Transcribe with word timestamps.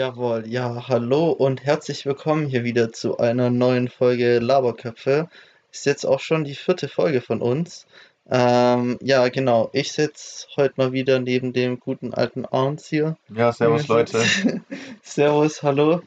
Jawohl, 0.00 0.44
ja, 0.46 0.88
hallo 0.88 1.28
und 1.28 1.62
herzlich 1.62 2.06
willkommen 2.06 2.46
hier 2.46 2.64
wieder 2.64 2.90
zu 2.90 3.18
einer 3.18 3.50
neuen 3.50 3.88
Folge 3.88 4.38
Laberköpfe. 4.38 5.28
Ist 5.70 5.84
jetzt 5.84 6.06
auch 6.06 6.20
schon 6.20 6.44
die 6.44 6.54
vierte 6.54 6.88
Folge 6.88 7.20
von 7.20 7.42
uns. 7.42 7.84
Ähm, 8.30 8.96
ja, 9.02 9.28
genau, 9.28 9.68
ich 9.74 9.92
sitze 9.92 10.46
heute 10.56 10.72
mal 10.78 10.92
wieder 10.92 11.20
neben 11.20 11.52
dem 11.52 11.78
guten 11.78 12.14
alten 12.14 12.46
Arns 12.46 12.86
hier. 12.86 13.18
Ja, 13.28 13.52
servus 13.52 13.88
Leute. 13.88 14.24
Servus, 15.02 15.62
hallo. 15.62 16.00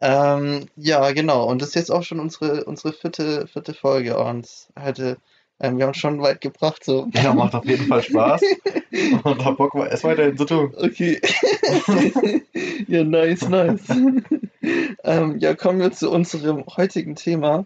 Ähm, 0.00 0.66
ja, 0.74 1.12
genau, 1.12 1.48
und 1.48 1.62
das 1.62 1.68
ist 1.68 1.74
jetzt 1.76 1.92
auch 1.92 2.02
schon 2.02 2.18
unsere, 2.18 2.64
unsere 2.64 2.92
vierte, 2.92 3.46
vierte 3.46 3.74
Folge, 3.74 4.16
Arns. 4.18 4.70
Heute 4.76 5.18
ähm, 5.58 5.78
wir 5.78 5.86
haben 5.86 5.94
schon 5.94 6.20
weit 6.20 6.42
gebracht, 6.42 6.84
so. 6.84 7.08
Ja, 7.14 7.32
macht 7.32 7.54
auf 7.54 7.64
jeden 7.64 7.86
Fall 7.86 8.02
Spaß. 8.02 8.42
Und 9.24 9.44
hab 9.44 9.56
Bock, 9.56 9.74
es 9.74 10.04
weiterhin 10.04 10.36
zu 10.36 10.44
tun. 10.44 10.74
Okay. 10.76 11.20
ja, 12.88 13.04
nice, 13.04 13.48
nice. 13.48 13.80
ähm, 15.04 15.38
ja, 15.38 15.54
kommen 15.54 15.80
wir 15.80 15.92
zu 15.92 16.10
unserem 16.10 16.64
heutigen 16.76 17.14
Thema. 17.14 17.64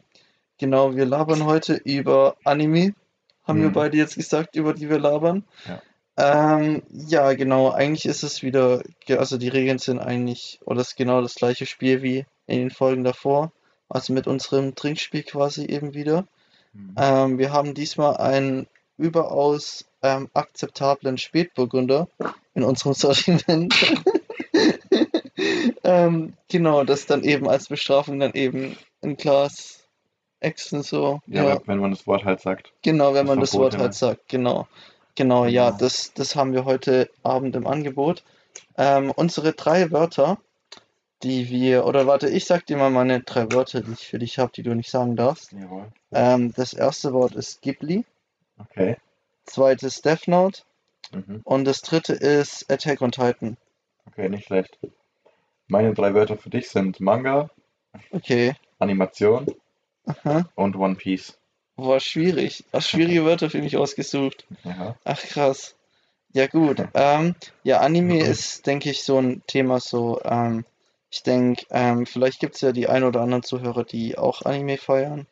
Genau, 0.58 0.94
wir 0.94 1.04
labern 1.04 1.44
heute 1.44 1.74
über 1.84 2.36
Anime. 2.44 2.94
Haben 3.42 3.58
mhm. 3.58 3.62
wir 3.64 3.72
beide 3.72 3.96
jetzt 3.96 4.14
gesagt, 4.14 4.54
über 4.54 4.72
die 4.72 4.88
wir 4.88 5.00
labern. 5.00 5.44
Ja. 5.66 5.82
Ähm, 6.16 6.82
ja, 6.90 7.32
genau, 7.32 7.70
eigentlich 7.70 8.04
ist 8.04 8.22
es 8.22 8.42
wieder, 8.42 8.82
also 9.08 9.38
die 9.38 9.48
Regeln 9.48 9.78
sind 9.78 9.98
eigentlich, 9.98 10.60
oder 10.64 10.82
ist 10.82 10.96
genau 10.96 11.22
das 11.22 11.34
gleiche 11.34 11.66
Spiel 11.66 12.02
wie 12.02 12.26
in 12.46 12.58
den 12.58 12.70
Folgen 12.70 13.02
davor. 13.02 13.52
Also 13.88 14.12
mit 14.12 14.28
unserem 14.28 14.76
Trinkspiel 14.76 15.24
quasi 15.24 15.64
eben 15.64 15.94
wieder. 15.94 16.28
Mhm. 16.72 16.94
Ähm, 16.96 17.38
wir 17.38 17.52
haben 17.52 17.74
diesmal 17.74 18.16
einen 18.16 18.66
überaus 18.96 19.86
ähm, 20.02 20.28
akzeptablen 20.34 21.18
Spätburgunder 21.18 22.08
in 22.54 22.62
unserem 22.62 22.94
Sortiment. 22.94 23.74
ähm, 25.84 26.34
genau, 26.48 26.84
das 26.84 27.06
dann 27.06 27.24
eben 27.24 27.48
als 27.48 27.68
Bestrafung 27.68 28.20
dann 28.20 28.32
eben 28.32 28.76
ein 29.02 29.16
Glas 29.16 29.80
Exen 30.40 30.82
so. 30.82 31.20
Ja, 31.26 31.44
ja, 31.44 31.60
wenn 31.66 31.78
man 31.78 31.90
das 31.90 32.06
Wort 32.06 32.24
halt 32.24 32.40
sagt. 32.40 32.72
Genau, 32.82 33.14
wenn 33.14 33.26
das 33.26 33.26
man 33.26 33.40
das 33.40 33.54
Wort 33.54 33.76
halt 33.76 33.94
sagt, 33.94 34.28
genau. 34.28 34.66
Genau, 35.14 35.44
ja, 35.44 35.50
ja, 35.50 35.70
das, 35.70 36.14
das 36.14 36.34
haben 36.34 36.54
wir 36.54 36.64
heute 36.64 37.10
Abend 37.22 37.54
im 37.56 37.66
Angebot. 37.66 38.24
Ähm, 38.78 39.12
unsere 39.14 39.52
drei 39.52 39.90
Wörter 39.90 40.38
die 41.22 41.50
wir, 41.50 41.84
oder 41.86 42.06
warte, 42.06 42.28
ich 42.28 42.44
sag 42.44 42.66
dir 42.66 42.76
mal 42.76 42.90
meine 42.90 43.20
drei 43.20 43.50
Wörter, 43.52 43.82
die 43.82 43.92
ich 43.92 44.06
für 44.06 44.18
dich 44.18 44.38
habe, 44.38 44.52
die 44.52 44.62
du 44.62 44.74
nicht 44.74 44.90
sagen 44.90 45.16
darfst. 45.16 45.52
Jawohl. 45.52 45.88
Ähm, 46.12 46.52
das 46.54 46.72
erste 46.72 47.12
Wort 47.12 47.34
ist 47.34 47.60
Ghibli. 47.62 48.04
Okay. 48.58 48.96
Zweites 49.44 50.00
Death 50.02 50.28
Note. 50.28 50.62
Mhm. 51.12 51.40
Und 51.44 51.64
das 51.64 51.82
dritte 51.82 52.14
ist 52.14 52.70
Attack 52.70 53.02
on 53.02 53.12
Titan. 53.12 53.56
Okay, 54.06 54.28
nicht 54.28 54.46
schlecht. 54.46 54.78
Meine 55.68 55.94
drei 55.94 56.14
Wörter 56.14 56.36
für 56.36 56.50
dich 56.50 56.68
sind 56.68 57.00
Manga. 57.00 57.50
Okay. 58.10 58.54
Animation. 58.78 59.46
Aha. 60.06 60.48
Und 60.54 60.76
One 60.76 60.96
Piece. 60.96 61.38
Boah, 61.76 62.00
schwierig. 62.00 62.64
Ach, 62.72 62.82
schwierige 62.82 63.24
Wörter 63.24 63.50
für 63.50 63.62
mich 63.62 63.76
ausgesucht. 63.76 64.46
Ja. 64.64 64.96
Ach, 65.04 65.20
krass. 65.20 65.76
Ja, 66.32 66.46
gut. 66.46 66.82
ähm, 66.94 67.34
ja, 67.62 67.80
Anime 67.80 68.22
ist, 68.22 68.66
denke 68.66 68.90
ich, 68.90 69.02
so 69.02 69.18
ein 69.18 69.42
Thema 69.46 69.80
so, 69.80 70.20
ähm, 70.24 70.64
ich 71.10 71.22
denke, 71.22 71.66
ähm, 71.70 72.06
vielleicht 72.06 72.40
gibt 72.40 72.54
es 72.54 72.60
ja 72.60 72.72
die 72.72 72.88
ein 72.88 73.04
oder 73.04 73.20
anderen 73.20 73.42
Zuhörer, 73.42 73.84
die 73.84 74.16
auch 74.16 74.42
Anime 74.42 74.78
feiern 74.78 75.26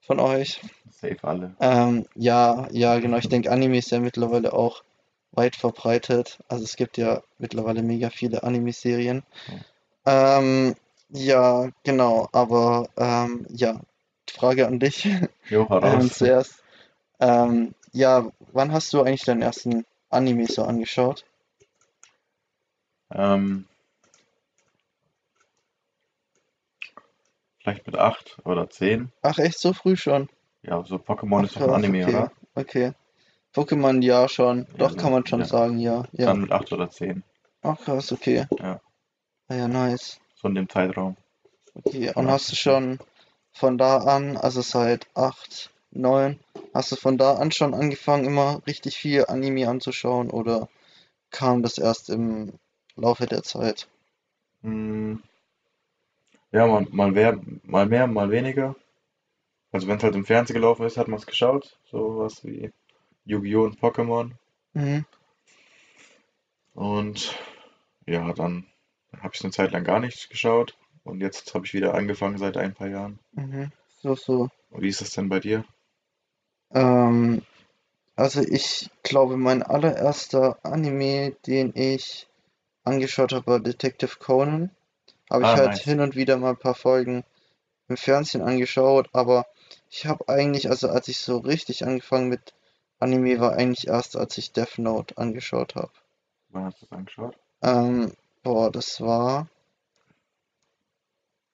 von 0.00 0.20
euch. 0.20 0.60
Safe 0.90 1.16
alle. 1.22 1.56
Ähm, 1.60 2.06
ja, 2.14 2.68
ja, 2.70 2.98
genau. 3.00 3.16
Ich 3.16 3.28
denke, 3.28 3.50
Anime 3.50 3.78
ist 3.78 3.90
ja 3.90 3.98
mittlerweile 3.98 4.52
auch 4.52 4.84
weit 5.32 5.56
verbreitet. 5.56 6.38
Also 6.48 6.64
es 6.64 6.76
gibt 6.76 6.98
ja 6.98 7.22
mittlerweile 7.38 7.82
mega 7.82 8.10
viele 8.10 8.44
Anime-Serien. 8.44 9.24
Hm. 9.46 9.60
Ähm, 10.06 10.74
ja, 11.08 11.68
genau. 11.82 12.28
Aber 12.32 12.88
ähm, 12.96 13.46
ja, 13.48 13.80
Frage 14.30 14.66
an 14.66 14.78
dich. 14.78 15.08
Jo, 15.50 15.68
ähm, 15.82 16.10
zuerst. 16.10 16.62
Ähm, 17.20 17.74
ja, 17.92 18.30
wann 18.52 18.72
hast 18.72 18.92
du 18.92 19.02
eigentlich 19.02 19.24
deinen 19.24 19.42
ersten 19.42 19.84
Anime 20.08 20.46
so 20.46 20.62
angeschaut? 20.62 21.24
Ähm, 23.12 23.66
Vielleicht 27.64 27.86
mit 27.86 27.96
8 27.96 28.40
oder 28.44 28.68
10. 28.68 29.10
Ach, 29.22 29.38
echt 29.38 29.58
so 29.58 29.72
früh 29.72 29.96
schon? 29.96 30.28
Ja, 30.62 30.84
so 30.84 30.96
Pokémon 30.96 31.40
Ach, 31.40 31.44
ist 31.44 31.56
doch 31.56 31.62
ein 31.62 31.70
Anime, 31.70 32.04
okay. 32.04 32.14
oder? 32.14 32.32
Okay. 32.54 32.92
Pokémon 33.54 34.02
ja 34.02 34.28
schon. 34.28 34.66
Doch, 34.76 34.90
ja, 34.90 34.96
kann 35.00 35.12
man 35.12 35.26
schon 35.26 35.40
ja. 35.40 35.46
sagen, 35.46 35.78
ja. 35.78 36.04
ja. 36.12 36.26
Dann 36.26 36.42
mit 36.42 36.52
8 36.52 36.72
oder 36.74 36.90
10. 36.90 37.22
Ach 37.62 37.80
krass, 37.80 38.12
okay. 38.12 38.46
Ja. 38.60 38.80
Ah, 39.48 39.54
ja, 39.54 39.66
nice. 39.66 40.20
So 40.34 40.48
in 40.48 40.56
dem 40.56 40.68
Zeitraum. 40.68 41.16
Okay, 41.72 42.12
und 42.14 42.30
hast 42.30 42.52
du 42.52 42.56
schon 42.56 42.98
von 43.50 43.78
da 43.78 43.96
an, 43.98 44.36
also 44.36 44.60
seit 44.60 45.06
8, 45.14 45.70
9, 45.92 46.38
hast 46.74 46.92
du 46.92 46.96
von 46.96 47.16
da 47.16 47.36
an 47.36 47.50
schon 47.50 47.72
angefangen, 47.72 48.26
immer 48.26 48.60
richtig 48.66 48.98
viel 48.98 49.24
Anime 49.26 49.68
anzuschauen 49.68 50.30
oder 50.30 50.68
kam 51.30 51.62
das 51.62 51.78
erst 51.78 52.10
im 52.10 52.58
Laufe 52.94 53.24
der 53.24 53.42
Zeit? 53.42 53.88
Hm, 54.62 55.22
ja, 56.54 56.68
mal, 56.68 56.86
mal, 56.92 57.10
mehr, 57.10 57.40
mal 57.64 57.86
mehr, 57.86 58.06
mal 58.06 58.30
weniger. 58.30 58.76
Also 59.72 59.88
wenn 59.88 59.96
es 59.96 60.04
halt 60.04 60.14
im 60.14 60.24
Fernsehen 60.24 60.54
gelaufen 60.54 60.86
ist, 60.86 60.96
hat 60.96 61.08
man 61.08 61.18
es 61.18 61.26
geschaut. 61.26 61.76
So 61.90 62.18
was 62.18 62.44
wie 62.44 62.70
Yu-Gi-Oh! 63.24 63.64
und 63.64 63.80
Pokémon. 63.80 64.30
Mhm. 64.72 65.04
Und 66.74 67.36
ja, 68.06 68.32
dann 68.32 68.66
habe 69.16 69.30
ich 69.32 69.40
es 69.40 69.44
eine 69.44 69.52
Zeit 69.52 69.72
lang 69.72 69.82
gar 69.82 69.98
nicht 69.98 70.30
geschaut. 70.30 70.76
Und 71.02 71.20
jetzt 71.20 71.54
habe 71.54 71.66
ich 71.66 71.74
wieder 71.74 71.94
angefangen 71.94 72.38
seit 72.38 72.56
ein 72.56 72.72
paar 72.72 72.88
Jahren. 72.88 73.18
Mhm. 73.32 73.72
So, 74.00 74.14
so. 74.14 74.48
Und 74.70 74.82
wie 74.82 74.88
ist 74.88 75.00
das 75.00 75.10
denn 75.10 75.28
bei 75.28 75.40
dir? 75.40 75.64
Ähm, 76.72 77.42
also 78.14 78.42
ich 78.42 78.90
glaube, 79.02 79.36
mein 79.36 79.64
allererster 79.64 80.58
Anime, 80.62 81.32
den 81.48 81.72
ich 81.74 82.28
angeschaut 82.84 83.32
habe, 83.32 83.46
war 83.48 83.58
Detective 83.58 84.18
Conan. 84.20 84.70
Habe 85.30 85.42
ich 85.42 85.48
ah, 85.48 85.56
halt 85.56 85.70
nice. 85.70 85.82
hin 85.82 86.00
und 86.00 86.16
wieder 86.16 86.36
mal 86.36 86.50
ein 86.50 86.56
paar 86.58 86.74
Folgen 86.74 87.24
im 87.88 87.96
Fernsehen 87.96 88.42
angeschaut, 88.42 89.08
aber 89.12 89.46
ich 89.90 90.06
habe 90.06 90.28
eigentlich, 90.28 90.70
also 90.70 90.88
als 90.88 91.08
ich 91.08 91.20
so 91.20 91.38
richtig 91.38 91.84
angefangen 91.84 92.28
mit 92.28 92.54
Anime 92.98 93.40
war 93.40 93.52
eigentlich 93.52 93.88
erst, 93.88 94.16
als 94.16 94.38
ich 94.38 94.52
Death 94.52 94.78
Note 94.78 95.18
angeschaut 95.18 95.74
habe. 95.74 95.92
Wann 96.50 96.64
hast 96.64 96.80
du 96.80 96.86
das 96.86 96.98
angeschaut? 96.98 97.36
Ähm, 97.62 98.12
boah, 98.42 98.70
das 98.70 99.00
war, 99.00 99.48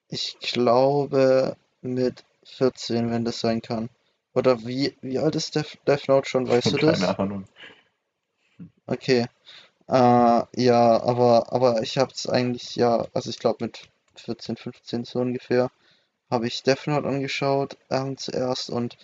ich 0.09 0.39
glaube, 0.41 1.57
mit 1.81 2.25
14, 2.45 3.11
wenn 3.11 3.25
das 3.25 3.41
sein 3.41 3.63
kann. 3.63 3.89
Oder 4.35 4.65
wie, 4.67 4.97
wie 5.01 5.19
alt 5.19 5.35
ist 5.35 5.57
Death, 5.57 5.79
Death 5.87 6.09
Note 6.09 6.29
schon, 6.29 6.49
weißt 6.49 6.73
du 6.73 6.77
das? 6.79 7.01
Keine 7.01 7.19
Ahnung. 7.19 7.45
Okay. 8.87 9.27
Äh, 9.91 10.45
ja, 10.55 11.03
aber, 11.03 11.53
aber 11.53 11.83
ich 11.83 11.99
habe 11.99 12.13
es 12.15 12.29
eigentlich, 12.29 12.77
ja, 12.77 13.09
also 13.13 13.29
ich 13.29 13.41
glaube 13.41 13.65
mit 13.65 13.91
14, 14.15 14.57
15 14.57 15.05
so 15.05 15.19
ungefähr, 15.19 15.71
habe 16.31 16.47
ich 16.47 16.63
Death 16.63 16.87
Note 16.87 17.09
angeschaut 17.09 17.77
ähm, 17.91 18.17
zuerst 18.17 18.71
und 18.71 18.97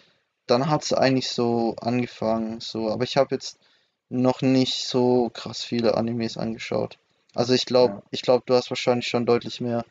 dann 0.47 0.71
hat 0.71 0.85
es 0.85 0.93
eigentlich 0.93 1.29
so 1.29 1.75
angefangen, 1.81 2.61
so, 2.61 2.89
aber 2.89 3.03
ich 3.03 3.17
habe 3.17 3.35
jetzt 3.35 3.59
noch 4.11 4.43
nicht 4.43 4.87
so 4.87 5.29
krass 5.31 5.65
viele 5.65 5.97
Animes 5.97 6.37
angeschaut. 6.37 6.99
Also 7.35 7.53
ich 7.53 7.67
glaube, 7.67 7.95
ja. 7.95 8.03
ich 8.13 8.23
glaube, 8.23 8.45
du 8.47 8.55
hast 8.55 8.71
wahrscheinlich 8.71 9.09
schon 9.09 9.27
deutlich 9.27 9.61
mehr 9.61 9.85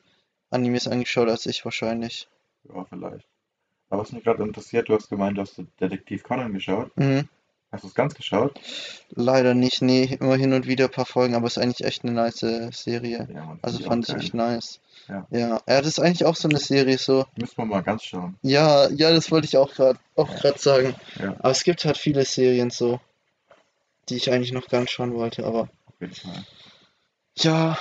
Animes 0.49 0.87
angeschaut 0.87 1.27
als 1.27 1.45
ich 1.45 1.65
wahrscheinlich. 1.65 2.29
Ja, 2.73 2.85
vielleicht. 2.85 3.27
Aber 3.89 4.01
was 4.01 4.13
mich 4.13 4.23
gerade 4.23 4.43
interessiert, 4.43 4.87
du 4.87 4.95
hast 4.95 5.09
gemeint, 5.09 5.37
du 5.37 5.41
hast 5.41 5.61
Detektiv 5.81 6.23
Conan 6.23 6.53
geschaut. 6.53 6.95
Mhm. 6.95 7.27
Hast 7.75 7.83
du 7.83 7.89
es 7.89 7.93
ganz 7.93 8.13
geschaut? 8.13 8.57
Leider 9.09 9.53
nicht, 9.53 9.81
nee, 9.81 10.17
immer 10.21 10.37
hin 10.37 10.53
und 10.53 10.65
wieder 10.65 10.85
ein 10.85 10.91
paar 10.91 11.05
Folgen, 11.05 11.35
aber 11.35 11.47
es 11.47 11.57
ist 11.57 11.61
eigentlich 11.61 11.85
echt 11.85 12.05
eine 12.05 12.13
nice 12.13 12.39
Serie. 12.71 13.27
Ja, 13.33 13.57
also 13.61 13.83
fand 13.83 14.07
ich 14.07 14.15
echt 14.15 14.33
nice. 14.33 14.79
Ja. 15.09 15.27
ja. 15.29 15.49
Ja, 15.67 15.81
das 15.81 15.87
ist 15.87 15.99
eigentlich 15.99 16.23
auch 16.23 16.37
so 16.37 16.47
eine 16.47 16.57
Serie, 16.57 16.97
so. 16.97 17.25
Müssen 17.35 17.57
wir 17.57 17.65
mal 17.65 17.83
ganz 17.83 18.03
schauen. 18.03 18.37
Ja, 18.43 18.87
ja, 18.91 19.11
das 19.11 19.29
wollte 19.29 19.45
ich 19.45 19.57
auch 19.57 19.73
gerade 19.73 19.99
auch 20.15 20.33
gerade 20.37 20.57
sagen. 20.57 20.95
Ja. 21.19 21.35
Aber 21.39 21.51
es 21.51 21.65
gibt 21.65 21.83
halt 21.83 21.97
viele 21.97 22.23
Serien 22.23 22.69
so, 22.69 23.01
die 24.07 24.15
ich 24.15 24.31
eigentlich 24.31 24.53
noch 24.53 24.69
ganz 24.69 24.89
schauen 24.89 25.13
wollte, 25.13 25.45
aber. 25.45 25.63
Auf 25.63 25.99
jeden 25.99 26.13
Fall. 26.13 26.45
Ja, 27.37 27.77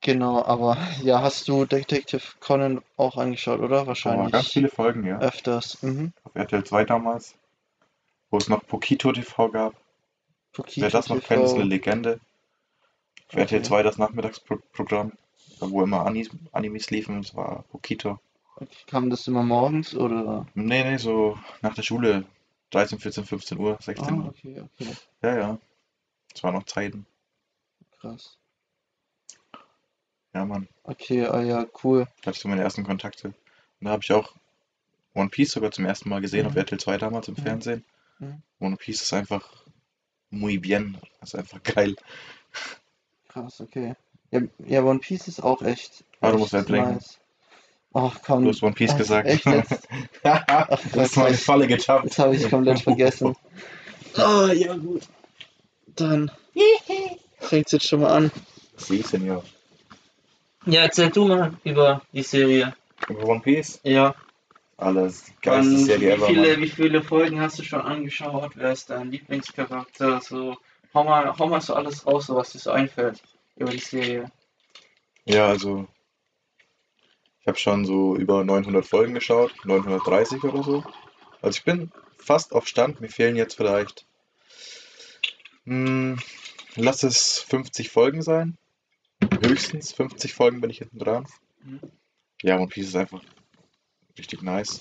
genau, 0.00 0.42
aber 0.42 0.78
ja, 1.02 1.20
hast 1.20 1.46
du 1.48 1.66
Detective 1.66 2.22
Conan 2.40 2.80
auch 2.96 3.18
angeschaut, 3.18 3.60
oder? 3.60 3.86
Wahrscheinlich. 3.86 4.28
Oh, 4.28 4.30
ganz 4.30 4.48
viele 4.48 4.70
Folgen, 4.70 5.04
ja. 5.04 5.18
Öfters. 5.18 5.82
Mhm. 5.82 6.14
Auf 6.24 6.34
RTL 6.34 6.64
2 6.64 6.86
damals 6.86 7.34
wo 8.34 8.38
es 8.38 8.48
noch 8.48 8.66
Pokito 8.66 9.12
TV 9.12 9.48
gab. 9.50 9.74
Pokito 10.52 10.80
Wer 10.82 10.90
das 10.90 11.08
noch 11.08 11.20
TV. 11.20 11.28
kennt, 11.28 11.44
ist 11.44 11.54
eine 11.54 11.62
Legende. 11.62 12.18
Für 13.28 13.34
okay. 13.36 13.40
RTL 13.42 13.62
2 13.62 13.82
das 13.84 13.96
Nachmittagsprogramm, 13.96 15.12
wo 15.60 15.82
immer 15.84 16.04
Anis, 16.04 16.30
Animes 16.50 16.90
liefen, 16.90 17.22
das 17.22 17.36
war 17.36 17.62
Pokito. 17.70 18.18
Kam 18.88 19.08
das 19.08 19.28
immer 19.28 19.44
morgens 19.44 19.94
oder? 19.94 20.46
Nee, 20.54 20.82
nee, 20.82 20.96
so 20.96 21.38
nach 21.62 21.74
der 21.74 21.82
Schule. 21.84 22.24
13, 22.70 22.98
14, 22.98 23.24
15 23.24 23.58
Uhr, 23.58 23.78
16 23.80 24.04
ah, 24.04 24.12
Uhr. 24.16 24.28
Okay, 24.30 24.60
okay. 24.60 24.92
Ja, 25.22 25.36
ja. 25.38 25.58
Das 26.32 26.42
waren 26.42 26.54
noch 26.54 26.64
Zeiten. 26.64 27.06
Krass. 28.00 28.36
Ja, 30.34 30.44
Mann. 30.44 30.66
Okay, 30.82 31.24
ah 31.26 31.40
ja, 31.40 31.66
cool. 31.84 32.08
Da 32.22 32.26
hatte 32.26 32.30
ich 32.36 32.40
so 32.40 32.48
meine 32.48 32.62
ersten 32.62 32.82
Kontakte. 32.82 33.28
Und 33.28 33.34
da 33.82 33.90
habe 33.90 34.02
ich 34.02 34.10
auch 34.10 34.34
One 35.14 35.28
Piece 35.28 35.52
sogar 35.52 35.70
zum 35.70 35.84
ersten 35.84 36.08
Mal 36.08 36.20
gesehen 36.20 36.46
auf 36.46 36.54
Mhm. 36.54 36.58
RTL 36.58 36.80
2 36.80 36.98
damals 36.98 37.28
im 37.28 37.34
Mhm. 37.34 37.42
Fernsehen. 37.42 37.84
Mhm. 38.18 38.42
One 38.60 38.76
Piece 38.76 39.02
ist 39.02 39.12
einfach 39.12 39.48
muy 40.30 40.58
bien. 40.58 40.98
Das 41.20 41.30
ist 41.34 41.38
einfach 41.40 41.62
geil. 41.62 41.96
Krass, 43.28 43.60
okay. 43.60 43.94
Ja, 44.30 44.40
ja, 44.66 44.82
One 44.82 44.98
Piece 45.00 45.28
ist 45.28 45.42
auch 45.42 45.62
echt, 45.62 46.04
Ah, 46.20 46.30
du 46.32 46.38
musst 46.38 46.52
trinken. 46.52 46.94
nice. 46.94 47.18
Ach 47.92 48.20
komm, 48.24 48.44
Du 48.44 48.50
hast 48.50 48.62
One 48.62 48.74
Piece 48.74 48.92
Ach, 48.92 48.98
gesagt. 48.98 49.28
echt 49.28 49.46
jetzt? 49.46 49.88
Ach, 50.24 50.66
du 50.92 51.00
hast 51.00 51.16
meine 51.16 51.30
Quatsch. 51.36 51.44
Falle 51.44 51.66
getappt. 51.66 52.06
Das 52.06 52.18
habe 52.18 52.34
ich 52.36 52.48
komplett 52.50 52.80
vergessen. 52.80 53.36
Ah, 54.16 54.52
ja 54.52 54.74
gut. 54.76 55.02
Dann 55.96 56.30
fängt 57.40 57.72
jetzt 57.72 57.86
schon 57.88 58.00
mal 58.00 58.12
an. 58.12 58.30
Sie, 58.76 59.02
Senior. 59.02 59.42
Ja, 60.66 60.82
erzähl 60.82 61.10
du 61.10 61.26
mal 61.26 61.56
über 61.64 62.02
die 62.12 62.22
Serie. 62.22 62.76
Über 63.08 63.24
One 63.26 63.40
Piece? 63.40 63.80
Ja. 63.82 64.14
Alles. 64.76 65.32
Geilste 65.40 65.74
Und 65.74 65.84
Serie 65.84 66.08
wie 66.08 66.12
ever, 66.12 66.26
viele, 66.26 66.60
wie 66.60 66.68
viele 66.68 67.02
Folgen 67.02 67.40
hast 67.40 67.58
du 67.58 67.62
schon 67.62 67.80
angeschaut? 67.80 68.52
Wer 68.56 68.72
ist 68.72 68.90
dein 68.90 69.10
Lieblingscharakter? 69.10 70.20
So, 70.20 70.56
hau 70.92 71.04
mal, 71.04 71.36
hau 71.38 71.46
mal 71.46 71.60
so 71.60 71.74
alles 71.74 72.06
raus, 72.06 72.26
so 72.26 72.34
was 72.34 72.50
dir 72.50 72.58
so 72.58 72.72
einfällt 72.72 73.22
über 73.56 73.70
die 73.70 73.78
Serie. 73.78 74.30
Ja, 75.24 75.46
also. 75.46 75.86
Ich 77.40 77.46
habe 77.46 77.58
schon 77.58 77.84
so 77.84 78.16
über 78.16 78.42
900 78.42 78.86
Folgen 78.86 79.14
geschaut. 79.14 79.52
930 79.64 80.42
oder 80.44 80.62
so. 80.62 80.84
Also 81.42 81.58
ich 81.58 81.64
bin 81.64 81.92
fast 82.16 82.54
auf 82.54 82.66
Stand. 82.66 83.00
Mir 83.00 83.10
fehlen 83.10 83.36
jetzt 83.36 83.54
vielleicht. 83.56 84.06
Hm, 85.64 86.18
lass 86.74 87.02
es 87.02 87.38
50 87.38 87.90
Folgen 87.90 88.22
sein. 88.22 88.56
Höchstens 89.42 89.92
50 89.92 90.32
Folgen 90.32 90.60
bin 90.60 90.70
ich 90.70 90.78
hinten 90.78 90.98
dran. 90.98 91.26
Mhm. 91.62 91.80
Ja, 92.42 92.56
One 92.56 92.68
Piece 92.68 92.88
ist 92.88 92.96
einfach 92.96 93.22
richtig 94.18 94.42
nice. 94.42 94.80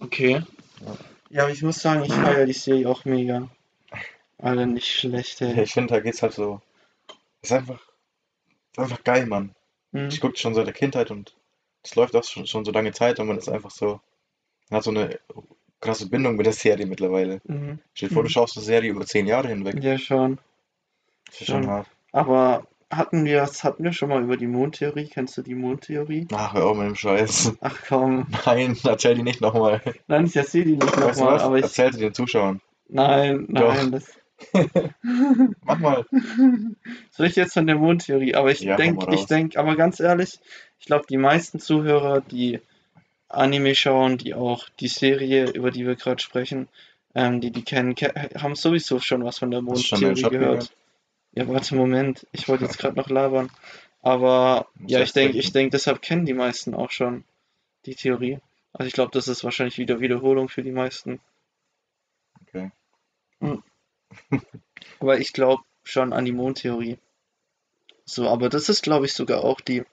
Okay. 0.00 0.42
Ja. 0.84 0.96
Ja, 1.30 1.42
aber 1.44 1.52
ich 1.52 1.62
muss 1.62 1.80
sagen, 1.80 2.04
ich 2.04 2.12
feiere 2.12 2.44
die 2.46 2.52
Serie 2.52 2.88
auch 2.88 3.04
mega. 3.04 3.48
Alter, 4.38 4.66
nicht 4.66 4.88
schlecht, 4.88 5.40
Ja, 5.40 5.48
ey. 5.48 5.62
ich 5.62 5.72
finde, 5.72 5.94
da 5.94 6.00
geht's 6.00 6.22
halt 6.22 6.32
so. 6.34 6.60
Ist 7.40 7.52
einfach, 7.52 7.80
ist 8.72 8.78
einfach 8.78 9.02
geil, 9.04 9.26
Mann. 9.26 9.54
Mhm. 9.92 10.08
Ich 10.08 10.20
gucke 10.20 10.36
schon 10.36 10.54
seit 10.54 10.66
der 10.66 10.74
Kindheit 10.74 11.10
und 11.10 11.34
es 11.84 11.94
läuft 11.94 12.14
auch 12.16 12.24
schon, 12.24 12.46
schon 12.46 12.64
so 12.64 12.72
lange 12.72 12.92
Zeit 12.92 13.18
und 13.20 13.28
man 13.28 13.38
ist 13.38 13.48
einfach 13.48 13.70
so, 13.70 14.00
man 14.68 14.78
hat 14.78 14.84
so 14.84 14.90
eine 14.90 15.18
krasse 15.80 16.08
Bindung 16.08 16.36
mit 16.36 16.46
der 16.46 16.52
Serie 16.52 16.86
mittlerweile. 16.86 17.40
Mhm. 17.44 17.78
Stell 17.94 18.08
dir 18.08 18.14
vor, 18.14 18.22
du 18.24 18.28
Mhm. 18.28 18.32
schaust 18.32 18.56
eine 18.56 18.64
Serie 18.66 18.90
über 18.90 19.06
zehn 19.06 19.26
Jahre 19.26 19.48
hinweg. 19.48 19.82
Ja, 19.82 19.96
schon. 19.98 20.38
Das 21.26 21.40
ist 21.40 21.46
schon 21.46 21.62
schon. 21.62 21.70
hart. 21.70 21.88
Aber 22.12 22.66
hatten 22.92 23.24
wir, 23.24 23.38
das 23.38 23.64
hatten 23.64 23.82
wir 23.84 23.92
schon 23.92 24.10
mal 24.10 24.22
über 24.22 24.36
die 24.36 24.46
Mondtheorie? 24.46 25.08
Kennst 25.08 25.36
du 25.36 25.42
die 25.42 25.54
Mondtheorie? 25.54 26.28
Ach, 26.32 26.54
hör 26.54 26.66
auf 26.66 26.76
mit 26.76 26.86
dem 26.86 26.94
Scheiß. 26.94 27.54
Ach 27.60 27.76
komm. 27.88 28.26
Nein, 28.44 28.76
erzähl 28.84 29.14
die 29.14 29.22
nicht 29.22 29.40
nochmal. 29.40 29.80
Nein, 30.06 30.26
ich 30.26 30.36
erzähle 30.36 30.64
die 30.66 30.76
nicht 30.76 30.96
Weißt 30.96 31.18
nochmal, 31.18 31.40
aber 31.40 31.56
ich. 31.58 31.64
Erzähl 31.64 31.92
sie 31.92 32.00
den 32.00 32.14
Zuschauern. 32.14 32.60
Nein, 32.88 33.46
nein, 33.48 33.90
das. 33.92 34.04
Mach 35.64 35.78
mal. 35.78 36.04
Soll 37.10 37.26
ich 37.26 37.36
jetzt 37.36 37.54
von 37.54 37.66
der 37.66 37.76
Mondtheorie? 37.76 38.34
Aber 38.34 38.50
ich 38.50 38.60
Ja, 38.60 38.76
denke, 38.76 39.14
ich 39.14 39.26
denke, 39.26 39.58
aber 39.58 39.76
ganz 39.76 40.00
ehrlich, 40.00 40.40
ich 40.78 40.86
glaube, 40.86 41.06
die 41.08 41.16
meisten 41.16 41.60
Zuhörer, 41.60 42.20
die 42.20 42.60
Anime 43.28 43.74
schauen, 43.74 44.18
die 44.18 44.34
auch 44.34 44.68
die 44.80 44.88
Serie, 44.88 45.50
über 45.50 45.70
die 45.70 45.86
wir 45.86 45.96
gerade 45.96 46.20
sprechen, 46.20 46.68
ähm, 47.14 47.40
die 47.40 47.50
die 47.50 47.62
kennen, 47.62 47.94
ke 47.94 48.12
haben 48.38 48.54
sowieso 48.54 48.98
schon 48.98 49.24
was 49.24 49.38
von 49.38 49.50
der 49.50 49.62
Mondtheorie 49.62 50.14
gehört. 50.14 50.30
gehört? 50.30 50.72
Ja, 51.32 51.48
warte, 51.48 51.74
Moment, 51.74 52.26
ich 52.32 52.48
wollte 52.48 52.64
jetzt 52.64 52.78
gerade 52.78 52.96
noch 52.96 53.08
labern. 53.08 53.50
Aber 54.02 54.68
ja, 54.86 55.00
ich 55.00 55.12
denke, 55.12 55.38
ich 55.38 55.52
denke, 55.52 55.70
deshalb 55.70 56.02
kennen 56.02 56.26
die 56.26 56.34
meisten 56.34 56.74
auch 56.74 56.90
schon 56.90 57.24
die 57.86 57.94
Theorie. 57.94 58.40
Also 58.72 58.88
ich 58.88 58.94
glaube, 58.94 59.12
das 59.12 59.28
ist 59.28 59.44
wahrscheinlich 59.44 59.78
wieder 59.78 60.00
Wiederholung 60.00 60.48
für 60.48 60.62
die 60.62 60.72
meisten. 60.72 61.20
Okay. 62.42 62.70
Aber 65.00 65.18
ich 65.18 65.32
glaube 65.32 65.62
schon 65.84 66.12
an 66.12 66.24
die 66.24 66.32
Mondtheorie. 66.32 66.98
So, 68.04 68.28
aber 68.28 68.48
das 68.48 68.68
ist, 68.68 68.82
glaube 68.82 69.06
ich, 69.06 69.14
sogar 69.14 69.44
auch 69.44 69.60
die 69.60 69.84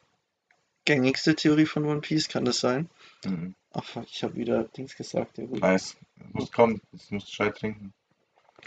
gängigste 0.85 1.35
Theorie 1.35 1.65
von 1.65 1.85
One 1.85 2.01
Piece, 2.01 2.27
kann 2.27 2.45
das 2.45 2.59
sein? 2.59 2.89
Mhm. 3.23 3.55
Ach 3.71 3.83
fuck, 3.83 4.05
ich 4.07 4.23
habe 4.23 4.35
wieder 4.35 4.63
Dings 4.63 4.95
gesagt, 4.95 5.37
ja 5.37 5.45
gut. 5.45 5.61
Nice. 5.61 5.95
Muss 6.33 6.51
kommen. 6.51 6.81
Jetzt 6.91 7.11
musst 7.11 7.27
du 7.27 7.31
Schei 7.31 7.49
trinken. 7.51 7.93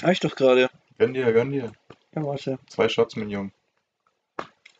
Hab 0.01 0.11
ich 0.11 0.21
doch 0.21 0.37
gerade. 0.37 0.71
Gönn 0.99 1.13
dir, 1.13 1.33
gönn 1.33 1.51
dir. 1.51 1.73
Ja, 2.15 2.25
warte. 2.25 2.59
Zwei 2.69 2.89
Shots, 2.89 3.17
mein 3.17 3.31
Junge. 3.31 3.53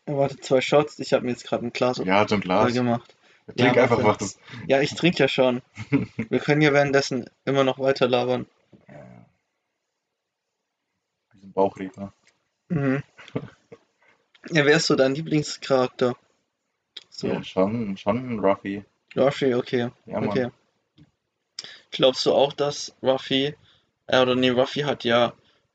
Ja, 0.07 0.17
warte, 0.17 0.37
zwei 0.39 0.61
Shots. 0.61 0.99
Ich 0.99 1.13
habe 1.13 1.25
mir 1.25 1.31
jetzt 1.31 1.45
gerade 1.45 1.65
ein 1.65 1.73
Glas 1.73 1.97
Ja, 1.97 2.27
so 2.27 2.35
ein 2.35 2.41
Glas. 2.41 2.73
gemacht. 2.73 3.15
Trink 3.57 3.75
Ja, 3.75 3.83
einfach 3.83 4.03
was. 4.03 4.39
Ja, 4.67 4.81
ich 4.81 4.93
trinke 4.95 5.19
ja 5.19 5.27
schon. 5.27 5.61
Wir 6.29 6.39
können 6.39 6.61
ja 6.61 6.71
währenddessen 6.71 7.29
immer 7.45 7.63
noch 7.63 7.77
weiter 7.79 8.07
labern. 8.07 8.45
Ja. 8.87 9.25
Diesen 11.33 11.51
Bauchredner. 11.51 12.13
Mhm. 12.69 13.03
Ja, 14.49 14.65
wer 14.65 14.77
ist 14.77 14.87
so 14.87 14.95
dein 14.95 15.15
Lieblingscharakter? 15.15 16.15
So, 17.09 17.27
Ja, 17.27 17.43
schon, 17.43 17.97
schon 17.97 18.39
Ruffy. 18.39 18.83
Ruffy, 19.15 19.53
okay. 19.55 19.89
Ja, 20.05 20.19
Mann. 20.19 20.29
Okay. 20.29 20.49
Glaubst 21.91 22.25
du 22.25 22.33
auch, 22.33 22.53
dass 22.53 22.95
Ruffy, 23.03 23.55
äh, 24.07 24.21
oder 24.21 24.35
nee, 24.35 24.49
Ruffy 24.49 24.81
hat 24.81 25.03
ja 25.03 25.33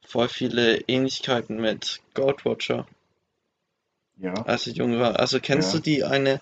voll 0.09 0.29
viele 0.29 0.79
Ähnlichkeiten 0.89 1.61
mit 1.61 2.01
Goldwatcher, 2.15 2.87
Ja, 4.17 4.35
als 4.45 4.67
er 4.67 4.73
jung 4.73 4.99
war. 4.99 5.19
Also 5.21 5.39
kennst 5.41 5.73
Ja. 5.73 5.79
du 5.79 5.83
die 5.85 6.03
eine, 6.05 6.41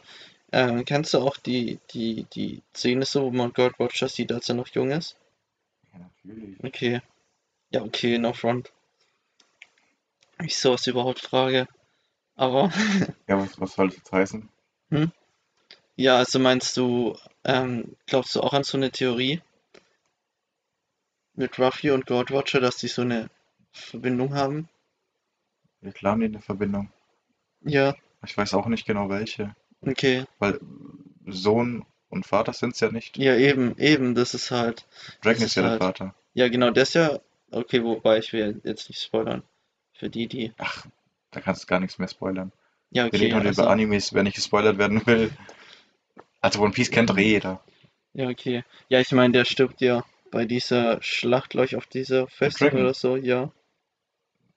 ähm, 0.52 0.84
kennst 0.86 1.12
du 1.14 1.18
auch 1.18 1.36
die, 1.36 1.78
die, 1.92 2.24
die 2.34 2.62
Szene 2.74 3.04
so, 3.04 3.24
wo 3.24 3.30
man 3.30 3.52
Goldwatcher 3.52 4.08
sieht, 4.08 4.32
als 4.32 4.48
er 4.48 4.54
noch 4.54 4.68
jung 4.68 4.90
ist? 4.92 5.16
ja 5.92 5.98
natürlich. 5.98 6.62
Okay. 6.64 7.00
Ja, 7.70 7.82
okay, 7.82 8.18
no 8.18 8.32
front. 8.32 8.72
Ich 10.42 10.56
sowas 10.56 10.86
überhaupt 10.86 11.20
frage. 11.20 11.66
Aber, 12.36 12.72
Ja, 13.28 13.38
was, 13.38 13.60
was 13.60 13.74
soll 13.74 13.88
das 13.88 13.96
jetzt 13.98 14.12
heißen? 14.12 14.48
ja, 15.96 16.16
also 16.18 16.38
meinst 16.38 16.76
du, 16.76 17.18
ähm, 17.44 17.96
glaubst 18.06 18.34
du 18.34 18.40
auch 18.40 18.52
an 18.52 18.62
so 18.64 18.76
eine 18.76 18.90
Theorie 18.90 19.40
mit 21.34 21.58
Ruffy 21.58 21.90
und 21.90 22.06
Goldwatcher, 22.06 22.60
dass 22.60 22.76
die 22.76 22.88
so 22.88 23.02
eine 23.02 23.30
Verbindung 23.76 24.34
haben? 24.34 24.68
Wir 25.80 25.92
klar 25.92 26.12
haben 26.12 26.20
die 26.20 26.26
eine 26.26 26.40
Verbindung. 26.40 26.90
Ja, 27.62 27.94
Ich 28.24 28.36
weiß 28.36 28.54
auch 28.54 28.66
nicht 28.66 28.86
genau 28.86 29.08
welche. 29.08 29.54
okay. 29.82 30.24
Weil 30.38 30.60
Sohn 31.26 31.84
und 32.08 32.26
Vater 32.26 32.52
sind 32.52 32.74
es 32.74 32.80
ja 32.80 32.90
nicht. 32.90 33.16
Ja, 33.18 33.36
eben, 33.36 33.76
eben, 33.78 34.14
das 34.14 34.34
ist 34.34 34.50
halt. 34.50 34.86
Dragon 35.22 35.40
das 35.40 35.50
ist 35.50 35.54
ja 35.56 35.62
der 35.62 35.70
halt- 35.72 35.82
Vater. 35.82 36.14
Ja, 36.34 36.48
genau, 36.48 36.70
der 36.70 36.82
ist 36.84 36.94
ja. 36.94 37.18
Okay, 37.50 37.82
wobei 37.82 38.18
ich 38.18 38.32
will 38.32 38.60
jetzt 38.64 38.88
nicht 38.88 39.00
spoilern. 39.02 39.42
Für 39.94 40.10
die, 40.10 40.26
die. 40.26 40.52
Ach, 40.58 40.86
da 41.30 41.40
kannst 41.40 41.62
du 41.62 41.66
gar 41.66 41.80
nichts 41.80 41.98
mehr 41.98 42.08
spoilern. 42.08 42.52
Ja, 42.90 43.04
Wir 43.04 43.08
okay, 43.08 43.16
reden 43.18 43.36
heute 43.36 43.48
also, 43.48 43.62
über 43.62 43.70
Animes, 43.70 44.12
wer 44.12 44.22
nicht 44.22 44.34
gespoilert 44.36 44.78
werden 44.78 45.04
will. 45.06 45.30
Also 46.40 46.60
One 46.60 46.72
Piece 46.72 46.90
kennt 46.90 47.10
doch 47.10 47.16
eh 47.18 47.22
jeder. 47.28 47.60
ja, 48.12 48.28
okay. 48.28 48.64
Ja, 48.88 49.00
ich 49.00 49.10
meine, 49.12 49.32
der 49.32 49.44
stirbt 49.44 49.80
ja 49.80 50.04
bei 50.30 50.44
dieser 50.44 51.02
Schlacht, 51.02 51.50
glaube 51.50 51.66
ich, 51.66 51.76
auf 51.76 51.86
dieser 51.86 52.26
Festung 52.28 52.68
Dragon. 52.68 52.82
oder 52.84 52.94
so, 52.94 53.16
ja. 53.16 53.50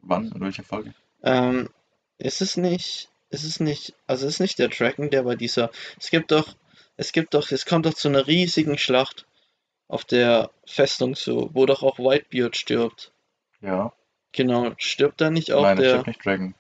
Wann? 0.02 0.32
In 0.32 0.42
welcher 0.42 0.64
Folge? 0.64 0.94
Ähm, 1.24 1.70
ist 2.18 2.42
es 2.42 2.58
nicht, 2.58 3.10
ist 3.30 3.44
es 3.44 3.60
nicht, 3.60 3.94
also 4.08 4.28
ist 4.28 4.40
nicht 4.40 4.60
der 4.60 4.70
Dragon, 4.70 5.10
der 5.10 5.24
bei 5.24 5.36
dieser, 5.36 5.72
es 6.00 6.10
gibt 6.10 6.32
doch, 6.32 6.56
es 6.98 7.12
gibt 7.12 7.34
doch, 7.34 7.52
es 7.52 7.66
kommt 7.66 7.86
doch 7.86 7.94
zu 7.94 8.08
einer 8.10 8.28
riesigen 8.28 8.78
Schlacht 8.78 9.26
auf 9.88 10.06
der 10.06 10.52
Festung 10.66 11.16
so, 11.16 11.50
wo 11.54 11.66
doch 11.66 11.84
auch 11.84 11.98
Whitebeard 12.00 12.56
stirbt. 12.56 13.12
Ja. 13.62 13.94
Genau, 14.32 14.72
stirbt 14.78 15.20
da 15.22 15.30
nicht 15.32 15.52
auch 15.54 15.64
Nein, 15.64 15.78
der, 15.78 15.90
stimmt 15.90 16.08
nicht 16.08 16.26
Dragon. 16.26 16.56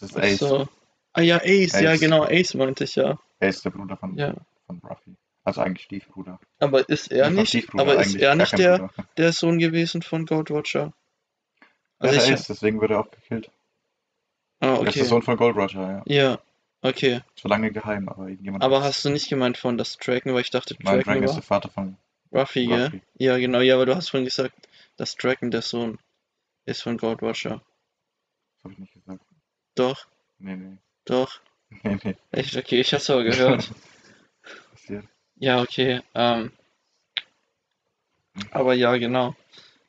Das 0.00 0.10
ist 0.10 0.16
Ace. 0.16 0.38
so. 0.38 0.68
Ah 1.12 1.20
ja, 1.20 1.36
Ace, 1.38 1.80
ja 1.80 1.90
Ace. 1.90 2.00
genau, 2.00 2.24
Ace 2.24 2.54
meinte 2.54 2.84
ich 2.84 2.94
ja. 2.96 3.18
Ace, 3.40 3.62
der 3.62 3.70
Bruder 3.70 3.96
von, 3.96 4.16
Ja. 4.16 4.34
von 4.66 4.78
Ruffy. 4.78 5.16
Also 5.42 5.62
eigentlich 5.62 5.84
Stiefbruder. 5.86 6.38
Aber 6.58 6.88
ist 6.88 7.10
er 7.10 7.30
nicht, 7.30 7.68
aber 7.74 7.96
ist 8.00 8.14
er 8.14 8.34
nicht 8.34 8.56
der, 8.58 8.90
der 9.16 9.32
Sohn 9.32 9.58
gewesen 9.58 10.02
von 10.02 10.26
Goldwatcher? 10.26 10.80
Ja, 10.80 10.92
Also 12.00 12.14
der 12.16 12.24
ich, 12.24 12.32
Ace, 12.32 12.46
deswegen 12.48 12.80
wurde 12.80 12.94
er 12.94 13.00
auch 13.00 13.10
gekillt. 13.10 13.50
ah, 14.60 14.66
Er 14.66 14.72
ist 14.74 14.80
der 14.82 14.88
okay. 14.88 15.04
Sohn 15.04 15.22
von 15.22 15.36
Gold 15.36 15.56
Roger, 15.56 15.80
ja. 15.80 16.02
Ja, 16.06 16.38
okay. 16.82 17.20
War 17.42 17.48
lange 17.50 17.70
geheim, 17.72 18.08
aber 18.08 18.28
irgendjemand 18.28 18.64
Aber 18.64 18.82
hast 18.82 19.04
du 19.04 19.10
nicht 19.10 19.28
gemeint 19.28 19.56
von 19.58 19.76
das 19.78 19.96
Dragon, 19.98 20.34
weil 20.34 20.40
ich 20.42 20.50
dachte, 20.50 20.74
Nein, 20.80 20.84
Dragon 21.00 21.04
Dragon 21.04 21.24
ist 21.24 21.34
der 21.34 21.42
Vater 21.42 21.68
von 21.68 21.96
Ruffy, 22.32 22.66
gell? 22.66 22.84
Ruffy. 22.84 23.02
Ja, 23.18 23.38
genau, 23.38 23.60
ja, 23.60 23.74
aber 23.74 23.86
du 23.86 23.94
hast 23.96 24.10
vorhin 24.10 24.24
gesagt, 24.24 24.54
dass 24.96 25.16
Dragon 25.16 25.50
der 25.50 25.62
Sohn 25.62 25.98
ist 26.66 26.82
von 26.82 26.96
Goldwatcher. 26.96 27.62
Das 28.54 28.64
habe 28.64 28.72
ich 28.74 28.78
nicht 28.80 28.92
gesagt. 28.94 29.24
Doch, 29.74 30.06
Nee, 30.38 30.56
nee. 30.56 30.76
doch. 31.04 31.40
Nee, 31.84 31.98
nee. 32.02 32.16
Echt, 32.32 32.56
okay, 32.56 32.80
ich 32.80 32.92
hab's 32.92 33.08
aber 33.10 33.22
gehört. 33.24 33.70
Passiert. 34.72 35.06
Ja, 35.36 35.60
okay. 35.62 36.00
Ähm, 36.14 36.52
aber 38.50 38.74
ja, 38.74 38.96
genau. 38.96 39.34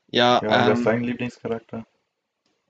Ja, 0.08 0.42
Ja, 0.44 0.50
wer 0.68 0.74
ist 0.74 0.80
ähm, 0.80 0.86
dein 0.86 1.04
Lieblingscharakter? 1.04 1.86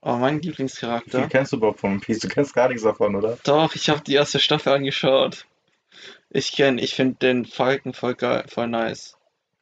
Oh, 0.04 0.16
mein 0.18 0.38
Wie 0.38 0.42
viel 0.42 0.50
Lieblingscharakter. 0.52 1.28
kennst 1.28 1.52
du 1.54 1.58
überhaupt 1.58 1.80
von 1.80 1.92
One 1.92 2.00
Piece? 2.00 2.20
Du 2.20 2.28
kennst 2.28 2.54
gar 2.54 2.68
nichts 2.68 2.84
davon, 2.84 3.16
oder? 3.16 3.38
Doch, 3.44 3.76
ich 3.76 3.90
habe 3.90 4.02
die 4.02 4.14
erste 4.16 4.40
Staffel 4.40 4.74
angeschaut. 4.74 5.46
Ich 6.30 6.54
kenn, 6.54 6.78
ich 6.78 6.96
finde 6.96 7.16
den 7.16 7.46
Falken 7.46 7.94
voll 7.94 8.16
geil, 8.16 8.46
voll 8.48 8.68
nice. 8.68 9.18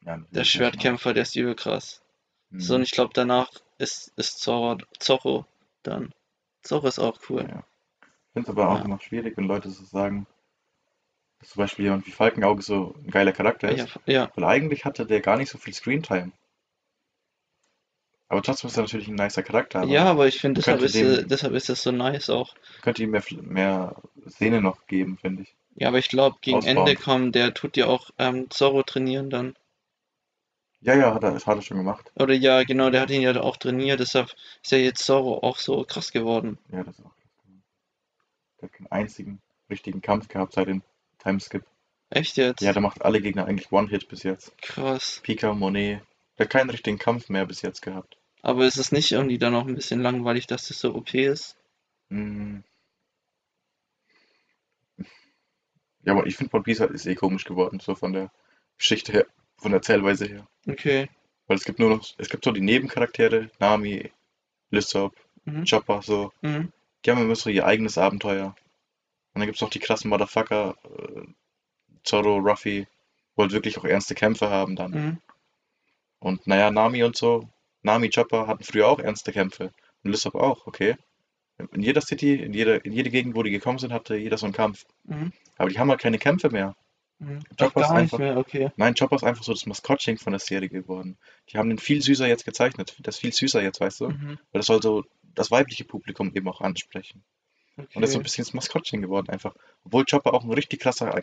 Ja, 0.06 0.18
Der 0.30 0.44
Schwertkämpfer, 0.44 1.12
der 1.12 1.24
ist 1.24 1.36
übel 1.36 1.54
krass. 1.54 2.00
nicht. 2.50 2.64
So, 2.66 2.74
und 2.74 2.80
Mhm. 2.80 2.84
ich 2.84 2.90
glaube, 2.92 3.10
danach 3.12 3.50
ist, 3.78 4.12
ist 4.16 4.38
Zorro, 4.40 4.78
Zorro 4.98 5.44
dann. 5.82 6.12
Zorro 6.62 6.88
ist 6.88 6.98
auch 6.98 7.18
cool. 7.28 7.46
Ja. 7.48 7.64
Ich 8.00 8.32
finde 8.32 8.50
es 8.50 8.56
aber 8.56 8.68
auch 8.70 8.78
Ja. 8.78 8.84
immer 8.84 9.00
schwierig, 9.00 9.36
wenn 9.36 9.44
Leute 9.46 9.68
so 9.70 9.84
sagen, 9.84 10.26
dass 11.40 11.50
zum 11.50 11.60
Beispiel 11.60 11.86
jemand 11.86 12.06
wie 12.06 12.12
Falkenauge 12.12 12.62
so 12.62 12.94
ein 13.04 13.10
geiler 13.10 13.32
Charakter 13.32 13.70
Ja, 13.74 13.84
ist. 13.84 13.98
ja, 14.06 14.30
Weil 14.36 14.44
eigentlich 14.44 14.84
hatte 14.84 15.04
der 15.04 15.20
gar 15.20 15.36
nicht 15.36 15.50
so 15.50 15.58
viel 15.58 15.74
Screentime. 15.74 16.32
Aber 18.30 18.42
trotzdem 18.42 18.68
ist 18.68 18.76
er 18.76 18.84
natürlich 18.84 19.08
ein 19.08 19.16
nicer 19.16 19.42
Charakter. 19.42 19.82
Ja, 19.82 20.04
aber 20.04 20.28
ich 20.28 20.38
finde, 20.38 20.60
deshalb 20.60 20.82
ist, 20.82 20.94
dem, 20.94 21.26
deshalb 21.26 21.52
ist 21.52 21.68
es 21.68 21.82
so 21.82 21.90
nice 21.90 22.30
auch. 22.30 22.54
könnte 22.80 23.02
ihm 23.02 23.10
mehr, 23.10 23.24
mehr 23.42 23.96
Szene 24.28 24.62
noch 24.62 24.86
geben, 24.86 25.18
finde 25.18 25.42
ich. 25.42 25.56
Ja, 25.74 25.88
aber 25.88 25.98
ich 25.98 26.08
glaube, 26.08 26.36
gegen 26.40 26.62
Ende 26.62 26.82
Ausbauen. 26.82 27.02
kommen, 27.02 27.32
der 27.32 27.52
tut 27.54 27.76
ja 27.76 27.86
auch 27.86 28.10
ähm, 28.18 28.48
Zorro 28.48 28.84
trainieren 28.84 29.30
dann. 29.30 29.56
Ja, 30.80 30.94
ja, 30.94 31.12
hat 31.12 31.24
er, 31.24 31.32
das 31.32 31.48
hat 31.48 31.56
er 31.56 31.62
schon 31.62 31.78
gemacht. 31.78 32.12
Oder 32.14 32.34
ja, 32.34 32.62
genau, 32.62 32.90
der 32.90 33.00
hat 33.00 33.10
ihn 33.10 33.20
ja 33.20 33.38
auch 33.40 33.56
trainiert, 33.56 33.98
deshalb 33.98 34.32
ist 34.62 34.70
ja 34.70 34.78
jetzt 34.78 35.04
Zorro 35.04 35.42
auch 35.42 35.58
so 35.58 35.82
krass 35.82 36.12
geworden. 36.12 36.56
Ja, 36.70 36.84
das 36.84 37.00
ist 37.00 37.04
auch 37.04 37.16
krass. 37.16 37.32
Der 38.60 38.68
hat 38.68 38.72
keinen 38.74 38.92
einzigen 38.92 39.42
richtigen 39.68 40.02
Kampf 40.02 40.28
gehabt 40.28 40.52
seit 40.52 40.68
dem 40.68 40.84
Timeskip. 41.18 41.64
Echt 42.10 42.36
jetzt? 42.36 42.60
Ja, 42.60 42.72
der 42.72 42.80
macht 42.80 43.02
alle 43.02 43.20
Gegner 43.20 43.46
eigentlich 43.46 43.72
One-Hit 43.72 44.08
bis 44.08 44.22
jetzt. 44.22 44.56
Krass. 44.62 45.20
Pika, 45.24 45.52
Monet. 45.52 46.02
Der 46.38 46.46
hat 46.46 46.50
keinen 46.52 46.70
richtigen 46.70 46.98
Kampf 46.98 47.28
mehr 47.28 47.44
bis 47.44 47.62
jetzt 47.62 47.82
gehabt. 47.82 48.16
Aber 48.42 48.66
ist 48.66 48.76
es 48.76 48.92
nicht 48.92 49.12
irgendwie 49.12 49.38
dann 49.38 49.54
auch 49.54 49.66
ein 49.66 49.74
bisschen 49.74 50.00
langweilig, 50.02 50.46
dass 50.46 50.68
das 50.68 50.78
so 50.80 50.94
OP 50.94 51.14
ist? 51.14 51.56
Hm. 52.10 52.64
Ja, 56.02 56.12
aber 56.14 56.26
ich 56.26 56.36
finde 56.36 56.54
One 56.54 56.62
Piece 56.62 56.80
halt 56.80 56.92
ist 56.92 57.06
eh 57.06 57.14
komisch 57.14 57.44
geworden, 57.44 57.80
so 57.80 57.94
von 57.94 58.12
der 58.12 58.30
Geschichte 58.78 59.12
her, 59.12 59.26
von 59.56 59.72
der 59.72 59.78
Erzählweise 59.78 60.26
her. 60.26 60.48
Okay. 60.68 61.08
Weil 61.46 61.56
es 61.56 61.64
gibt 61.64 61.78
nur 61.78 61.90
noch, 61.90 62.06
es 62.18 62.28
gibt 62.28 62.44
so 62.44 62.52
die 62.52 62.60
Nebencharaktere, 62.60 63.50
Nami, 63.58 64.10
Lysop, 64.70 65.16
Mhm. 65.44 65.64
Chopper, 65.64 66.02
so. 66.02 66.32
Mhm. 66.42 66.70
Die 67.04 67.10
haben 67.10 67.22
immer 67.22 67.34
so 67.34 67.48
ihr 67.50 67.66
eigenes 67.66 67.96
Abenteuer. 67.96 68.48
Und 69.32 69.40
dann 69.40 69.46
gibt 69.46 69.56
es 69.56 69.62
noch 69.62 69.70
die 69.70 69.78
krassen 69.78 70.10
Motherfucker, 70.10 70.76
äh, 70.84 71.22
Zoro, 72.04 72.38
Ruffy, 72.38 72.86
wo 73.36 73.42
halt 73.42 73.52
wirklich 73.52 73.78
auch 73.78 73.84
ernste 73.84 74.14
Kämpfe 74.14 74.50
haben 74.50 74.76
dann. 74.76 74.90
Mhm. 74.92 75.18
Und 76.18 76.46
naja, 76.46 76.70
Nami 76.70 77.02
und 77.02 77.16
so, 77.16 77.48
Nami, 77.82 78.10
Chopper 78.10 78.46
hatten 78.46 78.64
früher 78.64 78.88
auch 78.88 78.98
ernste 78.98 79.32
Kämpfe. 79.32 79.72
Und 80.02 80.10
Lysop 80.10 80.34
auch, 80.34 80.66
okay. 80.66 80.96
In 81.72 81.82
jeder 81.82 82.00
City, 82.00 82.34
in 82.34 82.54
jeder, 82.54 82.84
in 82.84 82.92
jede 82.92 83.10
Gegend, 83.10 83.34
wo 83.34 83.42
die 83.42 83.50
gekommen 83.50 83.78
sind, 83.78 83.92
hatte 83.92 84.16
jeder 84.16 84.38
so 84.38 84.46
einen 84.46 84.54
Kampf. 84.54 84.86
Mhm. 85.04 85.32
Aber 85.56 85.68
die 85.68 85.78
haben 85.78 85.90
halt 85.90 86.00
keine 86.00 86.18
Kämpfe 86.18 86.50
mehr. 86.50 86.74
Mhm. 87.18 87.40
Chopper 87.58 87.82
ist 87.82 87.90
einfach, 87.90 88.18
mehr, 88.18 88.38
okay. 88.38 88.70
nein, 88.76 88.94
Chopper 88.94 89.16
ist 89.16 89.24
einfach 89.24 89.44
so 89.44 89.52
das 89.52 89.66
Maskottchen 89.66 90.16
von 90.16 90.32
der 90.32 90.40
Serie 90.40 90.70
geworden. 90.70 91.18
Die 91.50 91.58
haben 91.58 91.68
den 91.68 91.78
viel 91.78 92.00
süßer 92.00 92.26
jetzt 92.26 92.46
gezeichnet. 92.46 92.96
Das 93.00 93.16
ist 93.16 93.20
viel 93.20 93.32
süßer 93.32 93.62
jetzt, 93.62 93.80
weißt 93.80 94.00
du? 94.00 94.08
Mhm. 94.08 94.38
Weil 94.52 94.58
das 94.60 94.66
soll 94.66 94.80
so 94.80 95.04
das 95.34 95.50
weibliche 95.50 95.84
Publikum 95.84 96.32
eben 96.34 96.48
auch 96.48 96.62
ansprechen. 96.62 97.22
Und 97.76 97.88
das 97.96 98.10
ist 98.10 98.12
so 98.12 98.18
ein 98.18 98.20
Okay. 98.20 98.24
bisschen 98.24 98.44
das 98.44 98.54
Maskottchen 98.54 99.02
geworden 99.02 99.28
einfach. 99.28 99.54
Obwohl 99.84 100.04
Chopper 100.06 100.32
auch 100.32 100.44
ein 100.44 100.52
richtig 100.52 100.80
krasser 100.80 101.22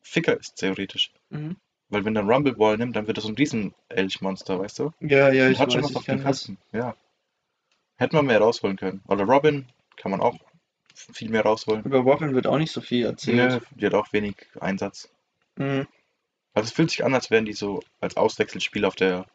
Ficker 0.00 0.38
ist, 0.38 0.56
theoretisch. 0.56 1.12
Mhm. 1.30 1.56
Weil 1.92 2.06
wenn 2.06 2.14
der 2.14 2.22
Rumble 2.24 2.54
Ball 2.54 2.78
nimmt, 2.78 2.96
dann 2.96 3.06
wird 3.06 3.18
das 3.18 3.24
so 3.24 3.30
ein 3.30 3.36
riesen 3.36 3.74
Elchmonster, 3.90 4.58
weißt 4.58 4.78
du? 4.78 4.92
Ja, 5.00 5.30
ja, 5.30 5.44
Und 5.46 5.52
ich 5.52 5.58
hat 5.58 5.74
schon 5.74 5.82
weiß, 5.82 5.94
was 5.94 6.02
ich 6.02 6.10
auf 6.10 6.16
das. 6.16 6.22
Kasten. 6.22 6.58
Ja. 6.72 6.96
Hätte 7.96 8.16
man 8.16 8.24
mehr 8.24 8.40
rausholen 8.40 8.78
können. 8.78 9.02
Oder 9.08 9.24
Robin 9.24 9.66
kann 9.96 10.10
man 10.10 10.22
auch 10.22 10.34
viel 10.94 11.28
mehr 11.28 11.42
rausholen. 11.42 11.84
Über 11.84 11.98
Robin 11.98 12.34
wird 12.34 12.46
auch 12.46 12.56
nicht 12.56 12.72
so 12.72 12.80
viel 12.80 13.04
erzählt. 13.04 13.36
Nö, 13.36 13.60
die 13.78 13.84
hat 13.84 13.92
auch 13.92 14.10
wenig 14.14 14.36
Einsatz. 14.58 15.10
Mhm. 15.56 15.86
Also 16.54 16.68
es 16.68 16.72
fühlt 16.72 16.90
sich 16.90 17.04
an, 17.04 17.12
als 17.12 17.30
wären 17.30 17.44
die 17.44 17.52
so 17.52 17.82
als 18.00 18.16
Auswechselspieler 18.16 18.88
auf 18.88 18.96
der 18.96 19.26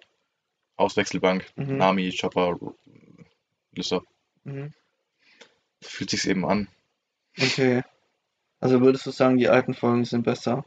Auswechselbank. 0.78 1.46
Mhm. 1.58 1.78
Nami, 1.78 2.12
Chopper, 2.12 2.58
Lysop. 3.72 4.04
Mhm. 4.46 4.74
Fühlt 5.84 6.10
sich 6.10 6.28
eben 6.28 6.44
an. 6.44 6.70
Okay. 7.40 7.84
Also 8.60 8.82
würdest 8.82 9.06
du 9.06 9.12
sagen, 9.12 9.38
die 9.38 9.48
alten 9.48 9.76
Folgen 9.76 10.06
sind 10.06 10.24
besser? 10.24 10.66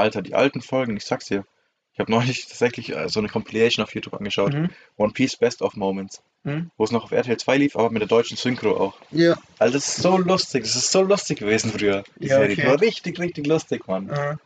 Alter, 0.00 0.22
die 0.22 0.34
alten 0.34 0.60
Folgen, 0.62 0.96
ich 0.96 1.04
sag's 1.04 1.26
dir. 1.26 1.44
Ich 1.92 2.00
habe 2.00 2.10
neulich 2.10 2.46
tatsächlich 2.46 2.94
äh, 2.94 3.08
so 3.08 3.20
eine 3.20 3.28
Compilation 3.28 3.82
auf 3.84 3.94
YouTube 3.94 4.14
angeschaut. 4.14 4.54
Mhm. 4.54 4.70
One 4.96 5.12
Piece 5.12 5.36
Best 5.36 5.60
of 5.62 5.76
Moments. 5.76 6.22
Mhm. 6.44 6.70
Wo 6.78 6.84
es 6.84 6.90
noch 6.90 7.04
auf 7.04 7.12
RTL 7.12 7.36
2 7.36 7.56
lief, 7.58 7.76
aber 7.76 7.90
mit 7.90 8.00
der 8.00 8.08
deutschen 8.08 8.36
Synchro 8.36 8.76
auch. 8.76 8.98
Ja. 9.10 9.36
Alter, 9.58 9.74
das 9.74 9.88
ist 9.88 10.02
so 10.02 10.16
lustig. 10.16 10.62
Das 10.64 10.76
ist 10.76 10.90
so 10.90 11.02
lustig 11.02 11.40
gewesen 11.40 11.70
früher. 11.70 12.04
Die 12.18 12.28
Ja, 12.28 12.36
Serie. 12.38 12.52
Okay. 12.54 12.66
war 12.66 12.80
richtig, 12.80 13.18
richtig 13.18 13.46
lustig, 13.46 13.86
Mann. 13.86 14.08
Äh, 14.08 14.36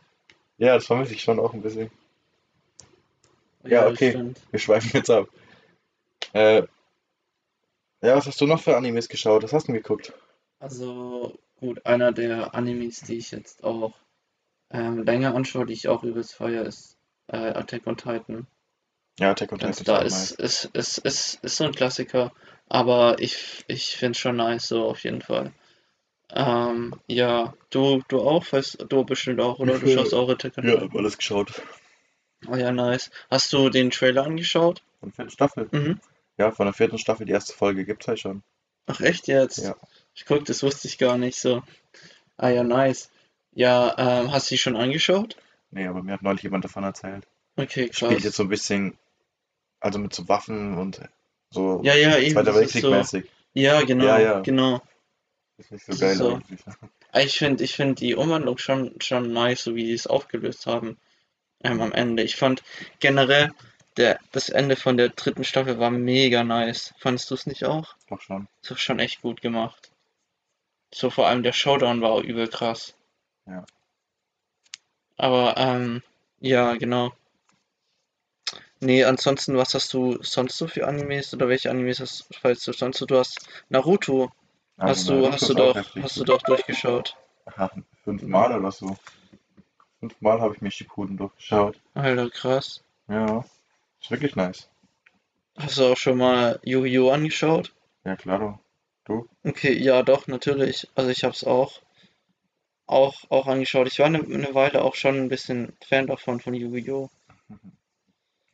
Ja, 0.57 0.75
das 0.75 0.85
vermisse 0.87 1.13
ich 1.13 1.21
schon 1.21 1.39
auch 1.39 1.53
ein 1.53 1.61
bisschen. 1.61 1.89
Ja, 3.63 3.83
das 3.83 3.93
okay. 3.93 4.09
stimmt. 4.11 4.41
Wir 4.51 4.59
schweifen 4.59 4.91
jetzt 4.93 5.09
ab. 5.09 5.27
Äh, 6.33 6.63
ja, 8.01 8.15
was 8.15 8.25
hast 8.27 8.39
du 8.41 8.45
noch 8.45 8.61
für 8.61 8.75
Animes 8.77 9.07
geschaut? 9.09 9.43
Was 9.43 9.53
hast 9.53 9.67
du 9.67 9.71
denn 9.71 9.81
geguckt? 9.81 10.13
Also 10.59 11.37
gut, 11.59 11.85
einer 11.85 12.11
der 12.11 12.53
Animes, 12.53 13.01
die 13.01 13.15
ich 13.17 13.31
jetzt 13.31 13.63
auch 13.63 13.93
ähm, 14.75 15.03
länger 15.03 15.35
anschaue, 15.35 15.65
die 15.65 15.73
ich 15.73 15.87
auch 15.87 16.03
übelst 16.03 16.33
feier, 16.35 16.63
ist 16.65 16.97
äh, 17.27 17.37
Attack 17.37 17.87
on 17.87 17.97
Titan. 17.97 18.47
Ja, 19.19 19.31
Attack 19.31 19.51
on 19.53 19.59
Titan 19.59 19.71
Ganz 19.71 19.81
ist 19.81 19.87
ist, 19.87 20.39
nice. 20.39 20.65
ist, 20.65 20.65
ist, 20.73 20.97
ist, 20.99 21.39
ist 21.43 21.55
so 21.55 21.63
ein 21.63 21.71
Klassiker, 21.73 22.31
aber 22.67 23.17
ich, 23.19 23.63
ich 23.67 23.95
finde 23.95 24.11
es 24.11 24.17
schon 24.19 24.35
nice, 24.35 24.67
so 24.67 24.83
auf 24.85 25.03
jeden 25.03 25.21
Fall. 25.21 25.53
Ähm, 26.31 26.99
ja, 27.07 27.53
du, 27.69 28.01
du 28.07 28.19
auch, 28.21 28.51
weißt 28.51 28.85
du 28.89 29.03
bestimmt 29.05 29.39
auch, 29.39 29.59
oder? 29.59 29.79
Du 29.79 29.87
schaust 29.93 30.13
auch 30.13 30.29
Attack 30.29 30.57
on 30.57 30.65
Ja, 30.67 30.71
Titan. 30.73 30.89
hab 30.89 30.95
alles 30.97 31.17
geschaut. 31.17 31.61
Oh 32.47 32.55
ja, 32.55 32.71
nice. 32.71 33.09
Hast 33.31 33.53
du 33.53 33.69
den 33.69 33.91
Trailer 33.91 34.25
angeschaut? 34.25 34.81
Von 34.99 35.09
der 35.09 35.15
vierten 35.15 35.31
Staffel. 35.31 35.69
Mhm. 35.71 35.99
Ja, 36.37 36.51
von 36.51 36.65
der 36.65 36.73
vierten 36.73 36.97
Staffel, 36.97 37.25
die 37.25 37.31
erste 37.31 37.53
Folge 37.53 37.85
gibt's 37.85 38.07
halt 38.07 38.19
schon. 38.19 38.43
Ach 38.87 38.99
echt 39.01 39.27
jetzt? 39.27 39.59
Ja. 39.59 39.75
Ich 40.13 40.25
guck, 40.25 40.45
das 40.45 40.61
wusste 40.61 40.87
ich 40.87 40.97
gar 40.97 41.17
nicht 41.17 41.39
so. 41.39 41.63
Ah 42.37 42.49
ja, 42.49 42.63
nice. 42.63 43.09
Ja, 43.55 43.95
ähm, 43.97 44.31
hast 44.31 44.49
du 44.51 44.55
die 44.55 44.59
schon 44.59 44.75
angeschaut? 44.75 45.37
Nee, 45.71 45.87
aber 45.87 46.03
mir 46.03 46.13
hat 46.13 46.21
neulich 46.21 46.43
jemand 46.43 46.63
davon 46.63 46.83
erzählt. 46.83 47.25
Okay, 47.57 47.89
Spielt 47.91 48.11
jetzt 48.11 48.23
krass. 48.23 48.35
so 48.35 48.43
ein 48.43 48.49
bisschen, 48.49 48.97
also 49.79 49.97
mit 49.97 50.13
so 50.13 50.27
Waffen 50.27 50.77
und 50.77 51.01
so 51.49 51.81
Ja, 51.83 51.95
ja, 51.95 52.17
eben, 52.17 52.33
Zweiter 52.33 52.53
das 52.53 52.75
ist 52.75 52.81
so. 52.81 52.91
mäßig. 52.91 53.25
Ja, 53.53 53.81
genau, 53.83 54.05
Ja, 54.05 54.19
ja. 54.19 54.39
genau. 54.41 54.81
Ist 55.57 55.71
nicht 55.71 55.85
so 55.85 55.91
Das 55.93 56.01
geil 56.01 56.11
ist 56.11 56.17
so. 56.17 56.33
eigentlich. 56.35 56.59
Ah, 57.13 57.19
Ich 57.21 57.37
finde, 57.37 57.63
ich 57.63 57.73
finde 57.75 57.95
die 57.95 58.15
Umwandlung 58.15 58.57
schon, 58.57 58.93
schon 58.99 59.31
nice, 59.31 59.63
so 59.63 59.73
wie 59.75 59.85
die 59.85 59.93
es 59.93 60.05
aufgelöst 60.07 60.65
haben 60.65 60.97
ähm, 61.63 61.79
am 61.81 61.93
Ende. 61.93 62.23
Ich 62.23 62.35
fand 62.35 62.61
generell, 62.99 63.53
der, 63.95 64.19
das 64.33 64.49
Ende 64.49 64.75
von 64.75 64.97
der 64.97 65.09
dritten 65.09 65.45
Staffel 65.45 65.79
war 65.79 65.91
mega 65.91 66.43
nice. 66.43 66.93
Fandest 66.99 67.31
du 67.31 67.35
es 67.35 67.45
nicht 67.47 67.63
auch? 67.63 67.95
Doch 68.09 68.19
schon. 68.19 68.49
Das 68.61 68.71
war 68.71 68.77
schon 68.77 68.99
echt 68.99 69.21
gut 69.21 69.41
gemacht. 69.41 69.91
So 70.93 71.09
vor 71.09 71.27
allem 71.27 71.43
der 71.43 71.53
Showdown 71.53 72.01
war 72.01 72.11
auch 72.11 72.21
übel 72.23 72.49
krass. 72.49 72.93
Ja. 73.47 73.65
Aber, 75.17 75.55
ähm, 75.57 76.01
ja, 76.39 76.75
genau. 76.75 77.13
Nee, 78.79 79.03
ansonsten, 79.05 79.57
was 79.57 79.73
hast 79.73 79.93
du 79.93 80.21
sonst 80.21 80.57
so 80.57 80.67
für 80.67 80.87
Animes 80.87 81.33
oder 81.33 81.47
welche 81.47 81.69
Animes 81.71 81.99
hast, 81.99 82.27
falls 82.41 82.63
du 82.63 82.73
sonst 82.73 82.97
so, 82.97 83.05
du 83.05 83.17
hast 83.17 83.47
Naruto, 83.69 84.29
hast 84.77 85.09
Also 85.09 85.13
du, 85.13 85.19
Naruto 85.21 85.33
hast 85.33 85.41
du 85.41 85.45
ist 85.45 85.55
auch 85.55 85.59
doch, 85.67 85.75
heftig. 85.75 86.03
hast 86.03 86.17
du 86.17 86.23
doch 86.25 86.41
durchgeschaut. 86.41 87.15
Aha, 87.45 87.71
fünfmal 88.03 88.59
oder 88.59 88.71
so. 88.71 88.97
Fünfmal 89.99 90.41
habe 90.41 90.55
ich 90.55 90.61
mir 90.61 90.71
Shippuden 90.71 91.17
durchgeschaut. 91.17 91.79
Alter, 91.93 92.29
krass. 92.29 92.83
Ja, 93.07 93.45
ist 94.01 94.11
wirklich 94.11 94.35
nice. 94.35 94.69
Hast 95.57 95.77
du 95.77 95.85
auch 95.85 95.97
schon 95.97 96.17
mal 96.17 96.59
Yu-Gi-Oh! 96.63 97.11
angeschaut? 97.11 97.73
Ja, 98.03 98.15
klaro. 98.17 98.59
Du? 99.05 99.27
Okay, 99.43 99.73
ja, 99.73 100.03
doch, 100.03 100.27
natürlich. 100.27 100.87
Also 100.95 101.09
ich 101.11 101.23
hab's 101.23 101.43
auch, 101.45 101.81
auch, 102.87 103.23
auch 103.29 103.47
angeschaut. 103.47 103.87
Ich 103.87 103.99
war 103.99 104.07
eine, 104.07 104.19
eine 104.19 104.53
Weile 104.53 104.83
auch 104.83 104.95
schon 104.95 105.15
ein 105.15 105.29
bisschen 105.29 105.73
Fan 105.85 106.07
davon, 106.07 106.39
von 106.39 106.53
Yu-Gi-Oh! 106.53 107.09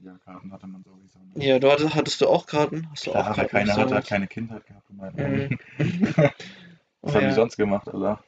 Ja, 0.04 0.18
Karten 0.26 0.52
hatte 0.52 0.66
man 0.66 0.84
sowieso. 0.84 1.20
Ne? 1.20 1.46
Ja, 1.46 1.60
du 1.60 1.72
hattest, 1.72 1.94
hattest 1.94 2.22
du 2.22 2.28
auch 2.28 2.48
Karten? 2.48 2.90
Hast 2.90 3.06
du 3.06 3.12
Klar, 3.12 3.32
auch 3.32 3.36
Karten 3.36 3.50
keine, 3.50 3.72
hat 3.72 3.78
gesammelt? 3.78 4.08
keine 4.08 4.28
Kindheit 4.28 4.66
gehabt 4.66 4.90
Mhm. 4.90 4.98
Leben. 4.98 5.60
Oh 7.04 7.08
Was 7.08 7.16
haben 7.16 7.22
die 7.22 7.30
ja. 7.30 7.36
sonst 7.36 7.58
gemacht, 7.58 7.88
Alter? 7.88 8.24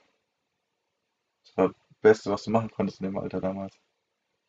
Das 1.46 1.58
war 1.58 1.68
das 1.70 1.78
Beste, 2.02 2.32
was 2.32 2.44
du 2.44 2.52
machen 2.52 2.70
konntest 2.72 3.00
in 3.00 3.06
dem 3.06 3.18
Alter 3.18 3.42
damals. 3.42 3.76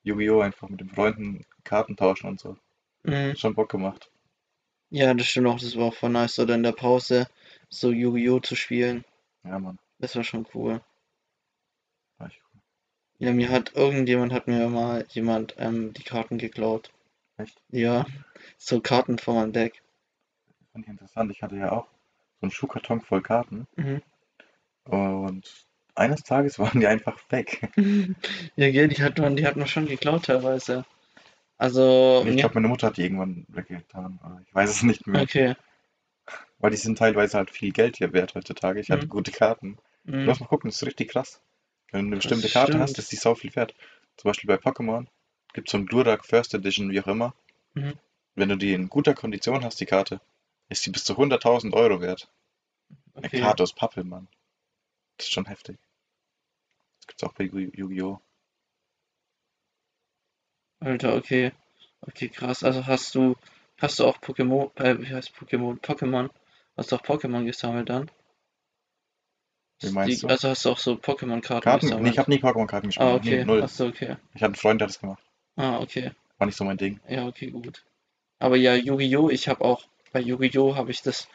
Yu-Gi-Oh! 0.02 0.40
einfach 0.40 0.68
mit 0.68 0.80
den 0.80 0.90
Freunden 0.90 1.44
Karten 1.62 1.96
tauschen 1.96 2.28
und 2.28 2.40
so. 2.40 2.58
Mhm. 3.04 3.37
Schon 3.37 3.54
Bock 3.54 3.70
gemacht. 3.70 4.11
Ja, 4.90 5.12
das 5.14 5.26
stimmt 5.26 5.46
auch, 5.46 5.58
das 5.58 5.76
war 5.76 5.87
auch 5.87 5.94
voll 5.94 6.11
nice, 6.11 6.38
oder 6.38 6.54
in 6.54 6.62
der 6.62 6.73
Pause 6.73 7.26
so 7.70 7.90
Yu-Gi-Oh! 7.90 8.40
zu 8.40 8.54
spielen. 8.54 9.04
Ja, 9.44 9.58
Mann. 9.58 9.78
Das 9.99 10.14
war 10.16 10.25
schon 10.25 10.46
cool. 10.54 10.82
Ja, 13.18 13.33
mir 13.33 13.49
hat 13.49 13.73
irgendjemand 13.75 14.33
hat 14.33 14.47
mir 14.47 14.68
mal 14.68 15.04
jemand 15.09 15.56
ähm, 15.59 15.92
die 15.94 16.04
Karten 16.04 16.38
geklaut. 16.38 16.92
Echt? 17.38 17.61
Ja, 17.71 18.06
so 18.59 18.80
Karten 18.80 19.18
von 19.18 19.35
meinem 19.37 19.52
Deck. 19.52 19.83
Fand 20.73 20.85
ich 20.85 20.90
interessant. 20.90 21.30
Ich 21.30 21.42
hatte 21.42 21.56
ja 21.56 21.73
auch 21.73 21.87
einen 22.42 22.50
Schuhkarton 22.50 23.00
voll 23.00 23.23
Karten. 23.23 23.66
Mhm. 23.76 24.02
Und 24.85 25.66
eines 25.94 26.23
Tages 26.23 26.59
waren 26.59 26.80
die 26.80 26.87
einfach 26.87 27.18
weg. 27.30 27.68
Ja, 28.56 28.71
gell, 28.71 28.88
die 28.88 29.02
hat 29.02 29.18
man, 29.18 29.37
die 29.37 29.47
hat 29.47 29.56
man 29.56 29.66
schon 29.66 29.87
geklaut 29.87 30.25
teilweise. 30.26 30.85
Also, 31.59 32.23
Ich 32.26 32.35
mir, 32.35 32.40
glaube, 32.40 32.54
meine 32.56 32.68
Mutter 32.68 32.88
hat 32.88 32.97
die 32.97 33.02
irgendwann 33.02 33.47
weggetan. 33.49 34.18
aber 34.23 34.40
Ich 34.47 34.54
weiß 34.54 34.71
es 34.71 34.83
nicht 34.83 35.06
mehr. 35.06 35.23
okay. 35.23 35.54
Weil 36.59 36.73
die 36.73 36.76
sind 36.78 36.99
teilweise 36.99 37.38
halt 37.38 37.50
viel 37.52 37.71
Geld 37.71 37.97
hier 37.99 38.12
wert 38.12 38.35
heutzutage. 38.35 38.80
Ich 38.80 38.90
hatte 38.90 39.06
Mhm. 39.06 39.11
gute 39.11 39.30
Karten. 39.30 39.78
Du 40.04 40.12
Mhm. 40.12 40.26
musst 40.26 40.40
mal 40.40 40.49
gucken, 40.49 40.68
das 40.68 40.76
ist 40.83 40.87
richtig 40.87 41.11
krass. 41.12 41.40
Wenn 41.94 42.06
du 42.06 42.08
eine 42.08 42.16
bestimmte 42.16 42.48
Karte 42.48 42.80
hast, 42.80 42.98
ist 42.98 43.12
die 43.12 43.16
sau 43.16 43.36
viel 43.36 43.54
wert. 43.54 43.72
Zum 44.16 44.28
Beispiel 44.28 44.48
bei 44.48 44.56
Pokémon 44.56 45.06
gibt 45.52 45.68
es 45.68 45.72
so 45.72 45.78
einen 45.78 45.86
Glurak 45.86 46.26
First 46.26 46.52
Edition, 46.52 46.90
wie 46.90 47.00
auch 47.00 47.06
immer. 47.06 47.34
Mhm. 47.74 47.94
Wenn 48.34 48.48
du 48.48 48.56
die 48.56 48.72
in 48.72 48.88
guter 48.88 49.14
Kondition 49.14 49.64
hast, 49.64 49.80
die 49.80 49.86
Karte, 49.86 50.20
ist 50.68 50.84
die 50.84 50.90
bis 50.90 51.04
zu 51.04 51.16
100.000 51.16 51.72
Euro 51.72 52.00
wert. 52.00 52.28
Eine 53.14 53.26
Okay. 53.26 53.40
Karte 53.40 53.62
aus 53.62 53.72
Pappe, 53.74 54.02
Mann. 54.02 54.26
Das 55.18 55.26
ist 55.28 55.32
schon 55.32 55.46
heftig. 55.46 55.78
Das 56.98 57.06
gibt's 57.06 57.22
auch 57.22 57.32
bei 57.34 57.44
Yu- 57.44 57.70
Yu-Gi-Oh! 57.72 58.20
Alter, 60.80 61.16
okay. 61.16 61.50
Okay, 62.02 62.28
krass. 62.28 62.62
Also 62.62 62.86
hast 62.86 63.14
du, 63.16 63.34
hast 63.80 63.98
du 63.98 64.04
auch 64.06 64.18
Pokémon, 64.18 64.70
äh, 64.76 65.00
wie 65.00 65.12
heißt 65.12 65.32
Pokémon? 65.36 65.80
Pokémon. 65.80 66.30
Hast 66.76 66.92
du 66.92 66.96
auch 66.96 67.02
Pokémon 67.02 67.44
gesammelt 67.44 67.88
dann? 67.88 68.08
Wie 69.81 69.90
meinst 69.90 70.16
Die, 70.16 70.21
du? 70.23 70.28
also 70.28 70.49
hast 70.49 70.64
du 70.64 70.71
auch 70.71 70.78
so 70.78 70.93
Pokémon-Karten 70.95 71.61
Karten? 71.62 72.02
Nee, 72.02 72.11
ich 72.11 72.19
habe 72.19 72.31
nie 72.31 72.38
Pokémon-Karten 72.38 72.88
gespielt. 72.88 73.09
Ah, 73.09 73.14
okay. 73.14 73.45
null. 73.45 73.62
Ach 73.64 73.69
so, 73.69 73.87
okay. 73.87 74.16
Ich 74.35 74.43
hatte 74.43 74.47
einen 74.47 74.54
Freund, 74.54 74.81
der 74.81 74.87
hat 74.88 74.95
das 74.95 75.00
gemacht. 75.00 75.23
Ah, 75.57 75.78
okay. 75.81 76.12
War 76.38 76.47
nicht 76.47 76.57
so 76.57 76.64
mein 76.64 76.76
Ding. 76.76 77.00
Ja, 77.09 77.26
okay, 77.26 77.50
gut. 77.50 77.83
Aber 78.38 78.57
ja, 78.57 78.75
Yu-Gi-Oh! 78.75 79.31
Ich 79.31 79.49
habe 79.49 79.64
auch, 79.64 79.85
bei 80.12 80.21
Yu-Gi-Oh! 80.21 80.76
habe 80.76 80.90
ich 80.90 81.02
das 81.02 81.28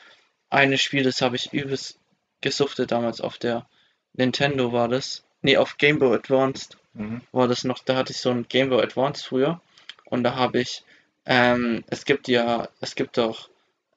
eine 0.50 0.78
Spiel, 0.78 1.04
das 1.04 1.22
habe 1.22 1.36
ich 1.36 1.54
übelst 1.54 2.00
gesuchtet 2.42 2.92
damals 2.92 3.22
auf 3.22 3.38
der 3.38 3.68
Nintendo 4.14 4.72
war 4.74 4.88
das. 4.88 5.24
Nee, 5.42 5.58
auf 5.58 5.78
Game 5.78 6.00
Boy 6.00 6.16
Advanced 6.16 6.78
Mhm. 6.94 7.22
war 7.32 7.48
das 7.48 7.64
noch, 7.66 7.80
da 7.84 7.96
hatte 7.96 8.12
ich 8.14 8.18
so 8.18 8.32
ein 8.32 8.48
Game 8.50 8.70
Boy 8.70 8.82
Advance 8.82 9.24
früher 9.24 9.62
und 10.06 10.24
da 10.24 10.36
habe 10.36 10.60
ich, 10.60 10.84
ähm, 11.28 11.84
es 11.88 12.04
gibt 12.04 12.28
ja, 12.28 12.68
es 12.82 12.96
gibt 12.96 13.18
doch, 13.18 13.50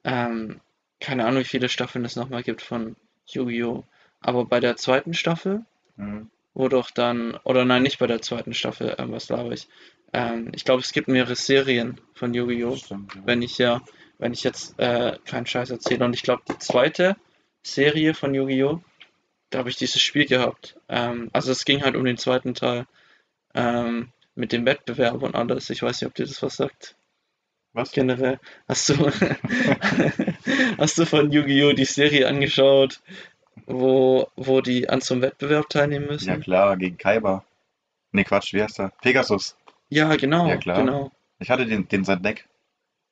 ähm, 0.03 0.61
keine 0.99 1.25
Ahnung, 1.25 1.41
wie 1.41 1.45
viele 1.47 1.69
Staffeln 1.69 2.05
es 2.05 2.15
nochmal 2.15 2.43
gibt 2.43 2.61
von 2.61 2.95
Yu-Gi-Oh! 3.27 3.83
Aber 4.23 4.45
bei 4.45 4.59
der 4.59 4.75
zweiten 4.77 5.13
Staffel, 5.13 5.65
Mhm. 5.97 6.29
wo 6.55 6.67
doch 6.69 6.89
dann, 6.91 7.35
oder 7.43 7.65
nein, 7.65 7.83
nicht 7.83 7.99
bei 7.99 8.07
der 8.07 8.21
zweiten 8.21 8.53
Staffel, 8.53 8.95
ähm, 8.97 9.11
was 9.11 9.29
laber 9.29 9.51
ich, 9.51 9.67
ähm, 10.13 10.51
ich 10.55 10.65
glaube, 10.65 10.81
es 10.81 10.91
gibt 10.91 11.07
mehrere 11.07 11.35
Serien 11.35 11.99
von 12.15 12.33
Yu-Gi-Oh! 12.33 12.75
Ja. 12.89 12.99
wenn 13.25 13.41
ich 13.41 13.57
ja, 13.57 13.81
wenn 14.19 14.33
ich 14.33 14.43
jetzt 14.43 14.79
äh, 14.79 15.17
keinen 15.25 15.45
Scheiß 15.45 15.69
erzähle. 15.71 16.05
Und 16.05 16.13
ich 16.15 16.23
glaube, 16.23 16.43
die 16.49 16.57
zweite 16.59 17.15
Serie 17.63 18.13
von 18.13 18.33
Yu-Gi-Oh! 18.33 18.81
Da 19.49 19.59
habe 19.59 19.69
ich 19.69 19.75
dieses 19.75 20.01
Spiel 20.01 20.25
gehabt. 20.25 20.75
Ähm, 20.89 21.29
also 21.33 21.51
es 21.51 21.65
ging 21.65 21.83
halt 21.83 21.95
um 21.95 22.05
den 22.05 22.17
zweiten 22.17 22.53
Teil 22.55 22.85
ähm, 23.55 24.11
mit 24.35 24.51
dem 24.51 24.65
Wettbewerb 24.65 25.21
und 25.21 25.35
alles. 25.35 25.69
Ich 25.69 25.81
weiß 25.83 26.01
nicht, 26.01 26.07
ob 26.07 26.15
dir 26.15 26.25
das 26.25 26.41
was 26.41 26.55
sagt. 26.55 26.95
Was? 27.73 27.91
Generell. 27.91 28.39
Hast 28.67 28.89
du, 28.89 28.95
hast 30.77 30.97
du 30.97 31.05
von 31.05 31.31
Yu-Gi-Oh! 31.31 31.73
die 31.73 31.85
Serie 31.85 32.27
angeschaut, 32.27 33.01
wo, 33.65 34.27
wo 34.35 34.61
die 34.61 34.89
an 34.89 35.01
so 35.01 35.13
einem 35.13 35.23
Wettbewerb 35.23 35.69
teilnehmen 35.69 36.07
müssen? 36.07 36.27
Ja 36.29 36.37
klar, 36.37 36.77
gegen 36.77 36.97
Kaiba. 36.97 37.43
Nee, 38.11 38.23
Quatsch, 38.23 38.53
wie 38.53 38.61
heißt 38.61 38.79
der? 38.79 38.89
Pegasus. 39.01 39.55
Ja, 39.89 40.15
genau, 40.15 40.47
Ja, 40.47 40.57
klar. 40.57 40.77
genau. 40.79 41.11
Ich 41.39 41.49
hatte 41.49 41.65
den, 41.65 41.87
den 41.87 42.03
sein 42.03 42.21
Deck 42.23 42.47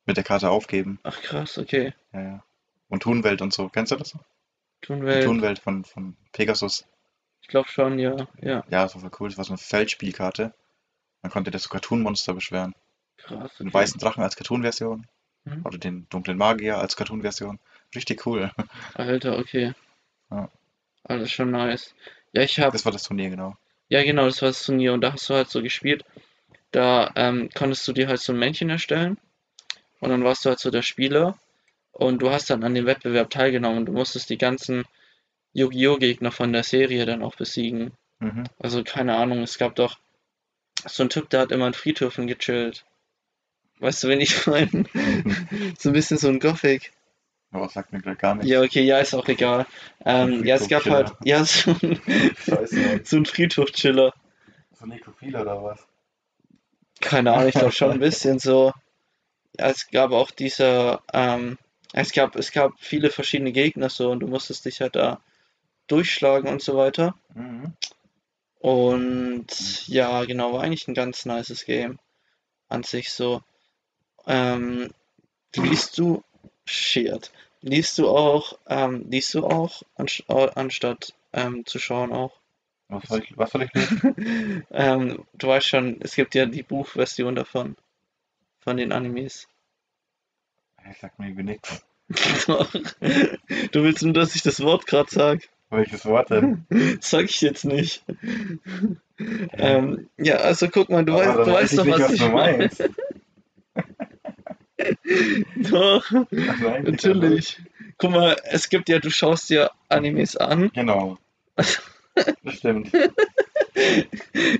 mit 0.06 0.18
der 0.18 0.24
Karte 0.24 0.50
aufgeben. 0.50 1.00
Ach 1.04 1.22
krass, 1.22 1.58
okay. 1.58 1.94
Ja, 2.14 2.22
ja. 2.22 2.44
Und 2.90 3.04
Thunwelt 3.04 3.42
und 3.42 3.54
so. 3.54 3.70
Kennst 3.70 3.92
du 3.92 3.96
das? 3.96 4.12
Die 4.14 4.18
Thunwelt, 4.88 5.24
Thunwelt 5.26 5.60
von, 5.60 5.86
von 5.86 6.16
Pegasus. 6.32 6.86
ich 7.42 7.48
glaube 7.48 7.70
schon, 7.70 8.00
ja, 8.00 8.16
ja. 8.42 8.64
Ja, 8.70 8.84
das 8.84 8.96
war 8.96 9.02
voll 9.02 9.12
cool. 9.20 9.30
Das 9.30 9.38
war 9.38 9.46
so 9.46 9.52
eine 9.52 9.58
Feldspielkarte. 9.58 10.54
Man 11.22 11.32
konnte 11.32 11.52
das 11.52 11.64
so 11.64 11.70
Cartoon-Monster 11.70 12.34
beschweren. 12.34 12.74
Krass. 13.18 13.56
Den 13.58 13.68
okay. 13.68 13.74
weißen 13.76 14.00
Drachen 14.00 14.24
als 14.24 14.36
Cartoon-Version. 14.36 15.08
Mhm. 15.46 15.66
Oder 15.66 15.78
den 15.78 16.08
dunklen 16.10 16.38
Magier 16.38 16.80
als 16.80 16.96
Cartoon-Version. 16.96 17.60
Richtig 17.96 18.26
cool. 18.26 18.52
Alter, 18.96 19.38
okay. 19.38 19.74
Ja. 20.32 20.50
Alles 21.04 21.32
schon 21.32 21.52
nice. 21.52 21.94
Ja, 22.34 22.42
ich 22.44 22.60
hab, 22.60 22.72
Das 22.74 22.86
war 22.86 22.92
das 22.92 23.04
Turnier, 23.04 23.30
genau. 23.30 23.56
ja 23.90 24.04
genau, 24.04 24.26
das 24.26 24.42
war 24.42 24.50
das 24.50 24.64
Turnier 24.64 24.94
und 24.94 25.02
da 25.02 25.14
hast 25.14 25.30
du 25.30 25.34
halt 25.34 25.50
so 25.50 25.62
gespielt. 25.62 26.04
Da 26.72 27.12
ähm, 27.16 27.50
konntest 27.54 27.88
du 27.88 27.94
dir 27.94 28.08
halt 28.08 28.22
so 28.22 28.32
ein 28.32 28.40
Männchen 28.40 28.70
erstellen 28.70 29.18
und 30.00 30.10
dann 30.10 30.24
warst 30.24 30.46
du 30.46 30.50
halt 30.50 30.60
so 30.60 30.72
der 30.72 30.84
Spieler 30.84 31.38
und 31.92 32.20
du 32.22 32.32
hast 32.32 32.50
dann 32.50 32.64
an 32.64 32.74
dem 32.74 32.86
Wettbewerb 32.86 33.30
teilgenommen 33.30 33.80
und 33.80 33.86
du 33.88 33.92
musstest 33.92 34.30
die 34.30 34.38
ganzen 34.38 34.86
Yu-Gi-Oh! 35.54 35.98
Gegner 35.98 36.32
von 36.32 36.54
der 36.54 36.64
Serie 36.64 37.06
dann 37.06 37.24
auch 37.24 37.36
besiegen. 37.36 37.92
Mhm. 38.20 38.46
Also 38.58 38.84
keine 38.84 39.18
Ahnung, 39.18 39.44
es 39.44 39.58
gab 39.58 39.76
doch 39.76 39.98
so 40.86 41.04
einen 41.04 41.10
Typ, 41.10 41.30
der 41.30 41.42
hat 41.42 41.52
immer 41.52 41.68
in 41.68 41.74
Friedhöfen 41.74 42.28
gechillt. 42.28 42.86
Weißt 43.80 44.04
du, 44.04 44.08
wen 44.08 44.22
ich 44.22 44.48
meine? 44.48 44.86
so 45.78 45.90
ein 45.90 45.94
bisschen 45.94 46.18
so 46.18 46.30
ein 46.30 46.40
Gothic. 46.40 46.94
Aber 47.52 47.68
sagt 47.68 47.92
mir 47.92 48.02
gerade 48.02 48.16
gar 48.16 48.36
nichts. 48.36 48.50
Ja, 48.50 48.62
okay, 48.62 48.82
ja, 48.82 49.00
ist 49.00 49.14
auch 49.14 49.28
egal. 49.28 49.66
Ähm, 50.06 50.46
ja, 50.46 50.56
es 50.56 50.70
gab 50.70 50.86
halt, 50.86 51.14
ja, 51.24 51.44
so 51.44 51.72
ein, 51.72 52.02
Scheiße. 52.38 53.02
so 53.04 53.18
ein 53.18 53.26
Friedhofchiller. 53.26 54.14
So 54.80 54.86
Nekrophil 54.86 55.36
oder 55.36 55.62
was? 55.62 55.86
Keine 57.02 57.34
Ahnung, 57.34 57.50
ich 57.50 57.56
glaube 57.56 57.74
schon 57.74 57.92
ein 57.92 58.00
bisschen 58.00 58.40
so. 58.40 58.72
Ja, 59.60 59.70
es 59.70 59.90
gab 59.90 60.12
auch 60.12 60.32
dieser, 60.32 61.02
ähm, 61.14 61.58
es 61.92 62.14
gab, 62.14 62.38
es 62.38 62.52
gab 62.52 62.80
viele 62.80 63.10
verschiedene 63.10 63.52
Gegner 63.52 63.90
so 63.90 64.12
und 64.12 64.22
du 64.22 64.28
musstest 64.28 64.64
dich 64.64 64.80
halt 64.80 64.96
da 64.96 65.20
durchschlagen 65.88 66.50
und 66.50 66.62
so 66.62 66.78
weiter. 66.78 67.16
Mhm. 67.34 67.74
Und 68.60 69.88
ja, 69.88 70.24
genau, 70.24 70.54
war 70.54 70.62
eigentlich 70.62 70.88
ein 70.88 70.94
ganz 70.94 71.26
nices 71.26 71.66
Game 71.66 72.00
an 72.70 72.84
sich 72.84 73.12
so. 73.12 73.42
Ähm, 74.26 74.92
liest 75.56 75.98
du, 75.98 76.24
shit, 76.72 77.32
liest 77.62 77.98
du 77.98 78.10
auch, 78.10 78.58
ähm, 78.68 79.06
liest 79.10 79.34
du 79.34 79.46
auch, 79.46 79.84
anst 79.96 80.24
anstatt 80.28 81.14
ähm, 81.34 81.66
zu 81.66 81.80
schauen 81.80 82.12
auch? 82.12 82.34
Was 82.90 83.04
soll 83.08 83.24
ich, 83.24 83.38
was 83.38 83.52
soll 83.52 83.64
ich 83.64 83.74
lesen? 83.74 84.66
Ähm, 84.72 85.26
du 85.34 85.48
weißt 85.48 85.68
schon, 85.68 85.98
es 86.02 86.16
gibt 86.16 86.36
ja 86.36 86.46
die 86.46 86.64
Buchversion 86.64 87.36
davon, 87.36 87.76
von 88.60 88.78
den 88.78 88.92
Animes. 88.92 89.48
Ich 90.90 90.98
sag 91.00 91.18
mir 91.20 91.32
nichts. 91.32 91.86
Doch. 92.48 92.72
Du 92.72 93.84
willst 93.84 94.04
nur, 94.04 94.14
dass 94.14 94.36
ich 94.36 94.42
das 94.42 94.62
Wort 94.62 94.88
gerade 94.88 95.10
sag. 95.10 95.50
Welches 95.70 96.06
Wort 96.06 96.30
denn? 96.32 96.66
Sag 97.00 97.26
ich 97.26 97.40
jetzt 97.40 97.64
nicht. 97.64 98.04
Ähm, 99.54 100.10
ja, 100.18 100.36
also 100.36 100.68
guck 100.68 100.90
mal, 100.90 101.06
du, 101.06 101.14
weißt, 101.14 101.38
du 101.38 101.46
weiß 101.46 101.48
weißt 101.48 101.78
doch, 101.78 101.88
was 101.88 102.02
was 102.02 102.12
ich 102.12 102.30
meine. 102.30 102.70
Doch, 105.56 106.06
Ach 106.12 106.60
nein, 106.60 106.84
natürlich. 106.84 107.58
Guck 107.98 108.12
mal, 108.12 108.36
es 108.46 108.70
gibt 108.70 108.90
ja, 108.90 109.00
du 109.00 109.10
schaust 109.10 109.50
dir 109.50 109.72
Animes 109.90 110.36
an. 110.36 110.72
Genau. 110.74 111.18
Das 112.44 112.56
stimmt. 112.56 112.92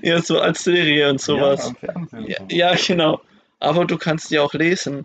Ja, 0.02 0.22
so 0.22 0.40
als 0.40 0.64
Serie 0.64 1.10
und 1.10 1.20
Ja, 1.20 1.24
sowas. 1.24 1.72
Ja, 1.82 1.94
so. 2.10 2.16
ja, 2.48 2.74
genau. 2.74 3.20
Aber 3.60 3.84
du 3.84 3.98
kannst 3.98 4.30
die 4.30 4.38
auch 4.38 4.54
lesen. 4.54 5.04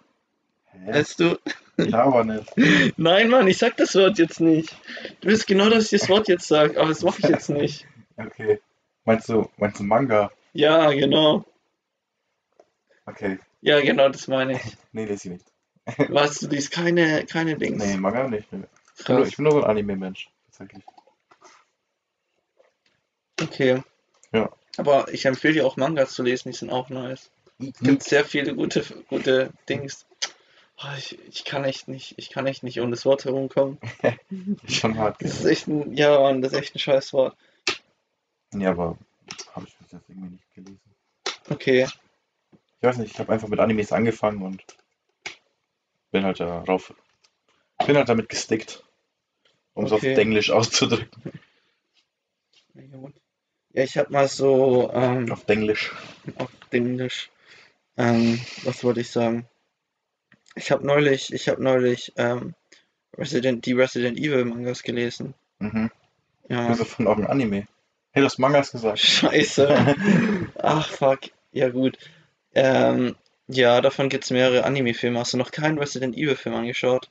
Hä? 0.72 0.94
Weißt 0.94 1.20
du? 1.20 1.38
Ich 1.76 1.94
aber 1.94 2.24
nicht. 2.24 2.52
Nein, 2.98 3.30
Mann, 3.30 3.48
ich 3.48 3.58
sag 3.58 3.76
das 3.78 3.94
Wort 3.96 4.18
jetzt 4.18 4.40
nicht. 4.40 4.76
Du 5.22 5.28
willst 5.28 5.46
genau, 5.46 5.70
dass 5.70 5.92
ich 5.92 6.00
das 6.00 6.10
Wort 6.10 6.28
jetzt 6.30 6.48
sage, 6.48 6.80
aber 6.80 6.90
das 6.90 7.04
mache 7.04 7.20
ich 7.22 7.30
jetzt 7.30 7.50
nicht. 7.50 7.86
Okay. 8.16 8.60
Meinst 9.06 9.30
du, 9.30 9.50
meinst 9.58 9.80
du 9.80 9.84
Manga? 9.84 10.32
Ja, 10.54 10.90
genau. 10.92 11.46
Okay. 13.08 13.40
Ja, 13.62 13.80
genau, 13.82 14.10
das 14.10 14.28
meine 14.28 14.54
ich. 14.54 14.62
Nee, 14.92 15.06
lese 15.06 15.30
ich 15.30 15.34
nicht. 15.34 15.46
Was, 16.12 16.40
du 16.40 16.48
liest 16.48 16.72
keine, 16.72 17.26
keine 17.26 17.58
Dings. 17.58 17.84
Nee, 17.84 17.98
Manga 17.98 18.28
nicht. 18.28 18.52
Nee. 18.52 18.64
Ich 18.98 19.06
bin, 19.06 19.16
nur, 19.16 19.26
ich 19.26 19.38
bin 19.38 19.44
nur 19.44 19.54
so 19.54 19.64
ein 19.64 19.70
Anime-Mensch. 19.70 20.30
Tatsächlich. 20.48 20.84
Okay. 23.42 23.82
Ja. 24.34 24.52
Aber 24.78 25.12
ich 25.14 25.26
empfehle 25.26 25.54
dir 25.54 25.66
auch 25.66 25.78
Mangas 25.78 26.14
zu 26.14 26.24
lesen, 26.24 26.52
die 26.52 26.58
sind 26.58 26.72
auch 26.72 26.90
nice. 26.90 27.32
Es 27.60 27.80
gibt 27.80 28.04
sehr 28.04 28.26
viele 28.26 28.54
gute, 28.54 28.84
gute 29.08 29.52
Dings. 29.70 30.06
Oh, 30.80 30.94
ich, 30.98 31.18
ich 31.28 31.46
kann 31.46 31.64
echt 31.64 31.88
nicht, 31.88 32.16
ich 32.18 32.30
kann 32.30 32.46
echt 32.46 32.64
nicht 32.64 32.80
um 32.80 32.92
das 32.92 33.06
Wort 33.06 33.26
herumkommen. 33.26 33.80
Ist 34.64 34.76
schon 34.76 34.98
hart. 34.98 35.22
Das 35.22 35.40
ist 35.40 35.46
echt 35.46 35.68
ein, 35.68 35.96
ja, 35.96 36.20
Mann, 36.20 36.42
das 36.42 36.54
ist 36.54 36.60
echt 36.60 36.76
ein 36.76 36.80
scheiß 36.80 37.14
Wort. 37.14 37.36
Ja, 38.54 38.72
aber 38.72 38.98
habe 39.54 39.68
ich 39.68 39.76
bis 39.78 39.92
jetzt 39.92 40.10
irgendwie 40.10 40.30
nicht 40.30 40.54
gelesen. 40.54 40.80
Okay. 41.50 41.88
Ich 42.80 42.88
weiß 42.88 42.98
nicht, 42.98 43.12
ich 43.14 43.20
habe 43.20 43.32
einfach 43.34 43.48
mit 43.48 43.60
Animes 43.60 43.92
angefangen 43.92 44.42
und 44.44 44.64
bin 46.12 46.24
halt 46.26 46.40
darauf. 46.40 46.94
Bin 47.86 47.98
halt 47.98 48.10
damit 48.10 48.30
gestickt. 48.30 48.84
Um 49.74 49.86
es 49.86 49.92
Okay. 49.92 50.14
auf 50.14 50.18
Englisch 50.20 50.50
auszudrücken. 50.52 51.10
Ja, 53.74 53.84
ich 53.84 53.98
habe 53.98 54.12
mal 54.12 54.28
so 54.28 54.92
ähm, 54.94 55.32
Auf 55.32 55.48
Englisch. 55.48 55.92
auf 56.38 56.52
Englisch. 56.72 57.30
Ähm, 57.98 58.40
was 58.64 58.84
wollte 58.84 59.02
ich 59.02 59.10
sagen? 59.10 59.48
Ich 60.56 60.72
habe 60.72 60.86
neulich, 60.86 61.34
ich 61.34 61.50
habe 61.50 61.62
neulich 61.64 62.14
ähm, 62.16 62.54
Resident, 63.18 63.66
die 63.66 63.74
Resident 63.74 64.18
Evil 64.18 64.46
Mangas 64.46 64.84
gelesen. 64.84 65.34
Mhm. 65.60 65.92
Ja, 66.50 66.68
Also 66.68 66.86
von 66.86 67.08
auch 67.08 67.18
ein 67.18 67.28
Anime. 67.28 67.68
Hey, 68.12 68.22
du 68.22 68.26
hast 68.26 68.38
Mangas 68.40 68.72
gesagt. 68.72 69.00
scheiße. 69.00 69.96
Ach, 70.62 70.90
fuck. 70.90 71.20
Ja, 71.52 71.70
gut. 71.70 71.98
Ähm, 72.58 73.16
ja, 73.48 73.82
davon 73.82 74.10
gibt's 74.10 74.32
mehrere 74.32 74.64
Anime-Filme. 74.64 75.20
Hast 75.20 75.34
du 75.34 75.38
noch 75.38 75.52
keinen 75.52 75.78
Resident 75.78 76.18
Evil-Film 76.18 76.56
angeschaut? 76.56 77.10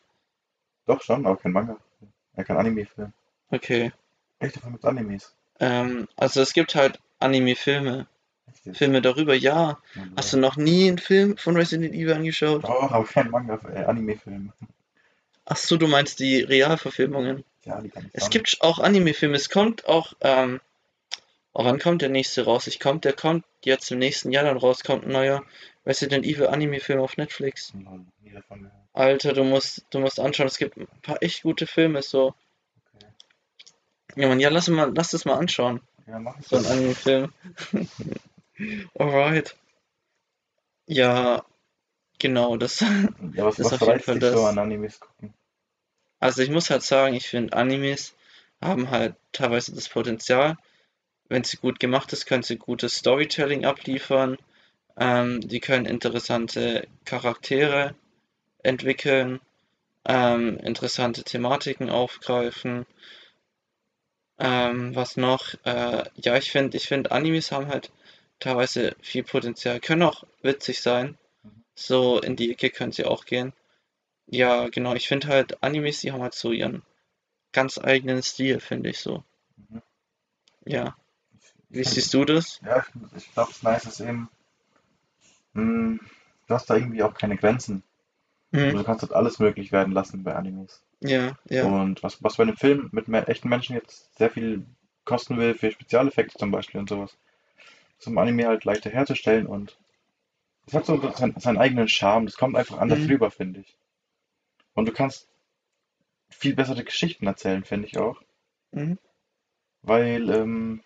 Doch 0.86 1.02
schon, 1.02 1.26
aber 1.26 1.36
kein 1.36 1.52
Manga. 1.52 1.76
Ja, 2.36 2.44
kein 2.44 2.56
Anime-Film. 2.56 3.12
Okay. 3.50 3.92
Echt, 4.38 4.56
davon 4.56 4.72
gibt's 4.72 4.84
Animes. 4.84 5.34
Ähm, 5.60 6.08
also 6.16 6.40
es 6.42 6.52
gibt 6.52 6.74
halt 6.74 7.00
Anime-Filme. 7.20 8.06
Filme 8.72 9.00
darüber, 9.00 9.34
ja. 9.34 9.78
Hast 10.16 10.32
du 10.32 10.38
noch 10.38 10.56
nie 10.56 10.88
einen 10.88 10.98
Film 10.98 11.36
von 11.36 11.56
Resident 11.56 11.94
Evil 11.94 12.14
angeschaut? 12.14 12.64
Doch, 12.64 12.90
aber 12.90 13.04
kein 13.04 13.30
Manga, 13.30 13.60
äh, 13.72 13.84
Anime-Film. 13.84 14.52
Ach 15.44 15.56
so, 15.56 15.76
du 15.76 15.86
meinst 15.86 16.18
die 16.18 16.40
Realverfilmungen. 16.40 17.44
Ja, 17.64 17.80
die 17.80 17.88
kann 17.88 18.06
ich 18.06 18.10
Es 18.14 18.30
gibt 18.30 18.58
auch 18.60 18.80
Anime-Filme. 18.80 19.36
Es 19.36 19.48
kommt 19.48 19.86
auch, 19.86 20.14
ähm, 20.20 20.60
oh, 21.56 21.64
wann 21.64 21.78
kommt 21.78 22.02
der 22.02 22.10
nächste 22.10 22.44
raus? 22.44 22.66
Ich 22.66 22.78
kommt, 22.78 23.04
der 23.04 23.14
kommt 23.14 23.44
jetzt 23.64 23.90
im 23.90 23.98
nächsten 23.98 24.30
Jahr 24.30 24.44
dann 24.44 24.58
raus, 24.58 24.84
kommt 24.84 25.04
ein 25.04 25.12
neuer 25.12 25.42
Resident 25.86 26.26
Evil 26.26 26.48
Anime-Film 26.48 27.00
auf 27.00 27.16
Netflix. 27.16 27.72
Alter, 28.92 29.32
du 29.32 29.42
musst, 29.42 29.86
du 29.90 30.00
musst 30.00 30.20
anschauen, 30.20 30.48
es 30.48 30.58
gibt 30.58 30.76
ein 30.76 30.86
paar 31.02 31.22
echt 31.22 31.42
gute 31.42 31.66
Filme, 31.66 32.02
so. 32.02 32.34
Okay. 32.94 33.06
Ja, 34.16 34.28
man, 34.28 34.40
ja, 34.40 34.50
lass 34.50 34.68
mal, 34.68 34.92
lass 34.94 35.10
das 35.10 35.24
mal 35.24 35.38
anschauen. 35.38 35.80
Ja, 36.06 36.18
mach 36.18 36.38
ich. 36.38 36.46
So 36.46 36.56
ein 36.56 36.66
Anime-Film. 36.66 37.32
Alright. 38.98 39.56
Ja, 40.86 41.42
genau, 42.18 42.56
das. 42.58 42.80
Ja, 43.34 43.46
was, 43.46 43.58
ist 43.58 43.72
was 43.72 43.80
auf 43.80 43.88
jeden 43.88 44.00
Fall 44.00 44.18
dich 44.18 44.30
so 44.30 44.36
das. 44.36 44.44
an 44.44 44.58
Animes 44.58 45.00
gucken? 45.00 45.32
Also 46.20 46.42
ich 46.42 46.50
muss 46.50 46.68
halt 46.70 46.82
sagen, 46.82 47.14
ich 47.14 47.28
finde 47.28 47.56
Animes 47.56 48.14
haben 48.60 48.90
halt 48.90 49.14
teilweise 49.32 49.74
das 49.74 49.88
Potenzial, 49.88 50.56
wenn 51.28 51.44
sie 51.44 51.56
gut 51.58 51.80
gemacht 51.80 52.12
ist, 52.12 52.26
können 52.26 52.42
sie 52.42 52.56
gutes 52.56 52.96
Storytelling 52.96 53.64
abliefern. 53.64 54.38
Ähm, 54.98 55.40
die 55.40 55.60
können 55.60 55.86
interessante 55.86 56.86
Charaktere 57.04 57.94
entwickeln, 58.62 59.40
ähm, 60.06 60.58
interessante 60.58 61.24
Thematiken 61.24 61.90
aufgreifen. 61.90 62.86
Ähm, 64.38 64.94
was 64.94 65.16
noch? 65.16 65.54
Äh, 65.64 66.04
ja, 66.16 66.36
ich 66.36 66.50
finde, 66.50 66.76
ich 66.76 66.88
finde 66.88 67.10
Animes 67.12 67.52
haben 67.52 67.68
halt 67.68 67.90
teilweise 68.38 68.96
viel 69.00 69.22
Potenzial, 69.24 69.80
können 69.80 70.02
auch 70.02 70.24
witzig 70.42 70.80
sein. 70.82 71.18
So 71.74 72.20
in 72.20 72.36
die 72.36 72.52
Ecke 72.52 72.70
können 72.70 72.92
sie 72.92 73.04
auch 73.04 73.26
gehen. 73.26 73.52
Ja, 74.28 74.68
genau. 74.68 74.94
Ich 74.94 75.08
finde 75.08 75.28
halt, 75.28 75.62
Animes, 75.62 76.00
die 76.00 76.12
haben 76.12 76.22
halt 76.22 76.34
so 76.34 76.52
ihren 76.52 76.82
ganz 77.52 77.78
eigenen 77.78 78.22
Stil, 78.22 78.60
finde 78.60 78.90
ich 78.90 79.00
so. 79.00 79.24
Mhm. 79.56 79.82
Ja. 80.66 80.96
Wie 81.68 81.82
find- 81.82 81.94
siehst 81.94 82.12
du 82.14 82.24
das? 82.24 82.60
Ja, 82.64 82.84
ich, 83.16 83.32
glaube, 83.32 83.52
das 83.52 83.62
Nice 83.62 83.84
ist 83.84 84.00
eben, 84.00 84.28
mh, 85.54 85.98
du 86.46 86.54
hast 86.54 86.70
da 86.70 86.76
irgendwie 86.76 87.02
auch 87.02 87.14
keine 87.14 87.36
Grenzen. 87.36 87.82
Also 88.52 88.68
Mhm. 88.68 88.76
du 88.78 88.84
kannst 88.84 89.02
halt 89.02 89.12
alles 89.12 89.38
möglich 89.38 89.72
werden 89.72 89.92
lassen 89.92 90.24
bei 90.24 90.34
Animes. 90.34 90.82
Ja, 91.00 91.36
ja. 91.50 91.64
Und 91.66 92.02
was, 92.02 92.22
was 92.22 92.36
bei 92.36 92.44
einem 92.44 92.56
Film 92.56 92.88
mit 92.92 93.08
me 93.08 93.26
echten 93.28 93.48
Menschen 93.48 93.74
jetzt 93.76 94.16
sehr 94.16 94.30
viel 94.30 94.64
kosten 95.04 95.38
will, 95.38 95.54
für 95.54 95.70
Spezialeffekte 95.70 96.38
zum 96.38 96.50
Beispiel 96.50 96.80
und 96.80 96.88
sowas, 96.88 97.16
ist 97.98 98.06
im 98.08 98.18
Anime 98.18 98.46
halt 98.46 98.64
leichter 98.64 98.90
herzustellen 98.90 99.46
und 99.46 99.76
es 100.66 100.74
hat 100.74 100.86
so 100.86 101.00
seinen, 101.12 101.38
seinen 101.40 101.58
eigenen 101.58 101.88
Charme. 101.88 102.26
Das 102.26 102.36
kommt 102.36 102.56
einfach 102.56 102.78
anders 102.78 103.00
Mhm. 103.00 103.10
rüber, 103.10 103.30
finde 103.30 103.60
ich. 103.60 103.76
Und 104.74 104.86
du 104.88 104.92
kannst 104.92 105.28
viel 106.30 106.54
bessere 106.54 106.84
Geschichten 106.84 107.26
erzählen, 107.26 107.64
finde 107.64 107.86
ich 107.88 107.98
auch. 107.98 108.20
Mhm. 108.72 108.98
Weil, 109.82 110.28
ähm, 110.30 110.82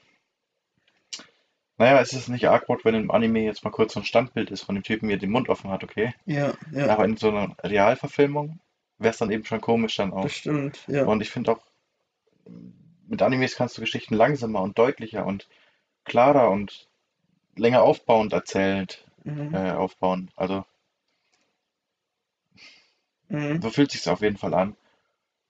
naja, 1.81 1.99
es 2.01 2.13
ist 2.13 2.29
nicht 2.29 2.47
awkward, 2.47 2.85
wenn 2.85 2.95
im 2.95 3.11
Anime 3.11 3.41
jetzt 3.41 3.65
mal 3.65 3.71
kurz 3.71 3.95
so 3.95 4.01
ein 4.01 4.05
Standbild 4.07 4.51
ist 4.51 4.63
von 4.63 4.75
dem 4.77 4.85
Typen, 4.85 5.09
wie 5.09 5.15
er 5.15 5.19
den 5.19 5.31
Mund 5.31 5.49
offen 5.49 5.71
hat, 5.71 5.83
okay? 5.83 6.15
Ja, 6.27 6.53
ja. 6.73 6.93
Aber 6.93 7.07
in 7.07 7.17
so 7.17 7.29
einer 7.31 7.57
Realverfilmung 7.63 8.61
wäre 8.99 9.13
es 9.13 9.19
dann 9.19 9.31
eben 9.31 9.45
schon 9.47 9.63
komisch 9.63 9.97
dann 9.97 10.13
auch. 10.13 10.25
Bestimmt, 10.25 10.87
ja. 10.89 11.05
Und 11.05 11.23
ich 11.23 11.31
finde 11.31 11.53
auch, 11.53 11.61
mit 13.09 13.23
Animes 13.23 13.57
kannst 13.57 13.77
du 13.77 13.81
Geschichten 13.81 14.15
langsamer 14.15 14.63
und 14.63 14.79
deutlicher 14.79 15.27
und 15.27 15.49
klarer 16.05 16.51
und 16.51 16.89
länger 17.57 17.83
aufbauend 17.83 18.33
erzählt 18.33 19.07
Mhm. 19.25 19.55
äh, 19.55 19.73
aufbauen. 19.73 20.31
Also 20.37 20.65
Mhm. 23.31 23.61
so 23.63 23.71
fühlt 23.71 23.93
sich 23.93 24.09
auf 24.09 24.23
jeden 24.23 24.39
Fall 24.39 24.55
an, 24.55 24.77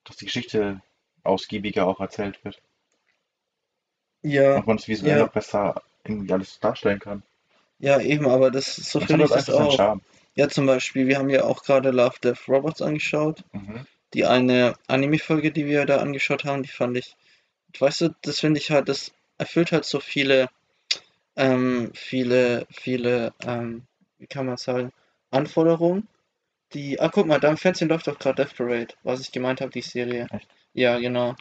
dass 0.05 0.17
die 0.17 0.27
Geschichte 0.27 0.83
ausgiebiger 1.25 1.87
auch 1.87 2.01
erzählt 2.01 2.45
wird 2.45 2.63
Ja, 4.23 4.57
und 4.57 4.67
man 4.67 4.77
es 4.77 4.87
visuell 4.89 5.19
ja. 5.19 5.27
auch 5.27 5.33
besser 5.33 5.83
irgendwie 6.05 6.33
alles 6.33 6.59
darstellen 6.61 6.99
kann. 6.99 7.23
ja, 7.79 8.01
eben, 8.01 8.29
aber 8.29 8.51
das, 8.51 8.77
so 8.77 8.99
es 8.99 9.03
hat 9.03 9.11
finde 9.11 9.25
ich 9.25 9.31
das 9.31 9.51
auch. 9.51 9.77
Charme. 9.77 10.01
Ja, 10.35 10.49
zum 10.49 10.67
Beispiel, 10.67 11.07
wir 11.07 11.19
haben 11.19 11.29
ja 11.29 11.45
auch 11.45 11.63
gerade 11.63 11.91
Love, 11.91 12.17
Death, 12.23 12.49
Robots 12.49 12.81
angeschaut. 12.81 13.45
Mhm. 13.53 13.87
Die 14.15 14.25
eine 14.25 14.75
Anime-Folge, 14.87 15.51
die 15.53 15.67
wir 15.67 15.85
da 15.87 15.99
angeschaut 15.99 16.45
haben, 16.45 16.63
die 16.63 16.69
fand 16.71 16.97
ich, 16.97 17.17
weißt 17.79 18.01
du, 18.03 18.15
das 18.23 18.41
finde 18.41 18.59
ich 18.59 18.71
halt, 18.71 18.89
das 18.89 19.13
erfüllt 19.39 19.73
halt 19.73 19.85
so 19.85 20.01
viele, 20.01 20.49
ähm, 21.37 21.91
viele, 21.95 22.67
viele, 22.71 23.33
ähm, 23.45 23.83
wie 24.19 24.27
kann 24.27 24.47
man 24.47 24.57
sagen, 24.57 24.93
Anforderungen, 25.31 26.09
die, 26.73 27.01
ah, 27.01 27.09
guck 27.09 27.27
mal, 27.27 27.41
da 27.41 27.51
im 27.51 27.57
Fernsehen 27.57 27.89
läuft 27.89 28.07
doch 28.07 28.19
gerade 28.19 28.45
Death 28.45 28.57
Parade, 28.57 28.95
was 29.03 29.21
ich 29.21 29.33
gemeint 29.33 29.61
habe, 29.61 29.73
die 29.73 29.83
Serie. 29.83 30.27
Echt? 30.31 30.49
Ja, 30.73 30.99
genau. 30.99 31.35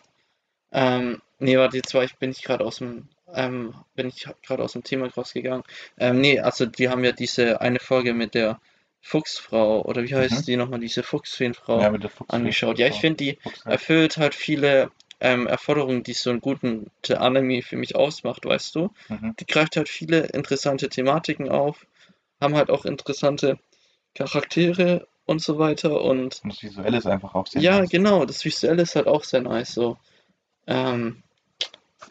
Ähm, 0.71 1.21
nee, 1.39 1.57
warte, 1.57 1.77
jetzt 1.77 1.93
war 1.93 2.03
ich, 2.03 2.15
bin 2.17 2.31
ich 2.31 2.43
gerade 2.43 2.65
aus 2.65 2.77
dem, 2.77 3.09
ähm, 3.33 3.73
bin 3.95 4.07
ich 4.07 4.27
gerade 4.43 4.63
aus 4.63 4.73
dem 4.73 4.83
Thema 4.83 5.07
rausgegangen. 5.07 5.63
Ähm, 5.97 6.21
nee, 6.21 6.39
also 6.39 6.65
die 6.65 6.89
haben 6.89 7.03
ja 7.03 7.11
diese 7.11 7.61
eine 7.61 7.79
Folge 7.79 8.13
mit 8.13 8.33
der 8.33 8.59
Fuchsfrau, 9.01 9.81
oder 9.83 10.03
wie 10.03 10.13
heißt 10.13 10.41
Mhm. 10.41 10.45
die 10.45 10.57
nochmal, 10.57 10.79
diese 10.79 11.03
Fuchsfeenfrau 11.03 11.81
Ja, 11.81 11.89
mit 11.89 12.03
der 12.03 12.09
Fuchs 12.09 12.33
angeschaut. 12.33 12.79
Ja, 12.79 12.87
ich 12.87 12.99
finde, 12.99 13.17
die 13.17 13.37
Fuchsfrau. 13.41 13.71
erfüllt 13.71 14.17
halt 14.17 14.35
viele 14.35 14.91
ähm, 15.21 15.47
Erforderungen, 15.47 16.03
die 16.03 16.13
so 16.13 16.29
einen 16.29 16.41
guten 16.41 16.91
Anime 17.09 17.61
für 17.61 17.77
mich 17.77 17.95
ausmacht, 17.95 18.45
weißt 18.45 18.75
du? 18.75 18.91
Mhm. 19.09 19.35
Die 19.39 19.45
greift 19.45 19.77
halt 19.77 19.89
viele 19.89 20.27
interessante 20.27 20.89
Thematiken 20.89 21.49
auf, 21.49 21.85
haben 22.41 22.55
halt 22.55 22.69
auch 22.69 22.85
interessante 22.85 23.57
Charaktere 24.15 25.07
und 25.25 25.41
so 25.41 25.59
weiter 25.59 26.01
und 26.01 26.41
Und 26.43 26.53
das 26.53 26.63
Visuelle 26.63 26.97
ist 26.97 27.05
einfach 27.05 27.35
auch 27.35 27.47
sehr 27.47 27.61
ja, 27.61 27.79
nice. 27.79 27.89
genau, 27.89 28.25
das 28.25 28.43
Visuelle 28.43 28.81
ist 28.81 28.95
halt 28.95 29.07
auch 29.07 29.23
sehr 29.23 29.41
nice, 29.41 29.73
so. 29.73 29.97
Ähm, 30.67 31.23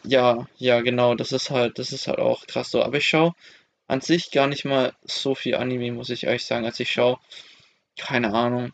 ja, 0.04 0.46
ja, 0.56 0.80
genau, 0.80 1.14
das 1.14 1.32
ist 1.32 1.50
halt, 1.50 1.78
das 1.78 1.92
ist 1.92 2.08
halt 2.08 2.18
auch 2.18 2.46
krass 2.46 2.70
so. 2.70 2.82
Aber 2.82 2.96
ich 2.98 3.08
schaue 3.08 3.34
an 3.88 4.00
sich 4.00 4.30
gar 4.30 4.46
nicht 4.48 4.64
mal 4.64 4.94
so 5.04 5.34
viel 5.34 5.56
Anime, 5.56 5.92
muss 5.92 6.10
ich 6.10 6.24
ehrlich 6.24 6.44
sagen. 6.46 6.64
Also 6.66 6.82
ich 6.82 6.90
schaue, 6.90 7.18
keine 7.98 8.34
Ahnung, 8.34 8.72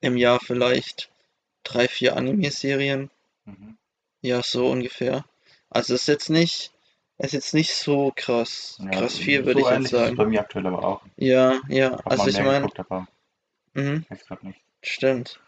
im 0.00 0.16
Jahr 0.16 0.38
vielleicht 0.40 1.10
drei, 1.64 1.88
vier 1.88 2.16
Anime-Serien. 2.16 3.10
Mhm. 3.44 3.76
Ja, 4.22 4.42
so 4.42 4.68
ungefähr. 4.70 5.24
Also 5.70 5.94
es 5.94 6.02
ist 6.02 6.08
jetzt 6.08 6.30
nicht, 6.30 6.72
es 7.18 7.26
ist 7.28 7.32
jetzt 7.32 7.54
nicht 7.54 7.74
so 7.74 8.12
krass, 8.14 8.78
Ja, 8.82 8.90
krass 8.90 9.18
viel, 9.18 9.46
würde 9.46 9.60
so 9.60 9.66
ich 9.66 9.72
jetzt 9.72 9.76
ähnlich 9.76 9.92
ist 9.92 10.10
es 10.10 10.14
bei 10.16 10.24
sagen. 10.24 10.30
mir 10.30 10.40
aktuell 10.40 10.66
aber 10.66 10.84
auch. 10.84 11.02
Ja, 11.16 11.60
ja, 11.68 11.92
Hab 11.92 12.06
also 12.06 12.18
mal 12.18 12.28
ich 12.28 12.34
mehr 12.34 12.44
meine, 12.44 12.60
geguckt, 12.60 12.80
aber 12.80 13.08
mhm, 13.74 14.04
ich 14.04 14.10
weiß 14.10 14.26
gerade 14.26 14.46
nicht. 14.46 14.60
stimmt. 14.82 15.40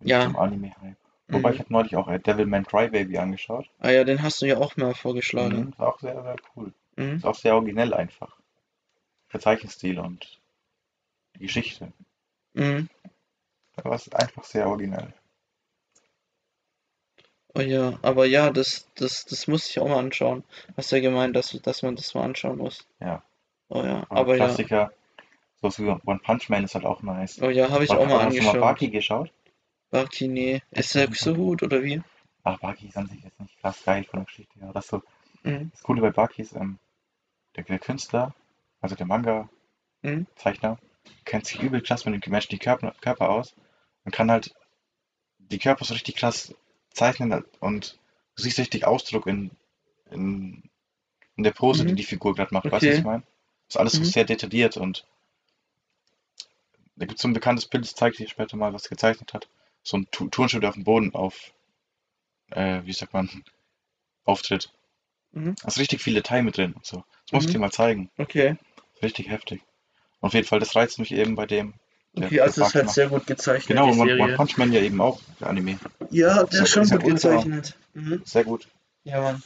Bin 0.00 0.08
Ja. 0.08 0.24
Zum 0.24 0.36
Anime-Hype. 0.36 0.96
Wobei 1.30 1.50
ich 1.50 1.56
Mhm. 1.56 1.60
habe 1.60 1.72
neulich 1.72 1.96
auch 1.96 2.08
äh, 2.08 2.18
Devilman 2.18 2.64
Crybaby 2.66 3.18
angeschaut. 3.18 3.68
Ah 3.80 3.90
ja, 3.90 4.04
den 4.04 4.22
hast 4.22 4.40
du 4.40 4.46
ja 4.46 4.56
auch 4.56 4.76
mal 4.76 4.94
vorgeschlagen. 4.94 5.56
Mhm. 5.56 5.68
Ist 5.70 5.80
auch 5.80 6.00
sehr, 6.00 6.22
sehr 6.22 6.36
cool. 6.56 6.72
Mhm. 6.96 7.16
Ist 7.16 7.26
auch 7.26 7.34
sehr 7.34 7.54
originell 7.54 7.92
einfach. 7.94 8.36
Der 9.32 9.40
Zeichenstil 9.40 9.98
und 9.98 10.40
die 11.34 11.40
Geschichte. 11.40 11.92
Mhm. 12.54 12.88
Aber 13.76 13.94
es 13.94 14.06
ist 14.06 14.14
einfach 14.16 14.44
sehr 14.44 14.66
originell. 14.68 15.12
Oh 17.54 17.60
ja, 17.60 17.98
aber 18.02 18.24
ja, 18.26 18.50
das, 18.50 18.86
das, 18.94 19.24
das 19.26 19.46
muss 19.48 19.68
ich 19.68 19.78
auch 19.80 19.88
mal 19.88 19.98
anschauen. 19.98 20.44
Hast 20.76 20.92
ja 20.92 21.00
gemeint, 21.00 21.34
dass, 21.36 21.50
dass 21.62 21.82
man 21.82 21.96
das 21.96 22.14
mal 22.14 22.24
anschauen 22.24 22.58
muss. 22.58 22.86
Ja. 23.00 23.22
Oh 23.68 23.82
ja, 23.82 24.06
Aber 24.08 24.20
aber 24.20 24.36
ja. 24.36 24.46
Klassiker, 24.46 24.92
sowas 25.60 25.78
wie 25.78 25.88
One 25.88 26.20
Punch 26.24 26.48
Man 26.50 26.64
ist 26.64 26.74
halt 26.74 26.84
auch 26.84 27.02
nice. 27.02 27.40
Oh 27.42 27.48
ja, 27.50 27.70
habe 27.70 27.84
ich 27.84 27.90
auch 27.90 28.06
mal 28.06 28.24
hast 28.24 28.38
du 28.38 28.42
mal 28.42 28.50
angeschaut. 28.50 28.60
Baki 28.60 28.88
geschaut? 28.90 29.32
Baki, 29.90 30.28
nee. 30.28 30.62
Ist 30.70 30.94
der 30.94 31.12
so 31.12 31.34
gut, 31.34 31.62
oder 31.62 31.82
wie? 31.82 32.00
Ach, 32.42 32.58
Baki 32.58 32.88
ist 32.88 32.96
an 32.96 33.06
sich 33.08 33.22
jetzt 33.22 33.38
nicht 33.40 33.60
krass 33.60 33.80
geil 33.84 34.02
von 34.02 34.18
der 34.20 34.24
Geschichte 34.26 34.58
her. 34.58 34.72
Das, 34.72 34.88
so, 34.88 35.02
Mhm. 35.44 35.70
das 35.72 35.82
Coole 35.82 36.00
bei 36.02 36.10
Baki 36.10 36.42
ist, 36.42 36.54
ähm, 36.54 36.78
der, 37.56 37.64
der 37.64 37.78
Künstler, 37.80 38.34
also 38.80 38.96
der 38.96 39.06
Manga-Zeichner, 39.06 39.50
Mhm. 40.02 40.78
kennt 41.24 41.46
sich 41.46 41.60
übel 41.62 41.82
krass 41.82 42.04
mit 42.06 42.24
den 42.24 42.30
Menschen 42.32 42.50
die 42.50 42.58
Körper, 42.58 42.94
Körper 43.00 43.30
aus 43.30 43.54
und 44.04 44.12
kann 44.12 44.30
halt 44.30 44.54
die 45.38 45.58
Körper 45.58 45.84
so 45.84 45.94
richtig 45.94 46.16
krass 46.16 46.54
zeichnen 46.92 47.44
und 47.60 47.98
du 48.36 48.42
siehst 48.42 48.58
richtig 48.58 48.86
Ausdruck 48.86 49.26
in, 49.26 49.50
in, 50.10 50.70
in 51.36 51.44
der 51.44 51.52
Pose, 51.52 51.86
die 51.86 51.94
Mhm. 51.94 51.96
die 51.96 52.04
Figur 52.04 52.34
gerade 52.34 52.54
macht. 52.54 52.70
Weißt 52.72 52.86
du, 52.86 52.90
was 52.90 52.98
Okay. 52.98 52.98
ich 52.98 53.04
meine? 53.04 53.24
Ist 53.68 53.78
alles 53.78 53.94
so 53.94 54.04
Mhm. 54.04 54.04
sehr 54.04 54.24
detailliert 54.24 54.76
und 54.76 55.06
Da 56.96 57.06
gibt 57.06 57.18
es 57.18 57.22
so 57.22 57.28
ein 57.28 57.32
bekanntes 57.32 57.64
Bild, 57.64 57.84
das 57.84 57.94
zeige 57.94 58.12
ich 58.12 58.18
dir 58.18 58.28
später 58.28 58.58
mal, 58.58 58.74
was 58.74 58.84
er 58.84 58.90
gezeichnet 58.90 59.32
hat. 59.32 59.48
So 59.82 59.96
ein 59.98 60.06
Tu- 60.10 60.28
Turnschuh, 60.28 60.58
der 60.60 60.68
auf 60.70 60.74
dem 60.74 60.84
Boden 60.84 61.14
auf, 61.14 61.52
äh, 62.50 62.82
wie 62.84 62.92
sagt 62.92 63.12
man, 63.12 63.28
auftritt. 64.24 64.70
Mhm. 65.32 65.54
Da 65.62 65.68
ist 65.68 65.78
richtig 65.78 66.02
viel 66.02 66.14
Detail 66.14 66.42
mit 66.42 66.56
drin 66.56 66.72
und 66.74 66.84
so. 66.86 67.04
Das 67.24 67.32
muss 67.32 67.44
ich 67.44 67.48
Mhm. 67.48 67.52
dir 67.54 67.58
mal 67.60 67.72
zeigen. 67.72 68.10
Okay. 68.18 68.56
Richtig 69.02 69.28
heftig. 69.28 69.62
Auf 70.20 70.34
jeden 70.34 70.46
Fall, 70.46 70.58
das 70.60 70.74
reizt 70.74 70.98
mich 70.98 71.12
eben 71.12 71.34
bei 71.36 71.46
dem. 71.46 71.74
der 72.14 72.26
Okay, 72.26 72.40
also 72.40 72.62
es 72.62 72.68
ist 72.68 72.74
halt 72.74 72.86
macht. 72.86 72.94
sehr 72.94 73.08
gut 73.08 73.26
gezeichnet, 73.26 73.68
Genau, 73.68 73.86
die 73.92 73.96
Serie. 73.96 74.24
One 74.24 74.34
Punch 74.36 74.56
Man 74.56 74.72
ja 74.72 74.80
eben 74.80 75.00
auch, 75.00 75.20
der 75.38 75.48
Anime. 75.48 75.78
Ja, 76.10 76.42
der 76.42 76.48
Ist 76.48 76.60
ist 76.60 76.70
schon 76.70 76.88
gut 76.88 77.04
gezeichnet. 77.04 77.76
Mhm. 77.94 78.22
Sehr 78.24 78.44
gut. 78.44 78.66
Ja, 79.04 79.20
Mann. 79.20 79.42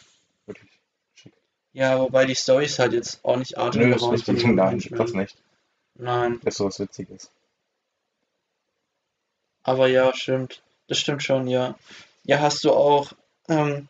Wirklich 0.47 0.71
schick. 1.15 1.33
Ja, 1.73 1.99
wobei 1.99 2.25
die 2.25 2.35
Storys 2.35 2.79
halt 2.79 2.93
jetzt 2.95 3.23
auch 3.25 3.37
nicht 3.37 3.57
Nö, 3.57 3.63
ist 3.63 3.69
atemberaubend 3.77 4.13
richtig. 4.29 4.43
von 4.43 4.55
Nein, 4.55 4.71
Menschen. 4.71 4.97
das 4.97 5.13
nicht. 5.13 5.37
Nein, 5.97 6.41
Das 6.43 6.55
ist 6.55 6.59
so 6.59 6.65
was 6.67 6.81
Witziges. 6.81 7.31
Aber 9.63 9.89
ja, 9.89 10.15
stimmt. 10.15 10.63
Das 10.89 10.99
stimmt 10.99 11.23
schon, 11.23 11.47
ja. 11.47 11.77
Ja, 12.25 12.41
hast 12.41 12.65
du 12.65 12.73
auch 12.73 13.13
ähm, 13.49 13.89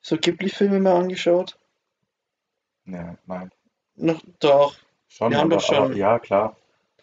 so 0.00 0.16
Ghibli-Filme 0.16 0.80
mal 0.80 0.96
angeschaut? 1.00 1.58
Ja, 2.84 3.16
nein. 3.26 3.50
Noch 3.94 4.20
doch. 4.40 4.74
Schon, 5.08 5.30
Wir 5.30 5.38
haben 5.38 5.46
aber, 5.52 5.56
doch 5.60 5.66
schon- 5.66 5.76
aber 5.76 5.94
ja, 5.94 6.18
klar. 6.18 6.56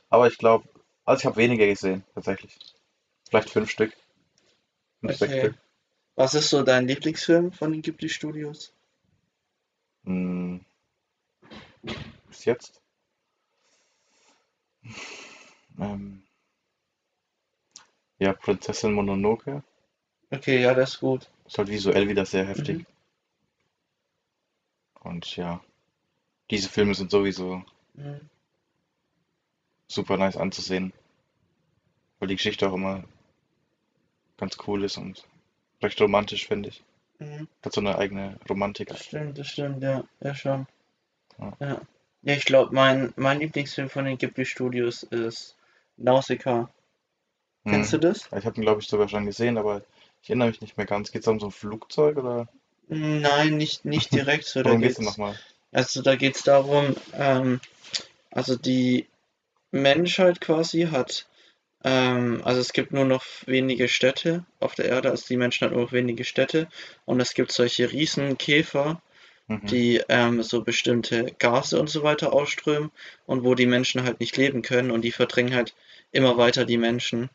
Aber 0.10 0.28
ich 0.28 0.38
glaube, 0.38 0.68
also 1.06 1.20
ich 1.22 1.26
habe 1.26 1.38
weniger 1.38 1.66
gesehen, 1.68 2.04
tatsächlich. 2.14 2.58
Vielleicht 3.30 3.50
fünf 3.52 3.70
Stück. 3.70 3.96
Fünf, 5.00 5.18
sechs 5.18 5.32
Okay. 5.32 5.40
Stück. 5.42 5.58
Was 6.16 6.34
ist 6.34 6.50
so 6.50 6.64
dein 6.64 6.88
Lieblingsfilm 6.88 7.52
von 7.54 7.72
den 7.72 7.82
Ghibli-Studios? 7.82 8.74
Hm. 10.04 10.66
Bis 12.28 12.46
jetzt? 12.46 12.82
Ähm. 15.80 16.24
Ja, 18.20 18.34
Prinzessin 18.34 18.94
Mononoke. 18.94 19.64
Okay, 20.32 20.62
ja, 20.62 20.74
das 20.74 20.94
ist 20.94 21.00
gut. 21.00 21.30
Ist 21.48 21.58
halt 21.58 21.70
visuell 21.70 22.08
wieder 22.08 22.26
sehr 22.26 22.46
heftig. 22.46 22.80
Mhm. 22.80 22.86
Und 25.02 25.36
ja, 25.38 25.62
diese 26.52 26.70
Filme 26.70 26.94
sind 26.94 27.12
sowieso 27.12 27.64
Mhm. 27.94 28.30
super 29.88 30.18
nice 30.18 30.38
anzusehen. 30.38 30.94
Weil 32.20 32.28
die 32.28 32.36
Geschichte 32.36 32.70
auch 32.70 32.74
immer 32.74 33.04
ganz 34.38 34.58
cool 34.68 34.84
ist 34.84 34.98
und 34.98 35.26
recht 35.82 36.00
romantisch, 36.02 36.48
finde 36.48 36.70
ich. 36.70 36.84
Mhm. 37.20 37.48
Hat 37.64 37.74
so 37.74 37.82
eine 37.82 37.98
eigene 37.98 38.40
Romantik. 38.50 38.90
Das 38.90 39.06
stimmt, 39.06 39.38
das 39.38 39.48
stimmt, 39.48 39.82
ja, 39.84 40.04
ja 40.22 40.36
schon. 40.36 40.68
Ja. 41.38 41.54
Ja, 41.60 41.82
ja 42.24 42.34
ich 42.36 42.46
glaube, 42.46 42.74
mein, 42.74 43.14
mein 43.16 43.40
Lieblingsfilm 43.40 43.90
von 43.90 44.06
den 44.06 44.18
Ghibli-Studios 44.18 45.04
ist 45.04 45.58
Nausicaa. 45.98 46.70
Kennst 47.68 47.94
du 47.94 47.98
Mhm. 47.98 48.00
das? 48.00 48.30
Ich 48.38 48.46
habe 48.46 48.58
ihn, 48.58 48.64
glaube 48.64 48.82
ich, 48.82 48.88
sogar 48.90 49.08
schon 49.08 49.26
gesehen, 49.26 49.58
aber 49.58 49.84
ich 50.22 50.30
erinnere 50.30 50.50
mich 50.50 50.60
nicht 50.62 50.76
mehr 50.78 50.86
ganz. 50.86 51.12
Geht 51.12 51.22
es 51.22 51.28
um 51.30 51.40
so 51.40 51.48
ein 51.48 51.52
Flugzeug 51.52 52.18
oder 52.18 52.50
Nein, 52.90 53.56
nicht, 53.56 53.86
nicht 53.86 54.12
direkt 54.14 54.44
so. 54.46 54.64
Da 54.64 54.74
worum 54.74 54.82
geht's 54.82 54.98
denn 54.98 55.06
geht's, 55.06 55.06
nochmal? 55.06 55.40
also 55.72 56.02
da 56.02 56.16
geht 56.18 56.36
es 56.36 56.44
darum, 56.44 56.96
ähm, 57.14 57.62
also 58.32 58.56
die 58.58 59.08
Menschheit 59.72 60.42
quasi 60.42 60.84
hat, 60.92 61.28
ähm, 61.84 62.42
also 62.46 62.62
es 62.62 62.74
gibt 62.74 62.92
nur 62.94 63.06
noch 63.06 63.26
wenige 63.48 63.90
Städte 63.90 64.46
auf 64.60 64.76
der 64.76 64.86
Erde, 64.86 65.12
also 65.12 65.26
die 65.28 65.38
Menschen 65.38 65.66
hat 65.66 65.74
nur 65.74 65.84
noch 65.84 65.94
wenige 65.94 66.26
Städte 66.26 66.70
und 67.06 67.20
es 67.22 67.34
gibt 67.36 67.52
solche 67.54 67.92
Riesenkäfer, 67.92 69.02
Mhm. 69.50 69.70
die 69.70 70.02
ähm, 70.10 70.44
so 70.44 70.64
bestimmte 70.64 71.34
Gase 71.40 71.80
und 71.80 71.90
so 71.90 72.04
weiter 72.04 72.34
ausströmen 72.34 72.92
und 73.26 73.44
wo 73.44 73.56
die 73.56 73.68
Menschen 73.68 74.04
halt 74.04 74.20
nicht 74.20 74.38
leben 74.38 74.62
können 74.64 74.92
und 74.92 75.02
die 75.04 75.12
verdrängen 75.12 75.56
halt 75.56 75.76
immer 76.12 76.38
weiter 76.38 76.66
die 76.66 76.78
Menschen 76.78 77.30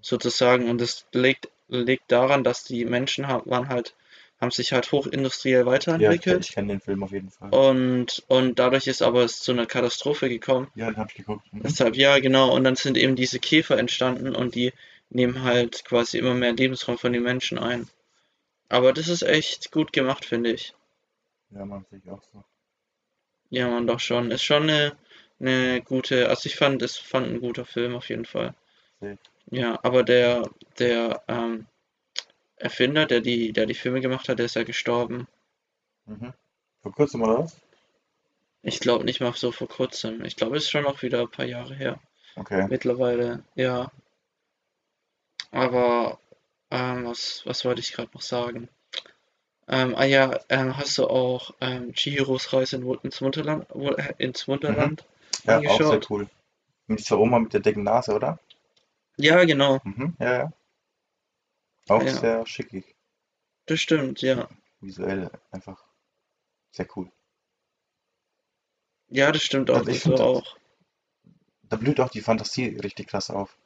sozusagen 0.00 0.68
und 0.68 0.80
das 0.80 1.06
liegt, 1.12 1.48
liegt 1.68 2.10
daran, 2.10 2.44
dass 2.44 2.64
die 2.64 2.84
Menschen 2.84 3.28
haben, 3.28 3.50
waren 3.50 3.68
halt, 3.68 3.94
haben 4.40 4.50
sich 4.50 4.72
halt 4.72 4.90
hochindustriell 4.92 5.60
Ja, 5.60 5.72
ich, 5.72 5.72
weiterentwickelt 5.72 6.46
ich 6.46 6.54
kenne 6.54 6.68
den 6.68 6.80
Film 6.80 7.02
auf 7.02 7.12
jeden 7.12 7.30
Fall. 7.30 7.50
und, 7.50 8.24
und 8.28 8.58
dadurch 8.58 8.86
ist 8.88 9.02
aber 9.02 9.22
es 9.22 9.40
zu 9.40 9.52
einer 9.52 9.66
Katastrophe 9.66 10.28
gekommen. 10.28 10.68
Ja, 10.74 10.90
den 10.90 10.96
habe 10.96 11.08
ich 11.10 11.16
geguckt. 11.16 11.52
Mhm. 11.52 11.62
Deshalb, 11.62 11.96
ja, 11.96 12.18
genau, 12.18 12.54
und 12.54 12.64
dann 12.64 12.76
sind 12.76 12.96
eben 12.96 13.16
diese 13.16 13.38
Käfer 13.38 13.78
entstanden 13.78 14.34
und 14.34 14.54
die 14.54 14.72
nehmen 15.10 15.42
halt 15.42 15.84
quasi 15.84 16.18
immer 16.18 16.34
mehr 16.34 16.52
Lebensraum 16.52 16.98
von 16.98 17.12
den 17.12 17.22
Menschen 17.22 17.58
ein. 17.58 17.88
Aber 18.68 18.92
das 18.92 19.08
ist 19.08 19.22
echt 19.22 19.70
gut 19.70 19.92
gemacht, 19.92 20.24
finde 20.24 20.50
ich. 20.50 20.74
Ja, 21.50 21.66
man, 21.66 21.84
sehe 21.90 22.00
ich 22.02 22.10
auch 22.10 22.22
so. 22.32 22.42
Ja, 23.50 23.68
man, 23.68 23.86
doch 23.86 24.00
schon. 24.00 24.30
Ist 24.30 24.42
schon 24.42 24.62
eine, 24.62 24.96
eine 25.38 25.82
gute, 25.82 26.30
also 26.30 26.46
ich 26.46 26.56
fand, 26.56 26.80
es 26.80 26.96
fand 26.96 27.26
ein 27.28 27.40
guter 27.40 27.66
Film 27.66 27.94
auf 27.94 28.08
jeden 28.08 28.24
Fall. 28.24 28.54
Safe. 28.98 29.18
Ja, 29.50 29.78
aber 29.84 30.02
der, 30.02 30.50
der 30.80 31.22
ähm, 31.28 31.66
Erfinder, 32.56 33.06
der 33.06 33.20
die, 33.20 33.52
der 33.52 33.66
die 33.66 33.74
Filme 33.74 34.00
gemacht 34.00 34.28
hat, 34.28 34.38
der 34.38 34.46
ist 34.46 34.56
ja 34.56 34.64
gestorben. 34.64 35.28
Mhm. 36.06 36.32
Vor 36.82 36.92
kurzem 36.92 37.22
oder 37.22 37.40
was? 37.40 37.56
Ich 38.62 38.80
glaube 38.80 39.04
nicht 39.04 39.20
mal 39.20 39.32
so 39.34 39.52
vor 39.52 39.68
kurzem. 39.68 40.24
Ich 40.24 40.34
glaube, 40.34 40.56
es 40.56 40.64
ist 40.64 40.70
schon 40.70 40.82
noch 40.82 41.02
wieder 41.02 41.20
ein 41.20 41.30
paar 41.30 41.44
Jahre 41.44 41.76
her. 41.76 42.00
Okay. 42.36 42.68
Mittlerweile, 42.68 43.44
ja. 43.56 43.92
Aber 45.52 46.18
ähm, 46.72 47.04
was, 47.06 47.42
was 47.46 47.64
wollte 47.64 47.80
ich 47.80 47.92
gerade 47.92 48.10
noch 48.12 48.22
sagen? 48.22 48.68
Ähm, 49.68 49.96
ah 49.96 50.04
ja, 50.04 50.38
ähm, 50.50 50.76
hast 50.76 50.98
du 50.98 51.08
auch 51.08 51.52
ähm, 51.60 51.92
Chihiros 51.94 52.52
Reise 52.52 52.76
in, 52.76 52.88
ins 53.02 53.20
Wunderland, 53.22 53.66
Wu- 53.70 53.90
äh, 53.94 54.14
ins 54.18 54.46
Wunderland 54.46 55.04
Ja, 55.44 55.58
auch 55.66 55.82
sehr 55.82 56.00
angeschaut? 56.00 56.10
cool. 56.10 56.28
Mit 56.88 57.10
Oma 57.12 57.38
mit 57.40 57.52
der 57.54 57.60
dicken 57.60 57.84
Nase, 57.84 58.14
oder? 58.14 58.38
Ja, 59.16 59.44
genau, 59.44 59.80
Mhm. 59.84 60.16
Ja, 60.18 60.32
ja. 60.38 60.52
Auch 61.88 62.02
ja, 62.02 62.12
sehr 62.12 62.46
schickig. 62.46 62.96
das 63.66 63.80
stimmt, 63.80 64.20
ja. 64.22 64.48
Visuell 64.80 65.30
einfach 65.50 65.84
sehr 66.72 66.86
cool. 66.96 67.10
Ja, 69.08 69.30
das 69.30 69.42
stimmt 69.42 69.70
auch, 69.70 69.76
Also 69.76 69.90
ich 69.90 69.98
das 70.02 70.06
war 70.08 70.16
finde, 70.16 70.30
auch. 70.30 70.56
da 71.62 71.76
blüht 71.76 72.00
auch 72.00 72.10
die 72.10 72.20
Fantasie 72.20 72.66
richtig 72.82 73.08
krass 73.08 73.30
auf. 73.30 73.56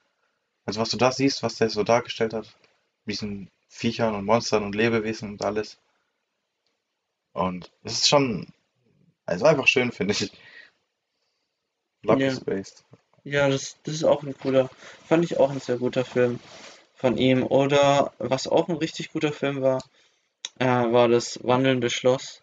Also 0.65 0.81
was 0.81 0.91
du 0.91 0.97
da 0.97 1.13
siehst, 1.13 1.43
was 1.43 1.57
der 1.57 1.71
so 1.71 1.85
dargestellt 1.85 2.35
hat, 2.35 2.57
mit 3.05 3.15
diesen 3.17 3.51
Viechern 3.69 4.15
und 4.15 4.25
Monstern 4.25 4.65
und 4.65 4.75
Lebewesen 4.75 5.31
und 5.31 5.45
alles. 5.45 5.79
Und 7.33 7.71
es 7.85 7.93
ist 7.99 8.09
schon, 8.09 8.53
also 9.27 9.45
einfach 9.47 9.67
schön, 9.69 9.93
finde 9.93 10.13
ich. 10.15 10.33
Ja, 12.03 12.15
is 12.15 12.41
based. 12.41 12.85
Ja, 13.27 13.49
das, 13.49 13.77
das 13.85 13.95
ist 13.95 14.05
auch 14.05 14.23
ein 14.23 14.37
cooler, 14.39 14.71
fand 15.07 15.25
ich 15.25 15.39
auch 15.39 15.51
ein 15.51 15.61
sehr 15.61 15.79
guter 15.79 16.05
Film 16.05 16.41
von 16.95 17.17
ihm. 17.19 17.45
Oder 17.45 18.13
was 18.19 18.49
auch 18.49 18.69
ein 18.69 18.77
richtig 18.77 19.13
guter 19.13 19.33
Film 19.33 19.63
war, 19.63 19.83
äh, 20.59 20.67
war 20.67 21.09
das 21.09 21.41
Wandelnde 21.45 21.91
Schloss. 21.91 22.43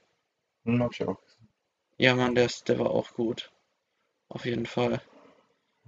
Hm, 0.65 0.83
hab 0.83 0.93
ich 0.93 1.03
auch 1.03 1.19
gesehen. 1.21 1.49
Ja, 1.97 2.15
Mann, 2.15 2.35
der, 2.35 2.45
ist- 2.45 2.69
der 2.69 2.79
war 2.79 2.91
auch 2.91 3.13
gut. 3.13 3.51
Auf 4.29 4.45
jeden 4.45 4.65
Fall. 4.65 5.01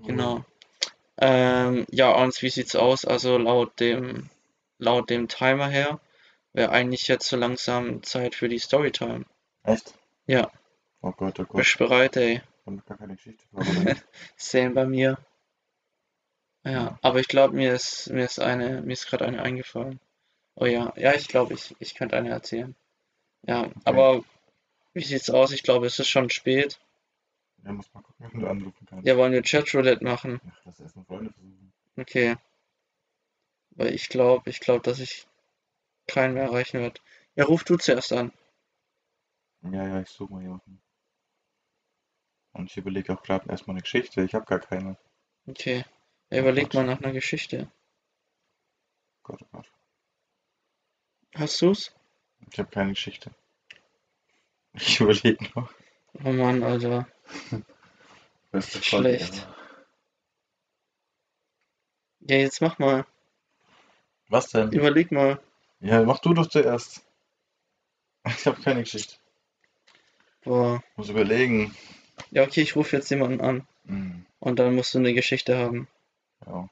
Genau. 0.05 0.45
Ähm, 1.17 1.86
ja, 1.91 2.12
und 2.15 2.41
wie 2.41 2.49
sieht's 2.49 2.75
aus? 2.75 3.05
Also 3.05 3.38
laut 3.38 3.79
dem, 3.79 4.29
laut 4.79 5.10
dem 5.10 5.27
Timer 5.29 5.69
her 5.69 5.99
wäre 6.53 6.71
eigentlich 6.71 7.08
jetzt 7.08 7.27
so 7.29 7.38
langsam 7.38 8.03
Zeit 8.03 8.36
für 8.36 8.49
die 8.49 8.60
Storytime. 8.60 9.25
Echt? 9.63 9.93
Ja, 10.27 10.51
Oh 11.01 11.12
Gott, 11.12 11.39
oh 11.39 11.43
Gott. 11.45 11.58
bist 11.58 11.75
du 11.75 11.86
bereit, 11.86 12.17
ey? 12.17 12.41
Noch 12.65 12.86
gar 12.86 12.97
keine 12.97 13.15
Geschichte. 13.15 13.45
Same 14.38 14.71
bei 14.71 14.86
mir. 14.86 15.17
Ja, 16.65 16.71
Ja. 16.71 16.99
aber 17.01 17.19
ich 17.21 17.28
glaube, 17.30 17.56
mir 17.56 17.73
ist, 17.73 18.10
mir 18.10 18.25
ist 18.25 18.39
eine, 18.39 18.82
mir 18.82 18.93
ist 18.93 19.08
gerade 19.08 19.25
eine 19.25 19.41
eingefallen. 19.41 19.99
Oh 20.56 20.65
ja, 20.65 20.93
ja, 20.97 21.13
ich 21.13 21.28
glaube, 21.30 21.54
ich, 21.54 21.75
ich 21.80 21.95
könnte 21.95 22.17
eine 22.17 22.30
erzählen. 22.30 22.75
Ja, 23.43 23.63
Okay. 23.65 23.73
aber 23.86 24.25
wie 24.93 25.04
sieht's 25.04 25.30
aus? 25.32 25.51
Ich 25.54 25.63
glaube, 25.63 25.88
es 25.88 25.99
ist 25.99 26.10
schon 26.10 26.30
spät. 26.32 26.80
Ja, 27.63 27.73
muss 27.73 27.93
mal 27.93 28.01
gucken, 28.04 28.32
wenn 28.34 28.41
du 28.41 28.47
anrufen 28.47 28.86
kannst. 28.89 29.08
Ja, 29.08 29.17
wollen 29.17 29.34
wir 29.34 29.43
Chatroulette 29.43 30.04
machen? 30.04 30.41
Ach, 30.49 30.62
lass 30.65 30.80
erst 30.80 30.95
mal 30.95 31.06
Freunde 31.06 31.32
versuchen. 31.32 31.73
Okay, 31.97 32.36
weil 33.75 33.93
ich 33.93 34.10
glaube, 34.10 34.49
ich 34.49 34.60
glaube, 34.60 34.82
dass 34.82 34.99
ich 34.99 35.28
keinen 36.08 36.36
mehr 36.36 36.43
erreichen 36.45 36.80
werde. 36.82 37.01
Ja, 37.36 37.45
ruf 37.45 37.63
du 37.63 37.78
zuerst 37.78 38.13
an. 38.13 38.34
Ja, 39.63 39.86
ja, 39.86 39.99
ich 40.01 40.08
suche 40.10 40.32
mal 40.32 40.41
jemanden. 40.41 40.82
Und 42.55 42.71
ich 42.71 42.77
überlege 42.77 43.11
auch 43.13 43.21
gerade 43.21 43.49
erstmal 43.49 43.75
eine 43.75 43.81
Geschichte. 43.81 44.23
Ich 44.23 44.33
habe 44.33 44.45
gar 44.45 44.59
keine. 44.59 44.97
Okay. 45.45 45.83
Ja, 46.29 46.39
überleg 46.39 46.73
mal 46.73 46.85
nach 46.85 47.01
einer 47.01 47.11
Geschichte. 47.11 47.69
Gott, 49.23 49.41
oh 49.43 49.47
Gott. 49.51 49.69
Hast 51.35 51.61
du's? 51.61 51.93
Ich 52.49 52.57
habe 52.57 52.69
keine 52.69 52.91
Geschichte. 52.91 53.35
Ich 54.73 54.99
überlege 55.01 55.43
noch. 55.53 55.69
Oh 56.23 56.31
Mann, 56.31 56.63
Alter. 56.63 57.07
Beste 58.51 58.79
Folge 58.81 59.17
Schlecht. 59.17 59.33
ever. 59.33 59.55
Ja, 62.21 62.37
jetzt 62.37 62.61
mach 62.61 62.79
mal. 62.79 63.05
Was 64.29 64.47
denn? 64.47 64.71
Überleg 64.71 65.11
mal. 65.11 65.41
Ja, 65.81 66.03
mach 66.03 66.19
du 66.19 66.33
doch 66.33 66.47
zuerst. 66.47 67.05
Ich 68.27 68.47
habe 68.47 68.59
keine 68.59 68.81
Geschichte. 68.81 69.17
Boah. 70.41 70.81
Muss 70.95 71.09
überlegen. 71.09 71.75
Ja, 72.32 72.43
okay, 72.43 72.62
ich 72.62 72.75
rufe 72.75 72.95
jetzt 72.95 73.10
jemanden 73.10 73.41
an. 73.41 73.67
Mhm. 73.86 74.25
Und 74.39 74.60
dann 74.60 74.75
musst 74.75 74.93
du 74.93 74.99
eine 74.99 75.13
Geschichte 75.13 75.58
haben. 75.58 75.88
Ja. 76.45 76.69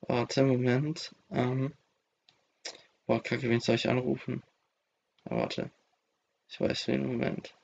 Warte, 0.00 0.42
Moment. 0.44 1.14
Ähm. 1.30 1.74
Boah, 3.06 3.22
kacke, 3.22 3.48
wen 3.48 3.60
soll 3.60 3.74
ich 3.76 3.88
anrufen? 3.88 4.42
Warte. 5.24 5.70
Ich 6.48 6.60
weiß 6.60 6.88
wen, 6.88 7.06
Moment. 7.06 7.54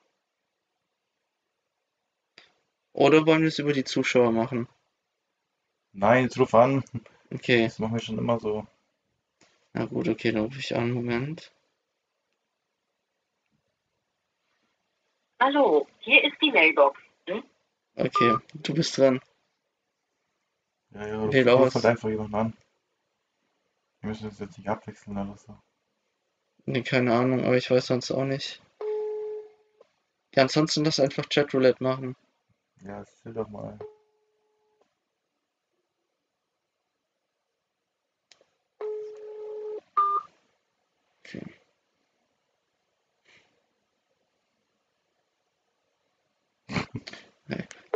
Oder 2.93 3.27
wollen 3.27 3.43
wir 3.43 3.49
es 3.49 3.59
über 3.59 3.73
die 3.73 3.85
Zuschauer 3.85 4.33
machen? 4.33 4.69
Nein, 5.93 6.25
jetzt 6.25 6.38
ruf 6.38 6.55
an. 6.55 6.85
Okay, 7.33 7.64
Das 7.64 7.79
machen 7.79 7.95
wir 7.95 8.01
schon 8.01 8.19
immer 8.19 8.38
so. 8.40 8.67
na 9.73 9.85
gut, 9.87 10.09
okay, 10.09 10.33
dann 10.33 10.45
rufe 10.45 10.59
ich 10.61 10.75
an, 10.77 10.90
Moment. 10.93 11.53
Hallo, 15.46 15.87
hier 15.98 16.24
ist 16.24 16.40
die 16.40 16.50
Mailbox. 16.50 16.98
Okay, 17.96 18.38
du 18.54 18.72
bist 18.72 18.96
dran. 18.96 19.20
Ja, 20.88 21.07
ja, 21.07 21.33
Wähl 21.33 21.46
ruf 21.50 21.66
aus. 21.66 21.74
halt 21.74 21.85
einfach 21.85 22.09
jemanden 22.09 22.35
an. 22.35 22.57
Wir 24.00 24.09
müssen 24.09 24.30
das 24.30 24.38
jetzt 24.38 24.57
nicht 24.57 24.70
abwechseln 24.70 25.18
oder 25.18 25.37
so. 25.37 25.54
Nee, 26.64 26.80
keine 26.83 27.12
Ahnung, 27.12 27.44
aber 27.44 27.59
ich 27.59 27.70
weiß 27.70 27.88
sonst 27.88 28.11
auch 28.11 28.24
nicht. 28.24 28.62
Ja, 30.35 30.44
ansonsten 30.44 30.83
lass 30.83 30.98
einfach 30.98 31.28
Chatroulette 31.28 31.83
machen. 31.83 32.16
Ja, 32.80 33.00
erzähl 33.00 33.35
doch 33.35 33.50
mal. 33.50 33.78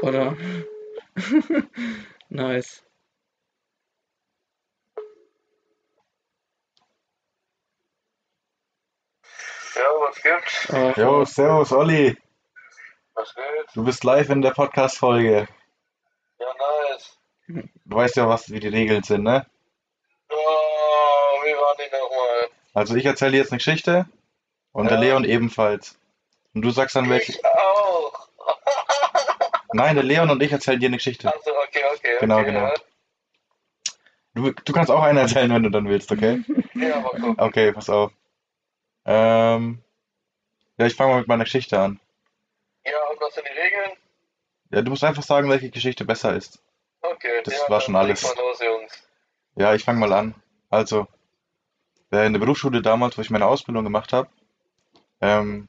Oder? 0.08 0.36
Nice. 2.30 2.82
Ja, 9.74 9.82
was 10.00 10.22
gibt's? 10.22 10.68
Ach, 10.72 10.96
Jo, 10.96 11.24
servus, 11.24 11.72
Olli. 11.72 12.16
Was 13.14 13.34
geht? 13.34 13.44
Du 13.74 13.84
bist 13.84 14.04
live 14.04 14.30
in 14.30 14.42
der 14.42 14.50
Podcast-Folge. 14.52 15.48
Ja, 16.38 16.46
nice. 16.90 17.18
Du 17.84 17.96
weißt 17.96 18.16
ja, 18.16 18.28
was, 18.28 18.50
wie 18.50 18.60
die 18.60 18.68
Regeln 18.68 19.02
sind, 19.02 19.24
ne? 19.24 19.46
Oh, 20.30 20.34
wie 21.44 21.54
waren 21.54 21.76
die 21.78 21.90
nochmal? 21.92 22.48
Also 22.74 22.94
ich 22.96 23.04
erzähle 23.06 23.32
dir 23.32 23.38
jetzt 23.38 23.52
eine 23.52 23.58
Geschichte 23.58 24.06
und 24.72 24.86
der 24.90 24.98
Ja. 24.98 25.04
Leon 25.04 25.24
ebenfalls. 25.24 25.98
Und 26.54 26.62
du 26.62 26.70
sagst 26.70 26.96
dann 26.96 27.08
welche. 27.10 27.32
Ich. 27.32 27.38
Nein, 29.72 29.96
der 29.96 30.04
Leon 30.04 30.30
und 30.30 30.42
ich 30.42 30.52
erzählen 30.52 30.80
dir 30.80 30.86
eine 30.86 30.96
Geschichte. 30.96 31.32
Also, 31.32 31.50
okay, 31.66 31.82
okay. 31.94 32.16
Genau, 32.20 32.38
okay, 32.40 32.46
genau. 32.52 32.72
Du, 34.34 34.52
du 34.52 34.72
kannst 34.72 34.90
auch 34.90 35.02
eine 35.02 35.20
erzählen, 35.20 35.52
wenn 35.52 35.62
du 35.62 35.70
dann 35.70 35.88
willst, 35.88 36.10
okay? 36.12 36.42
Ja, 36.74 36.88
ja 36.88 37.00
mal 37.00 37.10
gucken. 37.10 37.34
Okay, 37.38 37.72
pass 37.72 37.90
auf. 37.90 38.12
Ähm, 39.04 39.82
ja, 40.78 40.86
ich 40.86 40.94
fange 40.94 41.12
mal 41.12 41.18
mit 41.20 41.28
meiner 41.28 41.44
Geschichte 41.44 41.78
an. 41.78 41.98
Ja, 42.84 42.92
und 43.10 43.20
was 43.20 43.34
sind 43.34 43.46
die 43.46 43.58
Regeln? 43.58 43.98
Ja, 44.70 44.82
du 44.82 44.90
musst 44.90 45.02
einfach 45.04 45.22
sagen, 45.22 45.48
welche 45.50 45.70
Geschichte 45.70 46.04
besser 46.04 46.36
ist. 46.36 46.62
Okay, 47.00 47.42
Das 47.44 47.54
ja, 47.54 47.68
war 47.68 47.80
schon 47.80 47.96
alles. 47.96 48.22
mal 48.22 48.34
los, 48.36 48.60
Jungs. 48.60 49.08
Ja, 49.56 49.74
ich 49.74 49.82
fange 49.84 49.98
mal 49.98 50.12
an. 50.12 50.34
Also, 50.70 51.08
äh, 52.12 52.26
in 52.26 52.32
der 52.32 52.40
Berufsschule 52.40 52.82
damals, 52.82 53.16
wo 53.18 53.22
ich 53.22 53.30
meine 53.30 53.46
Ausbildung 53.46 53.84
gemacht 53.84 54.12
habe, 54.12 54.28
ähm, 55.20 55.68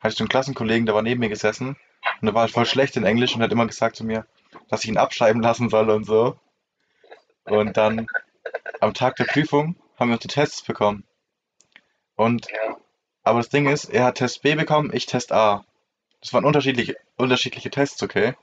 hatte 0.00 0.12
ich 0.12 0.18
so 0.18 0.24
einen 0.24 0.28
Klassenkollegen, 0.28 0.86
der 0.86 0.94
war 0.94 1.02
neben 1.02 1.20
mir 1.20 1.28
gesessen 1.28 1.76
und 2.20 2.26
der 2.26 2.34
war 2.34 2.42
halt 2.42 2.52
voll 2.52 2.66
schlecht 2.66 2.96
in 2.96 3.04
Englisch 3.04 3.34
und 3.34 3.42
hat 3.42 3.52
immer 3.52 3.66
gesagt 3.66 3.96
zu 3.96 4.04
mir, 4.04 4.26
dass 4.68 4.84
ich 4.84 4.90
ihn 4.90 4.98
abschreiben 4.98 5.42
lassen 5.42 5.68
soll 5.68 5.90
und 5.90 6.04
so. 6.04 6.38
Und 7.44 7.76
dann 7.76 8.06
am 8.80 8.94
Tag 8.94 9.16
der 9.16 9.24
Prüfung 9.24 9.76
haben 9.98 10.08
wir 10.10 10.14
unsere 10.14 10.32
Tests 10.32 10.62
bekommen. 10.62 11.04
Und 12.16 12.48
aber 13.22 13.40
das 13.40 13.50
Ding 13.50 13.68
ist, 13.68 13.84
er 13.86 14.04
hat 14.04 14.16
Test 14.16 14.42
B 14.42 14.54
bekommen, 14.54 14.90
ich 14.92 15.04
Test 15.04 15.32
A. 15.32 15.64
Das 16.20 16.32
waren 16.32 16.46
unterschiedliche, 16.46 16.96
unterschiedliche 17.16 17.70
Tests, 17.70 18.02
okay? 18.02 18.34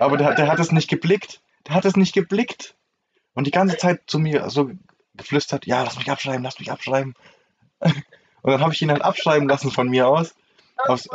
Aber 0.00 0.16
der, 0.16 0.34
der 0.34 0.48
hat 0.48 0.58
es 0.58 0.72
nicht 0.72 0.88
geblickt. 0.88 1.40
Der 1.68 1.76
hat 1.76 1.84
es 1.84 1.96
nicht 1.96 2.12
geblickt. 2.12 2.74
Und 3.34 3.46
die 3.46 3.52
ganze 3.52 3.76
Zeit 3.76 4.02
zu 4.06 4.18
mir 4.18 4.50
so 4.50 4.70
geflüstert, 5.14 5.66
ja, 5.66 5.82
lass 5.84 5.96
mich 5.96 6.10
abschreiben, 6.10 6.42
lass 6.42 6.58
mich 6.58 6.72
abschreiben. 6.72 7.14
Und 7.80 8.50
dann 8.50 8.60
habe 8.60 8.74
ich 8.74 8.82
ihn 8.82 8.90
halt 8.90 9.02
abschreiben 9.02 9.48
lassen 9.48 9.70
von 9.70 9.88
mir 9.88 10.08
aus. 10.08 10.34
Aus, 10.78 11.08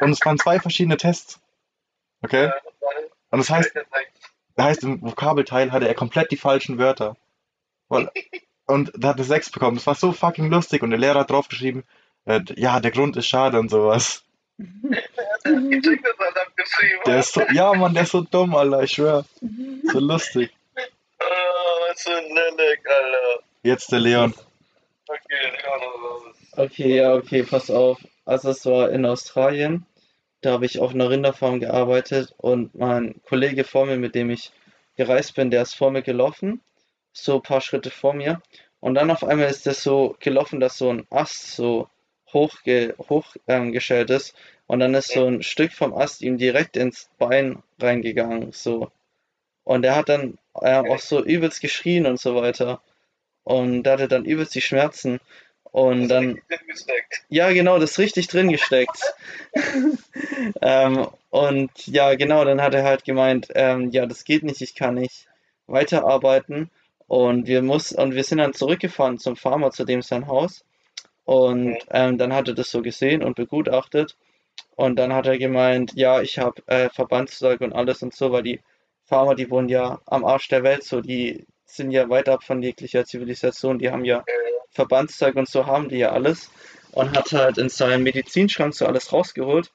und 0.00 0.10
es 0.10 0.24
waren 0.24 0.38
zwei 0.38 0.60
verschiedene 0.60 0.96
Tests. 0.96 1.40
Okay? 2.22 2.50
Und 3.30 3.38
das 3.38 3.50
heißt, 3.50 3.72
das 4.56 4.64
heißt, 4.64 4.84
im 4.84 5.02
Vokabelteil 5.02 5.72
hatte 5.72 5.88
er 5.88 5.94
komplett 5.94 6.30
die 6.30 6.36
falschen 6.36 6.78
Wörter. 6.78 7.16
Und, 7.88 8.10
und 8.66 8.92
da 8.96 9.08
hat 9.08 9.18
er 9.18 9.24
sechs 9.24 9.50
bekommen. 9.50 9.76
Das 9.76 9.86
war 9.86 9.94
so 9.94 10.12
fucking 10.12 10.50
lustig. 10.50 10.82
Und 10.82 10.90
der 10.90 10.98
Lehrer 10.98 11.20
hat 11.20 11.30
draufgeschrieben, 11.30 11.84
äh, 12.24 12.40
ja, 12.56 12.80
der 12.80 12.90
Grund 12.90 13.16
ist 13.16 13.26
schade 13.26 13.58
und 13.58 13.70
sowas. 13.70 14.22
Halt. 14.22 14.30
Der 17.06 17.20
ist 17.20 17.32
so, 17.32 17.40
ja, 17.52 17.72
Mann, 17.72 17.94
der 17.94 18.02
ist 18.02 18.12
so 18.12 18.20
dumm, 18.20 18.54
Alter, 18.54 18.82
ich 18.82 18.92
schwör. 18.92 19.24
So 19.84 19.98
lustig. 19.98 20.50
Oh, 21.18 21.94
so 21.96 22.10
nellig, 22.10 22.80
Alter. 22.86 23.42
Jetzt 23.62 23.90
der 23.90 24.00
Leon. 24.00 24.34
Okay, 25.06 25.18
Leon. 25.42 26.34
Okay, 26.56 26.96
ja, 26.96 27.14
okay, 27.14 27.42
pass 27.42 27.70
auf. 27.70 27.98
Also 28.26 28.50
es 28.50 28.66
war 28.66 28.90
in 28.90 29.06
Australien. 29.06 29.86
Da 30.40 30.52
habe 30.52 30.66
ich 30.66 30.78
auf 30.78 30.94
einer 30.94 31.10
Rinderfarm 31.10 31.60
gearbeitet 31.60 32.34
und 32.38 32.74
mein 32.74 33.20
Kollege 33.24 33.64
vor 33.64 33.86
mir, 33.86 33.96
mit 33.96 34.14
dem 34.14 34.30
ich 34.30 34.52
gereist 34.96 35.34
bin, 35.34 35.50
der 35.50 35.62
ist 35.62 35.74
vor 35.74 35.90
mir 35.90 36.02
gelaufen, 36.02 36.60
so 37.12 37.36
ein 37.36 37.42
paar 37.42 37.60
Schritte 37.60 37.90
vor 37.90 38.14
mir. 38.14 38.40
Und 38.80 38.94
dann 38.94 39.10
auf 39.10 39.24
einmal 39.24 39.48
ist 39.50 39.66
das 39.66 39.82
so 39.82 40.16
gelaufen, 40.20 40.60
dass 40.60 40.78
so 40.78 40.90
ein 40.90 41.06
Ast 41.10 41.54
so 41.54 41.88
hochge 42.32 42.94
hoch, 43.08 43.36
ähm, 43.46 43.74
ist. 43.74 44.34
Und 44.66 44.80
dann 44.80 44.94
ist 44.94 45.12
so 45.12 45.26
ein 45.26 45.42
Stück 45.42 45.72
vom 45.72 45.92
Ast 45.94 46.22
ihm 46.22 46.38
direkt 46.38 46.76
ins 46.76 47.10
Bein 47.18 47.62
reingegangen, 47.80 48.52
so. 48.52 48.90
Und 49.64 49.84
er 49.84 49.96
hat 49.96 50.08
dann 50.08 50.38
äh, 50.54 50.78
auch 50.78 51.00
so 51.00 51.22
übelst 51.24 51.60
geschrien 51.60 52.06
und 52.06 52.18
so 52.18 52.34
weiter. 52.34 52.80
Und 53.44 53.82
der 53.82 53.94
hatte 53.94 54.08
dann 54.08 54.24
übelst 54.24 54.54
die 54.54 54.60
Schmerzen. 54.60 55.20
Und 55.72 56.08
dann, 56.08 56.40
ja, 57.28 57.52
genau, 57.52 57.78
das 57.78 57.92
ist 57.92 57.98
richtig 57.98 58.26
drin 58.28 58.48
gesteckt. 58.48 59.14
ähm, 60.62 61.06
und 61.30 61.86
ja, 61.86 62.14
genau, 62.14 62.44
dann 62.44 62.60
hat 62.60 62.74
er 62.74 62.82
halt 62.82 63.04
gemeint, 63.04 63.48
ähm, 63.54 63.90
ja, 63.90 64.06
das 64.06 64.24
geht 64.24 64.42
nicht, 64.42 64.60
ich 64.62 64.74
kann 64.74 64.94
nicht 64.96 65.28
weiterarbeiten. 65.68 66.70
Und 67.06 67.46
wir 67.46 67.62
muss, 67.62 67.92
und 67.92 68.14
wir 68.14 68.24
sind 68.24 68.38
dann 68.38 68.54
zurückgefahren 68.54 69.18
zum 69.18 69.36
Farmer, 69.36 69.70
zu 69.70 69.84
dem 69.84 70.02
sein 70.02 70.26
Haus. 70.26 70.64
Und 71.24 71.78
ähm, 71.90 72.18
dann 72.18 72.34
hat 72.34 72.48
er 72.48 72.54
das 72.54 72.70
so 72.70 72.82
gesehen 72.82 73.22
und 73.22 73.36
begutachtet. 73.36 74.16
Und 74.74 74.98
dann 74.98 75.12
hat 75.12 75.26
er 75.26 75.38
gemeint, 75.38 75.92
ja, 75.94 76.20
ich 76.22 76.38
habe 76.38 76.62
äh, 76.66 76.88
Verbandszeug 76.90 77.60
und 77.60 77.72
alles 77.72 78.02
und 78.02 78.14
so, 78.14 78.32
weil 78.32 78.42
die 78.42 78.60
Farmer, 79.04 79.34
die 79.34 79.50
wohnen 79.50 79.68
ja 79.68 80.00
am 80.06 80.24
Arsch 80.24 80.48
der 80.48 80.62
Welt, 80.62 80.84
so, 80.84 81.00
die 81.00 81.46
sind 81.64 81.90
ja 81.92 82.08
weit 82.08 82.28
ab 82.28 82.42
von 82.42 82.62
jeglicher 82.62 83.04
Zivilisation, 83.04 83.78
die 83.78 83.90
haben 83.90 84.04
ja 84.04 84.24
Verbandszeug 84.70 85.36
und 85.36 85.48
so 85.48 85.66
haben 85.66 85.88
die 85.88 85.98
ja 85.98 86.12
alles. 86.12 86.50
Und 86.92 87.16
hat 87.16 87.32
halt 87.32 87.58
in 87.58 87.68
seinem 87.68 88.02
Medizinschrank 88.02 88.74
so 88.74 88.86
alles 88.86 89.12
rausgeholt. 89.12 89.70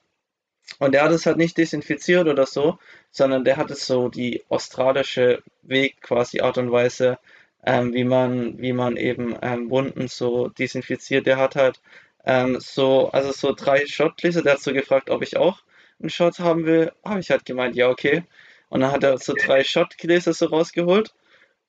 Und 0.80 0.93
der 0.93 1.04
hat 1.04 1.12
es 1.12 1.26
halt 1.26 1.38
nicht 1.38 1.58
desinfiziert 1.58 2.28
oder 2.28 2.46
so, 2.46 2.78
sondern 3.12 3.46
der 3.46 3.58
hat 3.58 3.72
es 3.72 3.86
so 3.86 4.10
die 4.10 4.43
australische 4.50 5.41
Weg, 5.62 6.02
quasi 6.02 6.41
Art 6.41 6.58
und 6.58 6.72
Weise, 6.72 7.20
ähm, 7.66 7.93
wie 7.93 8.04
man, 8.04 8.60
wie 8.60 8.74
man 8.74 8.98
eben 8.98 9.36
ähm, 9.41 9.70
Wunden 9.70 10.08
so 10.08 10.50
desinfiziert. 10.50 11.26
Der 11.26 11.38
hat 11.38 11.56
halt 11.56 11.80
ähm, 12.26 12.60
so, 12.60 13.10
also 13.12 13.32
so 13.32 13.54
drei 13.54 13.86
Shotgläser, 13.86 14.41
der 14.41 14.54
hat 14.54 14.62
so 14.62 14.74
gefragt, 14.74 15.10
ob 15.10 15.22
ich 15.22 15.38
auch 15.38 15.62
einen 16.00 16.10
Shot 16.10 16.39
haben 16.39 16.66
will. 16.66 16.91
Habe 17.04 17.20
ich 17.20 17.30
halt 17.32 17.46
gemeint, 17.46 17.76
ja, 17.76 17.89
okay. 17.89 18.24
Und 18.70 18.82
dann 18.82 18.91
hat 18.91 19.04
er 19.04 19.18
so 19.18 19.34
drei 19.34 19.64
Shotgläser 19.64 20.34
so 20.34 20.48
rausgeholt 20.48 21.14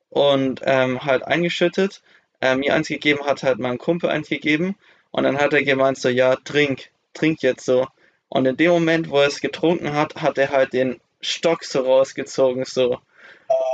und 0.09 0.61
ähm, 0.63 1.03
halt 1.03 1.23
eingeschüttet. 1.25 2.01
Äh, 2.41 2.55
mir 2.55 2.73
eins 2.75 2.87
gegeben, 2.87 3.25
hat 3.25 3.43
halt 3.43 3.59
meinem 3.59 3.77
Kumpel 3.77 4.09
eins 4.09 4.29
gegeben. 4.29 4.75
Und 5.11 5.23
dann 5.23 5.37
hat 5.37 5.53
er 5.53 5.63
gemeint, 5.63 5.97
so, 5.97 6.09
ja, 6.09 6.35
trink, 6.35 6.89
trink 7.13 7.41
jetzt 7.41 7.65
so. 7.65 7.87
Und 8.29 8.45
in 8.45 8.57
dem 8.57 8.71
Moment, 8.71 9.09
wo 9.09 9.19
er 9.19 9.27
es 9.27 9.41
getrunken 9.41 9.93
hat, 9.93 10.15
hat 10.15 10.37
er 10.37 10.49
halt 10.49 10.73
den 10.73 10.99
Stock 11.21 11.63
so 11.63 11.81
rausgezogen, 11.81 12.65
so. 12.65 12.99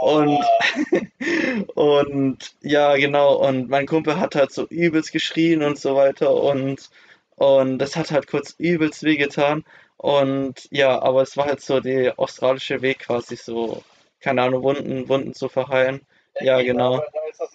Und, 0.01 0.43
und 1.75 2.55
ja, 2.61 2.95
genau, 2.95 3.35
und 3.35 3.69
mein 3.69 3.87
Kumpel 3.87 4.19
hat 4.19 4.35
halt 4.35 4.51
so 4.51 4.67
übelst 4.67 5.11
geschrien 5.11 5.63
und 5.63 5.79
so 5.79 5.95
weiter 5.95 6.33
und, 6.33 6.89
und 7.35 7.79
das 7.79 7.95
hat 7.95 8.11
halt 8.11 8.27
kurz 8.27 8.55
übelst 8.57 9.03
wehgetan. 9.03 9.63
Und 9.97 10.67
ja, 10.71 11.01
aber 11.01 11.21
es 11.21 11.37
war 11.37 11.45
halt 11.45 11.61
so 11.61 11.79
der 11.79 12.19
australische 12.19 12.81
Weg 12.81 12.99
quasi 12.99 13.35
so, 13.35 13.83
keine 14.19 14.43
Ahnung, 14.43 14.63
Wunden, 14.63 15.07
Wunden 15.09 15.33
zu 15.33 15.49
verheilen. 15.49 16.01
Ja, 16.41 16.61
genau. 16.61 16.97
Da 16.97 17.29
ist 17.29 17.39
das 17.39 17.52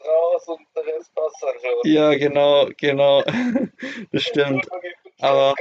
und 0.49 0.67
der 0.77 0.85
Rest 0.87 1.15
passt 1.15 1.43
dann 1.43 1.55
schon. 1.61 1.91
Ja, 1.91 2.15
genau, 2.15 2.69
genau. 2.77 3.23
Das 4.13 4.23
stimmt. 4.23 4.67
Aber- 5.21 5.55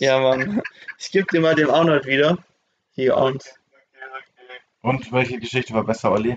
ja 0.00 0.18
Mann. 0.18 0.62
Ich 0.98 1.10
gebe 1.10 1.26
dir 1.26 1.40
mal 1.40 1.54
den 1.54 1.70
Arnold 1.70 2.06
wieder. 2.06 2.38
Hier 2.92 3.16
okay. 3.16 3.38
Und 4.82 5.12
welche 5.12 5.38
Geschichte 5.38 5.72
war 5.74 5.84
besser, 5.84 6.12
Olli? 6.12 6.36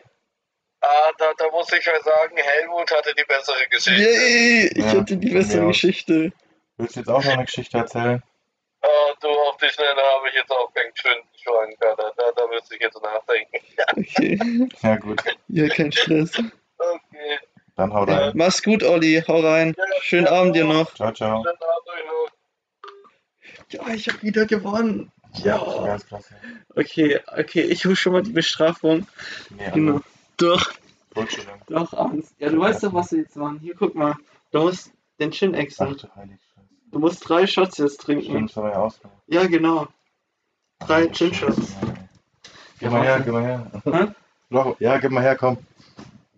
Ah, 0.81 1.11
da, 1.17 1.33
da 1.37 1.49
muss 1.51 1.71
ich 1.73 1.85
mal 1.85 2.01
sagen, 2.01 2.37
Helmut 2.37 2.89
hatte 2.91 3.13
die 3.15 3.23
bessere 3.25 3.67
Geschichte. 3.69 4.01
Yay! 4.01 4.67
Ich 4.67 4.77
Ja, 4.77 4.99
hatte 4.99 5.17
die 5.17 5.29
bessere. 5.33 5.67
Geschichte. 5.67 6.31
Willst 6.77 6.95
du 6.95 6.99
jetzt 7.01 7.09
auch 7.09 7.23
noch 7.23 7.33
eine 7.33 7.45
Geschichte 7.45 7.77
erzählen? 7.77 8.23
Ah, 8.81 9.13
du, 9.19 9.27
auf 9.27 9.57
die 9.57 9.67
Schnelle 9.69 10.01
habe 10.01 10.29
ich 10.29 10.35
jetzt 10.35 10.51
auch 10.51 10.71
keinen 10.73 10.95
schönen 10.95 11.23
Schwanker. 11.41 11.95
Da, 11.97 12.11
da, 12.15 12.31
da 12.35 12.47
müsste 12.47 12.75
ich 12.75 12.81
jetzt 12.81 13.01
nachdenken. 13.01 13.57
Okay. 13.97 14.39
Ja, 14.81 14.95
gut. 14.97 15.21
Ja, 15.47 15.67
kein 15.67 15.91
Stress. 15.91 16.37
Okay. 16.77 17.39
Dann 17.77 17.93
hau 17.93 18.05
Ja, 18.07 18.17
rein. 18.17 18.31
mach's 18.35 18.61
gut, 18.63 18.83
Olli. 18.83 19.23
Hau 19.27 19.39
rein. 19.39 19.75
Schönen 20.01 20.27
Abend 20.27 20.55
dir 20.55 20.65
noch. 20.65 20.93
Ciao, 20.95 21.11
ciao. 21.13 21.45
Ja, 23.69 23.87
ich 23.93 24.07
habe 24.09 24.21
wieder 24.23 24.45
gewonnen. 24.45 25.11
Ja. 25.43 25.61
Okay, 26.75 27.19
okay, 27.37 27.61
ich 27.61 27.85
hol 27.85 27.95
schon 27.95 28.13
mal 28.13 28.23
die 28.23 28.31
Bestrafung. 28.31 29.07
Nee, 29.51 29.69
Genau. 29.73 29.93
also, 29.93 30.03
Doch, 30.37 30.71
Bullshit. 31.13 31.45
doch, 31.67 31.93
abends. 31.93 32.33
Ja, 32.39 32.49
du 32.49 32.59
weißt 32.59 32.83
doch, 32.83 32.93
was 32.93 33.11
wir 33.11 33.19
jetzt 33.19 33.35
machen. 33.35 33.59
Hier, 33.59 33.75
guck 33.75 33.93
mal. 33.95 34.15
Du 34.51 34.59
musst 34.61 34.91
den 35.19 35.31
Chin 35.31 35.53
Ach 35.55 35.59
exen. 35.59 35.97
du 35.97 36.15
heilige 36.15 36.39
Scheiße. 36.39 36.67
Du 36.91 36.99
musst 36.99 37.27
drei 37.27 37.45
Shots 37.45 37.77
jetzt 37.79 38.01
trinken. 38.01 38.23
Stimmt, 38.47 38.55
war 38.57 38.71
ja 38.71 38.77
ausgemacht. 38.77 39.17
Ja, 39.27 39.45
genau. 39.45 39.87
Drei 40.79 41.07
Ach, 41.09 41.15
Gin 41.15 41.33
Shots. 41.33 41.55
Scheiße, 41.57 41.75
ey. 41.81 41.93
Gib 42.79 42.91
mal 42.91 43.03
her, 43.03 43.19
gib 43.19 43.33
mal 43.33 43.43
her. 43.43 44.15
Doch, 44.49 44.79
Ja, 44.79 44.97
gib 44.97 45.11
mal 45.11 45.21
her, 45.23 45.35
komm. 45.35 45.57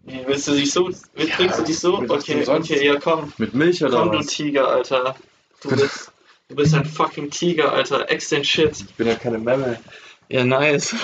Wie 0.05 0.21
willst 0.25 0.47
du 0.47 0.53
dich 0.53 0.71
so? 0.71 0.89
Wie 1.15 1.27
trinkst 1.27 1.59
du 1.59 1.63
dich 1.63 1.79
so? 1.79 2.01
was 2.07 2.23
Okay, 2.23 2.45
okay, 2.47 2.85
ja, 2.85 2.99
komm. 2.99 3.31
Mit 3.37 3.53
Milch 3.53 3.79
Komm, 3.79 4.11
du 4.11 4.19
Tiger, 4.19 4.67
Alter. 4.67 5.15
Du 5.61 5.69
bist, 5.69 6.11
du 6.47 6.55
bist 6.55 6.73
ein 6.73 6.85
fucking 6.85 7.29
Tiger, 7.29 7.73
Alter. 7.73 8.09
Ex 8.09 8.29
den 8.29 8.43
Shit. 8.43 8.79
Ich 8.79 8.95
bin 8.95 9.07
ja 9.07 9.15
keine 9.15 9.37
Memme. 9.37 9.79
Ja, 10.29 10.43
nice. 10.43 10.95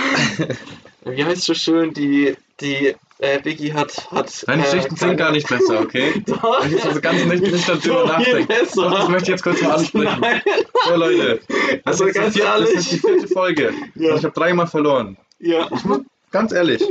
Wie 1.06 1.24
heißt 1.24 1.44
so 1.44 1.54
schön, 1.54 1.94
die, 1.94 2.36
die 2.62 2.96
äh, 3.20 3.40
Biggie 3.40 3.74
hat, 3.74 4.10
hat. 4.12 4.44
Deine 4.48 4.64
äh, 4.64 4.66
Geschichten 4.72 4.96
sind 4.96 5.18
gar 5.18 5.32
nicht 5.32 5.48
besser, 5.48 5.82
okay? 5.82 6.24
Doch. 6.28 6.66
Ich 6.66 6.72
jetzt 6.72 6.86
also 6.88 7.02
ganz 7.02 7.24
nicht, 7.26 7.44
nicht 7.52 7.70
darüber 7.70 7.82
So 7.82 8.08
viel 8.08 8.08
nachdenke. 8.08 8.46
besser. 8.48 8.82
Doch, 8.90 9.00
das 9.00 9.10
möchte 9.10 9.24
ich 9.24 9.30
jetzt 9.30 9.44
kurz 9.44 9.62
mal 9.62 9.72
ansprechen. 9.72 10.20
Nein. 10.20 10.42
So, 10.88 10.96
Leute. 10.96 11.40
Das, 11.48 11.58
Also 11.86 12.06
ist, 12.06 12.16
ganz 12.16 12.34
die 12.34 12.42
vierte, 12.42 12.62
das 12.62 12.70
ist 12.72 12.92
die 12.92 12.98
vierte 13.00 13.28
Folge. 13.28 13.74
Ja. 13.96 14.12
Und 14.12 14.18
ich 14.20 14.24
habe 14.26 14.34
dreimal 14.34 14.68
verloren. 14.68 15.18
Ja. 15.40 15.70
Ganz 16.32 16.52
ehrlich. 16.52 16.84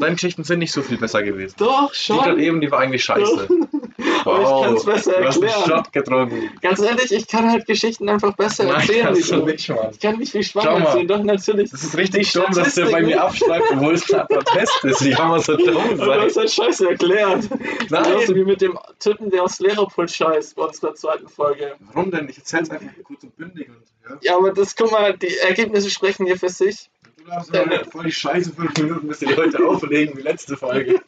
Deine 0.00 0.14
Geschichten 0.14 0.44
sind 0.44 0.58
nicht 0.60 0.72
so 0.72 0.82
viel 0.82 0.96
besser 0.98 1.22
gewesen. 1.22 1.54
Doch, 1.58 1.92
Die 1.92 2.12
gerade 2.12 2.30
schon. 2.30 2.38
eben, 2.40 2.60
die 2.60 2.70
war 2.70 2.80
eigentlich 2.80 3.04
scheiße. 3.04 3.48
Aber 4.24 4.42
ich 4.42 4.66
kann's 4.66 4.84
besser 4.84 5.12
du 5.12 5.24
hast 5.26 5.36
einen 5.36 5.44
erklären. 5.44 5.68
Shot 5.70 5.92
getrunken. 5.92 6.50
Ganz 6.60 6.80
ehrlich, 6.80 7.12
ich 7.12 7.26
kann 7.26 7.50
halt 7.50 7.66
Geschichten 7.66 8.08
einfach 8.08 8.34
besser 8.34 8.64
Nein, 8.64 8.76
erzählen. 8.80 9.04
kannst 9.06 9.30
du 9.30 9.36
du. 9.36 9.46
nicht, 9.46 9.68
Mann. 9.68 9.88
Ich 9.92 10.00
kann 10.00 10.18
nicht 10.18 10.44
schwanger 10.50 10.78
mal. 10.78 10.86
erzählen, 10.86 11.08
doch 11.08 11.22
natürlich. 11.22 11.70
Das 11.70 11.82
ist 11.84 11.96
richtig 11.96 12.32
dumm, 12.32 12.46
dass 12.52 12.74
der 12.74 12.86
bei 12.86 13.02
mir 13.02 13.22
abschreibt, 13.22 13.70
obwohl 13.72 13.94
es 13.94 14.12
ein 14.12 14.26
Protest 14.26 14.84
ist. 14.84 15.04
Wie 15.04 15.10
kann 15.12 15.28
man 15.28 15.40
so 15.40 15.56
dumm 15.56 15.76
Aber 15.76 15.94
du 15.94 15.96
sein? 16.04 16.20
hast 16.20 16.36
halt 16.36 16.50
scheiße 16.50 16.88
erklärt. 16.90 17.48
Genauso 17.88 18.34
wie 18.34 18.38
Nein. 18.40 18.44
mit 18.46 18.60
dem 18.60 18.78
Typen, 18.98 19.30
der 19.30 19.42
aus 19.42 19.58
Lehrerpult 19.60 20.10
scheißt 20.10 20.56
bei 20.56 20.62
unserer 20.64 20.94
zweiten 20.94 21.28
Folge. 21.28 21.74
Warum 21.92 22.10
denn? 22.10 22.28
Ich 22.28 22.38
erzähl's 22.38 22.70
einfach 22.70 22.88
kurz 23.04 23.22
und 23.22 23.36
bündig. 23.36 23.68
Und, 23.68 23.76
ja. 24.22 24.32
Ja, 24.32 24.36
aber 24.38 24.52
das, 24.52 24.76
guck 24.76 24.90
mal, 24.92 25.16
die 25.16 25.36
Ergebnisse 25.38 25.88
sprechen 25.90 26.26
hier 26.26 26.38
für 26.38 26.48
sich. 26.48 26.90
Du 27.20 27.30
darfst 27.30 27.54
immer 27.54 27.84
voll 27.84 28.04
die 28.04 28.12
Scheiße 28.12 28.52
fünf 28.52 28.76
Minuten, 28.78 29.06
bis 29.08 29.18
die 29.18 29.26
Leute 29.26 29.58
auflegen, 29.66 30.16
wie 30.16 30.22
letzte 30.22 30.56
Folge. 30.56 31.00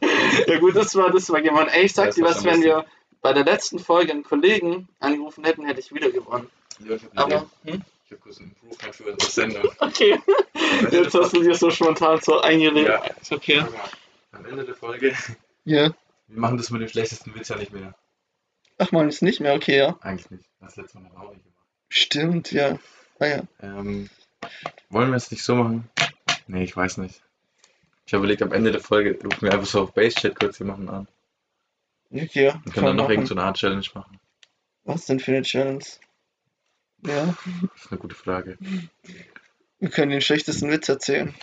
Ja 0.47 0.59
gut, 0.59 0.77
das 0.77 0.95
war, 0.95 1.11
das 1.11 1.31
war 1.31 1.41
gemein. 1.41 1.69
Ey, 1.69 1.85
ich 1.85 1.95
sag 1.95 2.07
Das 2.07 2.17
dir 2.17 2.25
was, 2.25 2.45
wenn 2.45 2.63
wir 2.63 2.85
bei 3.23 3.33
der 3.33 3.45
letzten 3.45 3.79
Folge 3.79 4.13
einen 4.13 4.23
Kollegen 4.23 4.89
angerufen 5.01 5.45
hätten, 5.45 5.65
hätte 5.65 5.81
ich 5.81 5.93
wieder 5.95 6.11
gewonnen. 6.11 6.51
Ja, 6.81 6.97
ich 6.97 7.03
Aber, 7.15 7.47
hm? 7.65 7.83
Ich 8.05 8.13
hab 8.13 8.21
kurz 8.21 8.41
ein 8.41 8.55
Improvement 8.61 8.95
für 8.95 9.05
unsere 9.05 9.31
Sendung. 9.31 9.73
Okay. 9.79 10.21
Jetzt 10.91 11.15
hast 11.15 11.33
du 11.33 11.43
dir 11.43 11.55
so 11.55 11.71
spontan 11.71 12.21
so 12.21 12.41
eingelegt. 12.41 12.89
Ja. 12.89 13.03
Ist 13.21 13.33
okay. 13.33 13.65
Am 14.33 14.45
Ende 14.45 14.65
der 14.65 14.75
Folge. 14.75 15.15
Ja. 15.65 15.95
Wir 16.27 16.39
machen 16.39 16.59
das 16.59 16.71
mit 16.71 16.83
dem 16.83 16.89
schlechtesten 16.89 17.35
Witz 17.35 17.49
ja 17.49 17.57
nicht 17.57 17.73
mehr. 17.73 17.95
Ach 18.79 18.93
man, 18.93 19.09
ist 19.09 19.23
nicht 19.23 19.41
mehr 19.41 19.55
okay, 19.55 19.79
ja. 19.79 19.97
Eigentlich 20.03 20.31
nicht. 20.31 20.45
Das 20.61 20.77
letzte 20.77 20.99
Mal 20.99 21.05
haben 21.11 21.15
wir 21.15 21.29
auch 21.29 21.33
nicht 21.33 21.45
gemacht. 21.45 21.67
Stimmt, 21.89 22.53
ja. 22.53 22.79
Ah 23.19 23.27
ja. 23.27 23.43
Ähm, 23.61 24.11
wollen 24.90 25.11
wir 25.11 25.16
es 25.16 25.30
nicht 25.30 25.43
so 25.45 25.55
machen? 25.57 25.88
Nee, 26.47 26.64
ich 26.64 26.76
weiß 26.76 26.99
nicht. 26.99 27.22
Ich 28.07 28.12
habe 28.14 28.22
überlegt, 28.24 28.43
am 28.43 28.53
Ende 28.53 28.72
der 28.72 28.80
Folge 28.80 29.18
rufen 29.22 29.43
wir 29.43 29.53
einfach 29.53 29.66
so 29.66 29.82
auf 29.82 29.95
Base-Chat 29.95 30.38
kurz 30.38 30.59
jemanden 30.59 30.88
an. 30.88 31.09
Okay, 32.11 32.47
ja. 32.47 32.55
Und 32.55 32.72
können 32.74 32.86
dann 32.86 32.97
noch 32.97 33.09
irgendeine 33.09 33.26
so 33.28 33.34
eine 33.34 33.45
Art 33.45 33.57
Challenge 33.57 33.86
machen. 33.95 34.20
Was 34.84 35.07
denn 35.07 35.20
für 35.20 35.30
eine 35.32 35.43
Challenge? 35.43 35.84
Ja. 37.07 37.26
Das 37.74 37.84
ist 37.84 37.90
eine 37.90 38.01
gute 38.01 38.14
Frage. 38.14 38.59
Wir 39.78 39.90
können 39.90 40.11
den 40.11 40.20
schlechtesten 40.20 40.70
Witz 40.70 40.88
erzählen. 40.88 41.34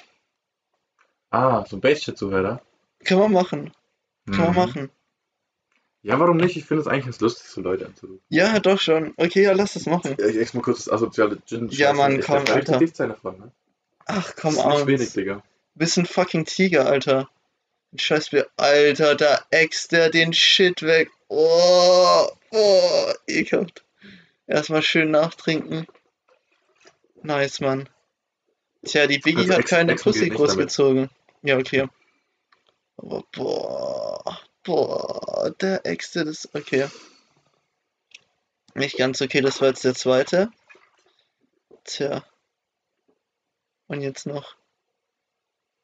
Ah, 1.31 1.65
so 1.65 1.77
ein 1.77 1.81
Base-Chat-Zuhörer? 1.81 2.61
Kann 3.03 3.19
man 3.19 3.31
machen. 3.31 3.71
Kann 4.27 4.37
man 4.37 4.49
Mhm. 4.51 4.55
machen. 4.55 4.89
Ja, 6.01 6.19
warum 6.19 6.37
nicht? 6.37 6.55
Ich 6.55 6.65
finde 6.65 6.81
es 6.81 6.87
eigentlich 6.87 7.05
ganz 7.05 7.19
lustig, 7.19 7.47
so 7.47 7.61
Leute 7.61 7.85
anzurufen. 7.85 8.21
Ja, 8.29 8.59
doch 8.59 8.79
schon. 8.79 9.13
Okay, 9.17 9.43
ja, 9.43 9.51
lass 9.51 9.73
das 9.73 9.85
machen. 9.85 10.15
Ich 10.17 10.37
ex 10.37 10.53
mal 10.53 10.61
kurz 10.61 10.85
das 10.85 10.93
asoziale 10.93 11.39
Gin. 11.45 11.67
Ja, 11.69 11.93
Mann, 11.93 12.21
komm, 12.21 12.45
Alter. 12.47 12.79
Nichts 12.79 12.97
davon, 12.97 13.37
ne? 13.37 13.51
Ach, 14.05 14.33
komm 14.35 14.55
das 14.55 14.65
ist 14.65 14.75
nicht 14.75 14.87
wenig, 14.87 15.13
Digga. 15.13 15.43
Bist 15.75 15.97
ein 15.97 16.05
fucking 16.05 16.45
Tiger, 16.45 16.85
Alter. 16.85 17.29
Ein 17.91 17.99
Scheißbier. 17.99 18.47
Alter, 18.55 19.15
da 19.15 19.43
äxt 19.51 19.91
der 19.91 20.09
den 20.09 20.33
Shit 20.33 20.83
weg. 20.83 21.11
Oh, 21.27 22.27
oh, 22.51 23.13
ekelhaft. 23.27 23.83
Erstmal 24.47 24.81
schön 24.81 25.11
nachtrinken. 25.11 25.85
Nice, 27.21 27.59
Mann. 27.59 27.89
Tja, 28.85 29.05
die 29.05 29.19
Biggie 29.19 29.41
Also 29.41 29.53
hat 29.55 29.65
keine 29.65 29.95
Pussy 29.95 30.29
großgezogen. 30.29 31.09
Ja, 31.43 31.57
okay. 31.57 31.87
Aber 32.97 33.23
boah, 33.31 34.39
boah, 34.69 35.51
der 35.59 35.85
äxte 35.85 36.25
das. 36.25 36.47
Okay. 36.53 36.87
Nicht 38.75 38.97
ganz 38.97 39.21
okay, 39.21 39.41
das 39.41 39.61
war 39.61 39.69
jetzt 39.69 39.83
der 39.83 39.95
zweite. 39.95 40.49
Tja. 41.85 42.23
Und 43.87 44.01
jetzt 44.01 44.27
noch. 44.27 44.55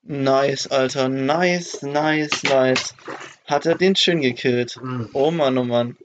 Nice, 0.04 0.68
Alter. 0.68 1.10
Nice, 1.10 1.82
nice, 1.82 2.44
nice. 2.44 2.94
Hat 3.48 3.66
er 3.66 3.76
den 3.76 3.96
schön 3.96 4.22
gekillt. 4.22 4.80
Oh 5.14 5.32
Mann, 5.32 5.58
oh 5.58 5.64
Mann. 5.64 5.98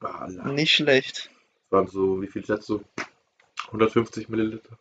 Alter. 0.00 0.44
Nicht 0.46 0.72
schlecht. 0.72 1.30
waren 1.70 1.86
so, 1.86 2.20
wie 2.20 2.26
viel 2.26 2.44
schätzt 2.44 2.68
du? 2.68 2.82
150 3.66 4.28
Milliliter? 4.28 4.76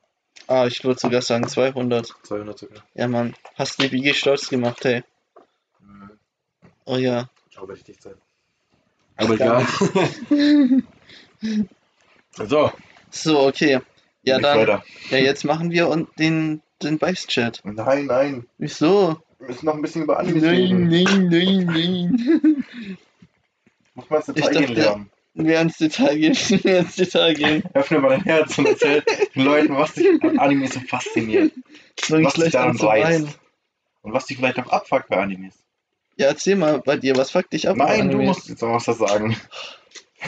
Ah, 0.48 0.66
ich 0.66 0.84
würde 0.84 1.00
sogar 1.00 1.22
sagen 1.22 1.48
200. 1.48 2.16
200 2.24 2.58
sogar. 2.58 2.84
Ja, 2.96 3.08
Mann. 3.08 3.36
Hast 3.56 3.80
die 3.82 3.90
BG 3.90 4.14
stolz 4.16 4.50
gemacht, 4.50 4.84
hey. 4.86 5.04
Oh 6.88 6.96
ja. 6.96 7.30
Aber 7.58 7.74
ich 7.74 7.84
dicht 7.84 8.02
sein. 8.02 8.16
Aber 9.18 9.34
egal. 9.34 9.66
so, 12.32 12.72
So, 13.12 13.48
okay. 13.48 13.80
Ja, 14.24 14.40
dann. 14.40 14.60
Weiter. 14.60 14.84
Ja, 15.10 15.18
jetzt 15.18 15.44
machen 15.44 15.72
wir 15.72 15.88
und 15.90 16.08
den, 16.20 16.62
den 16.82 16.98
Beiß-Chat. 16.98 17.62
Nein, 17.64 18.06
nein. 18.06 18.46
Wieso? 18.58 19.18
Wir 19.40 19.48
müssen 19.48 19.66
noch 19.66 19.74
ein 19.76 19.82
bisschen 19.82 20.04
über 20.04 20.20
Anime 20.20 20.40
Nein, 20.40 20.88
reden. 20.88 20.88
nein, 20.90 21.30
nein, 21.30 21.66
nein. 21.66 22.66
Muss 23.96 24.10
man 24.10 24.20
ins 24.20 24.28
Ich 24.30 24.36
Detail 24.36 24.54
dachte- 24.54 24.66
gehen 24.66 24.76
lernen. 24.76 25.10
Wir 25.34 25.62
ins 25.62 25.78
Detail 25.78 26.16
gehen. 26.18 26.34
Wir 26.64 26.80
ins 26.80 26.96
Detail 26.96 27.34
gehen. 27.36 27.64
Öffne 27.74 28.00
mal 28.00 28.10
dein 28.10 28.24
Herz 28.24 28.58
und 28.58 28.66
erzähl 28.68 29.04
den 29.36 29.44
Leuten, 29.44 29.76
was 29.76 29.94
dich 29.94 30.24
an 30.24 30.40
Anime 30.40 30.68
so 30.68 30.80
fasziniert. 30.80 31.52
Was 32.10 32.34
dich 32.34 32.52
daran 32.52 32.78
reizt. 32.78 33.40
Und 34.02 34.14
was 34.14 34.26
dich 34.26 34.38
vielleicht 34.38 34.58
auch 34.60 34.70
abfuckt 34.72 35.10
bei 35.10 35.18
Animes. 35.18 35.64
Ja, 36.18 36.28
erzähl 36.28 36.56
mal 36.56 36.82
bei 36.82 36.98
dir, 36.98 37.16
was 37.16 37.32
fuckt 37.32 37.54
dich 37.54 37.70
ab? 37.70 37.78
Nein, 37.78 38.10
du 38.10 38.18
musst 38.18 38.50
jetzt 38.50 38.64
auch 38.64 38.86
was 38.86 38.98
sagen. 38.98 39.36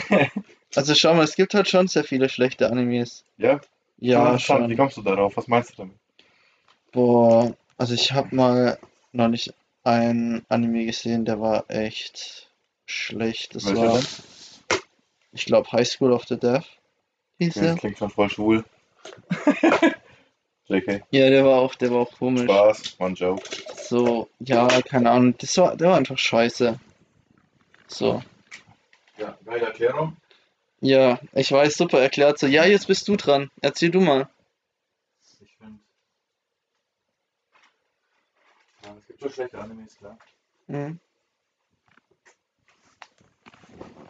Also 0.76 0.94
schau 0.94 1.14
mal, 1.14 1.24
es 1.24 1.34
gibt 1.34 1.52
halt 1.52 1.68
schon 1.68 1.88
sehr 1.88 2.04
viele 2.04 2.28
schlechte 2.28 2.70
Animes. 2.70 3.24
Ja? 3.38 3.60
Ja. 3.98 4.36
Wie 4.36 4.38
schon. 4.38 4.76
kommst 4.76 4.96
du 4.96 5.02
darauf? 5.02 5.36
Was 5.36 5.48
meinst 5.48 5.72
du 5.72 5.78
damit? 5.78 5.96
Boah, 6.92 7.52
also 7.76 7.94
ich 7.94 8.12
habe 8.12 8.34
mal 8.34 8.78
neulich 9.10 9.52
ein 9.82 10.44
Anime 10.48 10.86
gesehen, 10.86 11.24
der 11.24 11.40
war 11.40 11.64
echt 11.68 12.48
schlecht. 12.86 13.56
Das 13.56 13.66
Welcher 13.66 13.82
war, 13.82 13.98
denn? 13.98 14.06
ich 15.32 15.44
glaube, 15.44 15.70
High 15.72 15.88
School 15.88 16.12
of 16.12 16.24
the 16.28 16.38
Deaf 16.38 16.64
hieß 17.38 17.54
Das 17.54 17.62
der. 17.62 17.74
klingt 17.74 17.98
schon 17.98 18.10
voll 18.10 18.30
schwul. 18.30 18.64
JK. 20.70 21.02
Ja, 21.10 21.28
der 21.30 21.44
war 21.44 21.58
auch, 21.58 21.74
der 21.74 21.90
war 21.90 22.00
auch 22.00 22.12
komisch. 22.12 22.44
Spaß, 22.44 23.00
one 23.00 23.14
joke. 23.14 23.42
So, 23.76 24.30
ja, 24.38 24.68
keine 24.82 25.10
Ahnung, 25.10 25.34
das 25.38 25.56
war, 25.58 25.76
der 25.76 25.88
war 25.88 25.96
einfach 25.96 26.16
scheiße. 26.16 26.78
So, 27.88 28.22
ja, 29.18 29.36
geile 29.44 29.66
Erklärung. 29.66 30.16
ja, 30.80 31.18
ich 31.32 31.50
weiß, 31.50 31.74
super 31.74 32.00
erklärt. 32.00 32.38
So, 32.38 32.46
ja, 32.46 32.64
jetzt 32.64 32.86
bist 32.86 33.08
du 33.08 33.16
dran. 33.16 33.50
Erzähl 33.60 33.90
du 33.90 34.00
mal. 34.00 34.28
Ich 35.40 35.56
finde. 35.56 35.80
Ja, 38.84 38.94
es 38.96 39.06
gibt 39.08 39.20
schon 39.20 39.30
schlechte 39.32 39.58
Animes, 39.58 39.96
klar. 39.98 40.16
Mhm. 40.68 41.00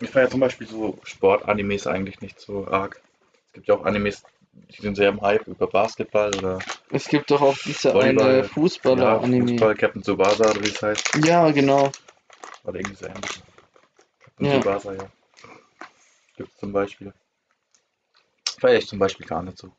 Ich 0.03 0.11
feiere 0.11 0.31
zum 0.31 0.41
Beispiel 0.41 0.67
so 0.67 0.99
Sport-Animes 1.05 1.87
eigentlich 1.87 2.21
nicht 2.21 2.39
so 2.39 2.67
arg. 2.69 3.01
Es 3.47 3.53
gibt 3.53 3.69
ja 3.69 3.75
auch 3.75 3.85
Animes, 3.85 4.23
die 4.53 4.83
sind 4.83 4.97
sehr 4.97 5.09
im 5.11 5.21
Hype 5.21 5.47
über 5.47 5.67
Basketball 5.67 6.35
oder 6.35 6.59
Es 6.93 7.09
gibt 7.09 7.31
doch 7.31 7.41
auch 7.41 7.57
diese 7.65 7.95
Volleyball. 7.95 8.25
eine 8.29 8.39
ja, 8.39 8.45
Fußballer-Anime. 8.45 9.47
Fußball, 9.53 9.75
Captain 9.77 10.03
Tsubasa 10.03 10.51
oder 10.51 10.63
wie 10.63 10.69
es 10.69 10.83
heißt. 10.83 11.05
Ja, 11.25 11.51
genau. 11.51 11.93
Oder 12.65 12.81
irgendwie 12.81 12.97
so 12.97 13.07
ähnlich. 13.07 13.43
Captain 14.25 14.47
Ja. 14.47 14.61
Tsubasa, 14.61 14.93
ja. 14.95 15.07
Gibt 16.37 16.51
es 16.51 16.57
zum 16.59 16.73
Beispiel. 16.73 17.13
Feier 18.61 18.79
ich 18.79 18.87
zum 18.87 18.99
Beispiel 18.99 19.27
gar 19.27 19.43
nicht 19.43 19.59
so. 19.59 19.71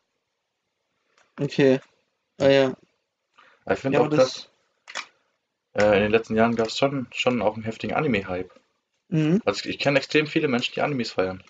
Okay. 1.40 1.80
Ah 2.40 2.48
ja. 2.50 2.74
Aber 3.66 3.74
ich 3.74 3.80
finde 3.80 3.98
Ja, 3.98 4.04
auch 4.04 4.08
aber 4.08 4.16
krass. 4.18 4.48
Äh, 5.74 5.96
in 5.98 6.04
den 6.04 6.12
letzten 6.12 6.36
Jahren 6.36 6.56
gab 6.56 6.68
es 6.68 6.78
schon, 6.78 7.08
schon 7.12 7.42
auch 7.42 7.56
einen 7.56 7.64
heftigen 7.64 7.94
Anime-Hype. 7.94 8.52
Mhm. 9.10 9.42
Also 9.46 9.62
ich, 9.62 9.70
ich 9.76 9.80
kenne 9.80 10.00
extrem 10.00 10.28
viele 10.28 10.48
Menschen, 10.48 10.74
die 10.74 10.82
Animes 10.82 11.12
feiern. 11.12 11.44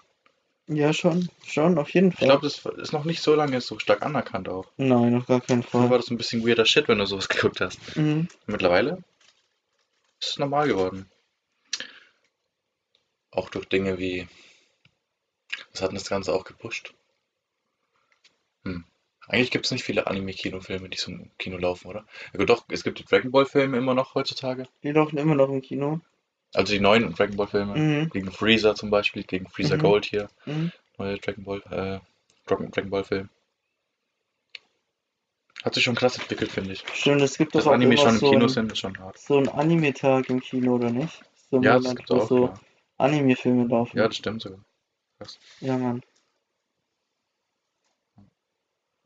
Ja, 0.73 0.93
schon. 0.93 1.29
Schon, 1.45 1.77
auf 1.77 1.89
jeden 1.89 2.11
Ich 2.11 2.17
Fall. 2.19 2.27
glaube, 2.29 2.43
das 2.47 2.65
ist 2.77 2.93
noch 2.93 3.03
nicht 3.03 3.21
so 3.21 3.35
lange 3.35 3.59
so 3.61 3.77
stark 3.77 4.01
anerkannt 4.03 4.47
auch. 4.47 4.71
Nein, 4.77 5.15
auf 5.15 5.27
gar 5.27 5.41
keinen 5.41 5.63
Früher 5.63 5.81
war 5.83 5.89
Fall. 5.89 5.97
das 5.99 6.09
ein 6.09 6.17
bisschen 6.17 6.47
weirder 6.47 6.65
Shit, 6.65 6.87
wenn 6.87 6.97
du 6.99 7.05
sowas 7.05 7.27
geguckt 7.29 7.59
hast. 7.61 7.79
Mhm. 7.97 8.27
Mittlerweile 8.47 9.03
ist 10.19 10.29
es 10.31 10.37
normal 10.39 10.67
geworden. 10.67 11.09
Auch 13.31 13.49
durch 13.49 13.65
Dinge 13.67 13.97
wie. 13.99 14.27
Was 15.73 15.81
hat 15.81 15.89
denn 15.91 15.97
das 15.97 16.09
Ganze 16.09 16.33
auch 16.33 16.45
gepusht? 16.45 16.93
Hm. 18.63 18.85
Eigentlich 19.27 19.51
gibt 19.51 19.65
es 19.65 19.71
nicht 19.71 19.83
viele 19.83 20.07
Anime-Kinofilme, 20.07 20.89
die 20.89 20.97
so 20.97 21.11
im 21.11 21.31
Kino 21.37 21.57
laufen, 21.57 21.87
oder? 21.87 22.05
Ja 22.33 22.39
gut, 22.39 22.49
doch, 22.49 22.65
es 22.69 22.83
gibt 22.83 22.99
die 22.99 23.05
Dragon 23.05 23.31
Ball-Filme 23.31 23.77
immer 23.77 23.93
noch 23.93 24.15
heutzutage. 24.15 24.67
Die 24.83 24.91
laufen 24.91 25.17
immer 25.17 25.35
noch 25.35 25.49
im 25.49 25.61
Kino. 25.61 26.01
Also 26.53 26.73
die 26.73 26.79
neuen 26.79 27.13
Dragon 27.13 27.35
Ball-Filme. 27.37 27.77
Mhm. 27.77 28.09
Gegen 28.09 28.31
Freezer 28.31 28.75
zum 28.75 28.89
Beispiel, 28.89 29.23
gegen 29.23 29.47
Freezer 29.49 29.77
Mhm. 29.77 29.81
Gold 29.81 30.05
hier. 30.05 30.29
Mhm. 30.45 30.71
Neue 30.97 31.17
Dragon 31.17 31.43
Ball, 31.43 31.61
äh, 31.71 31.99
Dragon, 32.47 32.71
Dragon 32.71 32.89
Ball-Film. 32.89 33.29
Hat 35.63 35.75
sich 35.75 35.83
schon 35.83 35.95
krass 35.95 36.17
entwickelt, 36.17 36.51
finde 36.51 36.73
ich. 36.73 36.83
Stimmt, 36.93 37.21
es 37.21 37.37
gibt 37.37 37.53
doch 37.53 37.65
auch 37.67 37.71
Anime 37.71 37.95
schon 37.97 38.09
im 38.15 38.19
so 38.19 38.29
Kino 38.31 38.45
ein, 38.45 38.49
sind, 38.49 38.71
ist 38.71 38.79
schon 38.79 38.97
hart. 38.97 39.17
so 39.19 39.37
ein 39.37 39.47
Anime-Tag 39.47 40.29
im 40.29 40.39
Kino, 40.41 40.75
oder 40.75 40.89
nicht? 40.89 41.21
So 41.51 41.61
Ja, 41.61 41.79
das 41.79 41.95
gibt's 41.95 42.11
wo 42.11 42.15
auch. 42.17 42.27
so 42.27 42.45
Ja. 42.47 42.53
Anime-Filme 42.97 43.67
laufen. 43.67 43.97
ja, 43.97 44.07
das 44.07 44.17
stimmt 44.17 44.41
sogar. 44.41 44.59
Ja, 45.59 45.77
Mann. 45.77 46.01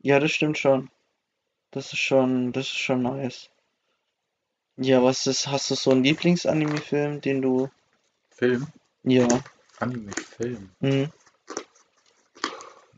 Ja, 0.00 0.18
das 0.18 0.30
stimmt 0.32 0.56
schon. 0.56 0.90
Das 1.72 1.92
ist 1.92 1.98
schon, 1.98 2.52
das 2.52 2.66
ist 2.68 2.78
schon 2.78 3.02
nice. 3.02 3.50
Ja, 4.78 5.02
was 5.02 5.26
ist, 5.26 5.46
hast 5.46 5.70
du 5.70 5.74
so 5.74 5.90
einen 5.90 6.04
Lieblings-Anime-Film, 6.04 7.22
den 7.22 7.40
du, 7.40 7.70
Film? 8.30 8.66
ja, 9.04 9.26
Anime-Film. 9.78 10.70
mhm. 10.80 11.10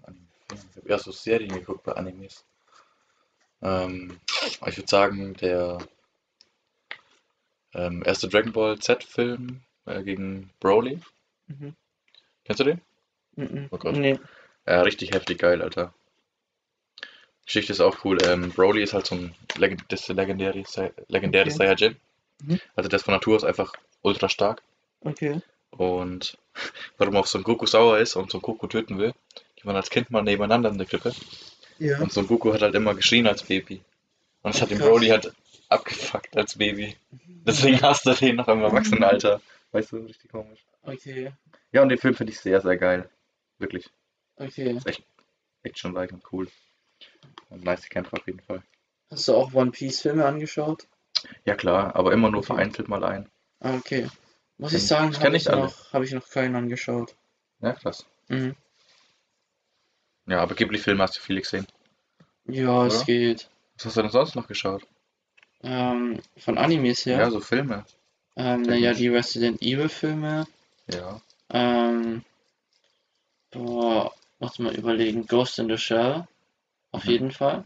Anime-Film. 0.02 0.70
Ich 0.70 0.76
habe 0.76 0.88
erst 0.88 1.04
so 1.04 1.12
Serien 1.12 1.54
geguckt 1.54 1.84
bei 1.84 1.92
Animes. 1.92 2.44
Ähm, 3.62 4.18
ich 4.66 4.76
würde 4.76 4.88
sagen, 4.88 5.34
der 5.34 5.78
ähm, 7.74 8.02
erste 8.04 8.28
Dragon 8.28 8.52
Ball 8.52 8.78
Z-Film 8.78 9.62
äh, 9.86 10.02
gegen 10.02 10.50
Broly. 10.58 11.00
Mhm. 11.46 11.76
Kennst 12.44 12.60
du 12.60 12.64
den? 12.64 12.80
Mhm. 13.36 13.68
Oh 13.70 13.78
Gott. 13.78 13.96
Nee. 13.96 14.18
Ja, 14.66 14.82
richtig 14.82 15.12
heftig 15.12 15.38
geil, 15.38 15.62
Alter. 15.62 15.94
Geschichte 17.48 17.72
ist 17.72 17.80
auch 17.80 18.04
cool. 18.04 18.18
Ähm, 18.26 18.50
Broly 18.50 18.82
ist 18.82 18.92
halt 18.92 19.06
so 19.06 19.14
ein 19.14 19.34
Legend 19.56 19.82
das 19.88 20.02
ist 20.02 20.08
legendäre, 20.08 20.62
legendäre 21.08 21.46
Okay. 21.46 21.56
Saiyajin. 21.56 21.96
Mhm. 22.42 22.60
Also 22.76 22.90
der 22.90 22.98
ist 22.98 23.04
von 23.04 23.14
Natur 23.14 23.36
aus 23.36 23.44
einfach 23.44 23.72
ultra 24.02 24.28
stark. 24.28 24.62
Okay. 25.00 25.40
Und 25.70 26.36
warum 26.98 27.16
auch 27.16 27.26
Son 27.26 27.42
Goku 27.42 27.64
sauer 27.64 27.98
ist 28.00 28.16
und 28.16 28.30
Son 28.30 28.42
Goku 28.42 28.66
töten 28.66 28.98
will, 28.98 29.14
die 29.58 29.64
waren 29.64 29.76
als 29.76 29.88
Kind 29.88 30.10
mal 30.10 30.22
nebeneinander 30.22 30.68
in 30.68 30.76
der 30.76 30.86
Krippe. 30.86 31.14
Ja. 31.78 31.98
Und 32.00 32.12
Son 32.12 32.26
Goku 32.26 32.52
hat 32.52 32.60
halt 32.60 32.74
immer 32.74 32.94
geschrien 32.94 33.26
als 33.26 33.42
Baby. 33.42 33.80
Und 34.42 34.54
das 34.54 34.60
hat 34.60 34.70
den. 34.70 34.78
Broly 34.78 35.08
halt 35.08 35.32
abgefuckt 35.70 36.36
als 36.36 36.58
Baby. 36.58 36.96
Deswegen 37.46 37.80
hasst 37.80 38.06
er 38.06 38.14
den 38.14 38.36
noch 38.36 38.48
im 38.48 38.60
Erwachsenenalter. 38.60 39.40
Weißt 39.72 39.92
du, 39.92 39.96
richtig 39.98 40.30
komisch. 40.30 40.60
Okay. 40.82 41.32
Ja, 41.72 41.80
und 41.80 41.88
den 41.88 41.98
Film 41.98 42.14
finde 42.14 42.32
ich 42.34 42.40
sehr, 42.40 42.60
sehr 42.60 42.76
geil. 42.76 43.08
Wirklich. 43.58 43.88
Okay. 44.36 44.78
Action-like 45.62 46.12
und 46.12 46.22
cool. 46.30 46.48
Nice 47.50 47.88
Kämpfe 47.88 48.16
auf 48.16 48.26
jeden 48.26 48.40
Fall. 48.40 48.62
Hast 49.10 49.28
du 49.28 49.34
auch 49.34 49.52
One 49.54 49.70
Piece-Filme 49.70 50.24
angeschaut? 50.24 50.86
Ja 51.44 51.54
klar, 51.54 51.96
aber 51.96 52.12
immer 52.12 52.30
nur 52.30 52.40
Okay. 52.40 52.46
vereinzelt 52.48 52.88
mal 52.88 53.02
ein. 53.04 53.28
Ah, 53.60 53.74
okay. 53.74 54.08
Muss 54.58 54.72
ich 54.72 54.86
sagen, 54.86 55.18
habe 55.18 55.36
ich 55.36 55.46
noch, 55.46 55.92
habe 55.92 56.04
ich 56.04 56.12
noch 56.12 56.28
keinen 56.28 56.56
angeschaut. 56.56 57.14
Ja, 57.60 57.72
krass. 57.72 58.06
Mhm. 58.28 58.54
Ja, 60.26 60.40
aber 60.40 60.54
Ghibli-Filme 60.54 61.02
hast 61.02 61.16
du 61.16 61.20
viele 61.20 61.40
gesehen. 61.40 61.66
Ja, 62.44 62.86
es 62.86 62.96
Oder? 62.96 63.04
geht. 63.06 63.50
Was 63.76 63.86
hast 63.86 63.96
du 63.96 64.02
denn 64.02 64.10
sonst 64.10 64.34
noch 64.34 64.46
geschaut? 64.46 64.86
Ähm, 65.62 66.20
von 66.36 66.58
Animes 66.58 67.06
her. 67.06 67.18
Ja, 67.18 67.30
so 67.30 67.40
Filme. 67.40 67.84
Ähm, 68.36 68.62
naja, 68.62 68.92
die 68.92 69.08
Resident 69.08 69.60
Evil 69.62 69.88
Filme. 69.88 70.46
Ja. 70.88 71.20
Ähm, 71.50 72.24
boah, 73.50 74.12
muss 74.38 74.58
mal 74.58 74.74
überlegen. 74.74 75.26
Ghost 75.26 75.58
in 75.58 75.68
the 75.68 75.78
Shell. 75.78 76.26
Auf 76.92 77.04
Mhm. 77.04 77.10
jeden 77.10 77.32
Fall. 77.32 77.64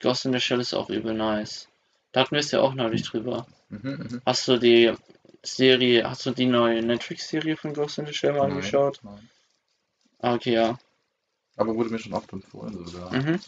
Ghost 0.00 0.24
in 0.26 0.32
the 0.32 0.40
Shell 0.40 0.60
ist 0.60 0.74
auch 0.74 0.90
übel 0.90 1.14
nice. 1.14 1.68
Da 2.12 2.20
hatten 2.20 2.32
wir 2.32 2.40
es 2.40 2.50
ja 2.50 2.60
auch 2.60 2.74
neulich 2.74 3.02
drüber. 3.02 3.46
Mhm, 3.68 3.80
mhm. 3.90 4.22
Hast 4.26 4.46
du 4.48 4.58
die 4.58 4.92
Serie, 5.42 6.08
hast 6.08 6.26
du 6.26 6.30
die 6.32 6.46
neue 6.46 6.82
Netflix-Serie 6.82 7.56
von 7.56 7.74
Ghost 7.74 7.98
in 7.98 8.06
the 8.06 8.12
Shell 8.12 8.32
mal 8.32 8.50
angeschaut? 8.50 9.00
nein. 9.02 9.28
Ah, 10.20 10.34
okay, 10.34 10.52
ja. 10.52 10.78
Aber 11.56 11.74
wurde 11.74 11.90
mir 11.90 11.98
schon 11.98 12.14
oft 12.14 12.32
empfohlen 12.32 12.86
sogar. 12.86 13.12
Mhm. 13.12 13.40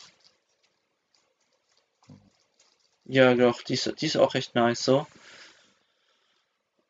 Ja, 3.07 3.35
doch, 3.35 3.63
die 3.63 3.75
ist, 3.75 3.93
die 4.01 4.07
ist 4.07 4.17
auch 4.17 4.35
recht 4.35 4.55
nice 4.55 4.83
so. 4.85 5.07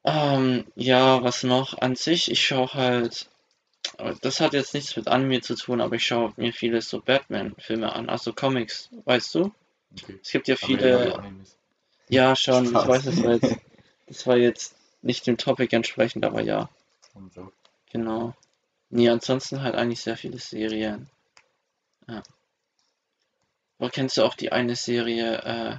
Ähm, 0.04 0.64
ja, 0.76 1.22
was 1.22 1.42
noch 1.42 1.78
an 1.80 1.96
sich? 1.96 2.30
Ich 2.30 2.44
schaue 2.46 2.72
halt, 2.74 3.28
aber 3.98 4.14
das 4.14 4.40
hat 4.40 4.52
jetzt 4.52 4.74
nichts 4.74 4.96
mit 4.96 5.08
Anime 5.08 5.40
zu 5.40 5.54
tun, 5.54 5.80
aber 5.80 5.96
ich 5.96 6.06
schaue 6.06 6.32
mir 6.36 6.52
viele 6.52 6.80
so 6.82 7.00
Batman-Filme 7.00 7.92
an, 7.92 8.08
also 8.08 8.32
Comics, 8.32 8.90
weißt 9.04 9.34
du? 9.34 9.52
Okay. 9.92 10.18
Es 10.22 10.30
gibt 10.30 10.48
ja 10.48 10.56
viele, 10.56 11.22
ja, 12.08 12.34
schon, 12.36 12.64
ich 12.64 12.70
Spaß. 12.70 12.88
weiß, 12.88 13.04
das 13.04 13.22
war 13.22 13.32
jetzt, 13.32 13.56
das 14.06 14.26
war 14.26 14.36
jetzt 14.36 14.76
nicht 15.02 15.26
dem 15.26 15.36
Topic 15.36 15.74
entsprechend, 15.74 16.24
aber 16.24 16.40
ja, 16.40 16.68
genau. 17.90 18.34
Nee, 18.90 19.08
ansonsten 19.08 19.62
halt 19.62 19.74
eigentlich 19.74 20.00
sehr 20.00 20.16
viele 20.16 20.38
Serien. 20.38 21.08
Ja. 22.08 22.22
Aber 23.78 23.90
kennst 23.90 24.16
du 24.16 24.24
auch 24.24 24.34
die 24.34 24.52
eine 24.52 24.76
Serie, 24.76 25.42
äh, 25.42 25.76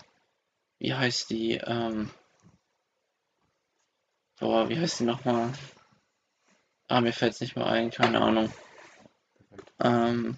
wie 0.80 0.94
heißt 0.94 1.30
die, 1.30 1.54
ähm, 1.54 2.12
boah, 4.40 4.70
wie 4.70 4.78
heißt 4.80 5.00
die 5.00 5.06
nochmal? 5.06 5.54
Ah, 6.88 7.02
mir 7.02 7.14
fällt's 7.14 7.42
nicht 7.42 7.56
mehr 7.56 7.66
ein, 7.66 7.90
keine 7.90 8.22
Ahnung. 8.22 8.52
Ähm, 9.84 10.38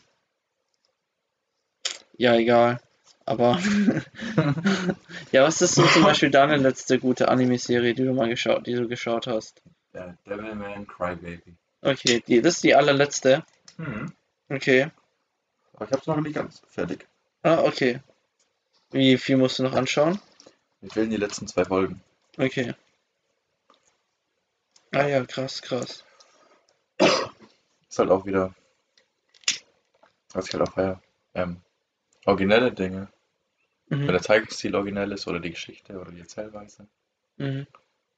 ja, 2.18 2.36
egal. 2.36 2.80
Aber, 3.26 3.60
ja, 5.34 5.44
was 5.44 5.62
ist 5.62 5.76
so 5.76 5.86
zum 5.88 6.04
Beispiel 6.04 6.32
deine 6.32 6.56
letzte 6.58 6.98
gute 6.98 7.28
Anime-Serie, 7.28 7.94
die 7.94 8.06
du 8.06 8.14
mal 8.14 8.30
geschaut, 8.30 8.66
die 8.66 8.74
du 8.74 8.88
geschaut 8.88 9.28
hast? 9.28 9.62
Der 9.94 10.18
Devilman 10.26 10.88
Crybaby. 10.88 11.58
Okay, 11.82 12.24
die, 12.26 12.42
das 12.42 12.56
ist 12.56 12.64
die 12.64 12.76
allerletzte. 12.76 13.44
Hm. 13.76 14.14
Okay. 14.50 14.90
Aber 15.74 15.86
ich 15.86 15.92
hab's 15.92 16.08
noch 16.08 16.22
nicht 16.22 16.36
ganz 16.36 16.62
fertig. 16.70 17.06
Ah, 17.44 17.60
okay. 17.64 18.00
Wie 18.92 19.18
viel 19.18 19.38
musst 19.38 19.60
du 19.60 19.64
noch 19.64 19.74
anschauen? 19.74 20.20
Mir 20.80 20.90
fehlen 20.90 21.10
die 21.10 21.18
letzten 21.18 21.48
zwei 21.48 21.66
Folgen. 21.66 22.02
Okay. 22.38 22.74
Ah 24.92 25.06
ja, 25.08 25.26
krass, 25.26 25.62
krass. 25.62 26.06
Ist 27.00 28.00
halt 28.00 28.10
auch 28.10 28.26
wieder, 28.26 28.54
was 30.34 30.48
ich 30.48 30.54
halt 30.54 30.68
auch 30.68 30.74
feier. 30.74 31.02
Ähm, 31.34 31.62
originelle 32.26 32.72
Dinge. 32.72 33.08
Wenn 33.90 34.02
Mhm. 34.02 34.08
der 34.08 34.22
Zeichenstil 34.22 34.76
originell 34.76 35.12
ist 35.14 35.28
oder 35.28 35.40
die 35.40 35.52
Geschichte 35.52 35.98
oder 36.00 36.12
die 36.12 36.20
Erzählweise. 36.20 36.88
Mhm. 37.38 37.66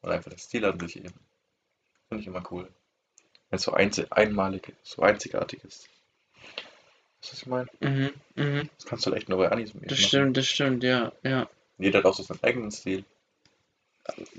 Oder 0.01 0.13
einfach 0.13 0.31
der 0.31 0.39
Stil 0.39 0.65
an 0.65 0.79
sich 0.79 0.97
eben. 0.97 1.19
Finde 2.07 2.21
ich 2.21 2.27
immer 2.27 2.43
cool. 2.51 2.67
Wenn 3.49 3.57
es 3.57 3.63
so 3.63 3.73
einzi 3.73 4.07
einmalig, 4.09 4.73
so 4.83 5.03
einzigartig 5.03 5.63
ist. 5.63 5.87
Weißt 7.21 7.31
du, 7.31 7.31
was 7.31 7.41
ich 7.41 7.45
meine? 7.45 7.69
Mhm. 7.81 8.13
Mhm. 8.35 8.69
Das 8.77 8.85
kannst 8.85 9.05
du 9.05 9.11
halt 9.11 9.21
echt 9.21 9.29
nur 9.29 9.37
bei 9.37 9.51
Animes 9.51 9.73
machen. 9.73 9.87
Das 9.87 9.99
stimmt, 9.99 10.37
das 10.37 10.47
stimmt, 10.47 10.83
ja, 10.83 11.11
ja. 11.23 11.47
Jeder 11.77 11.99
hat 11.99 12.05
auch 12.05 12.15
so 12.15 12.23
seinen 12.23 12.43
eigenen 12.43 12.71
Stil. 12.71 13.05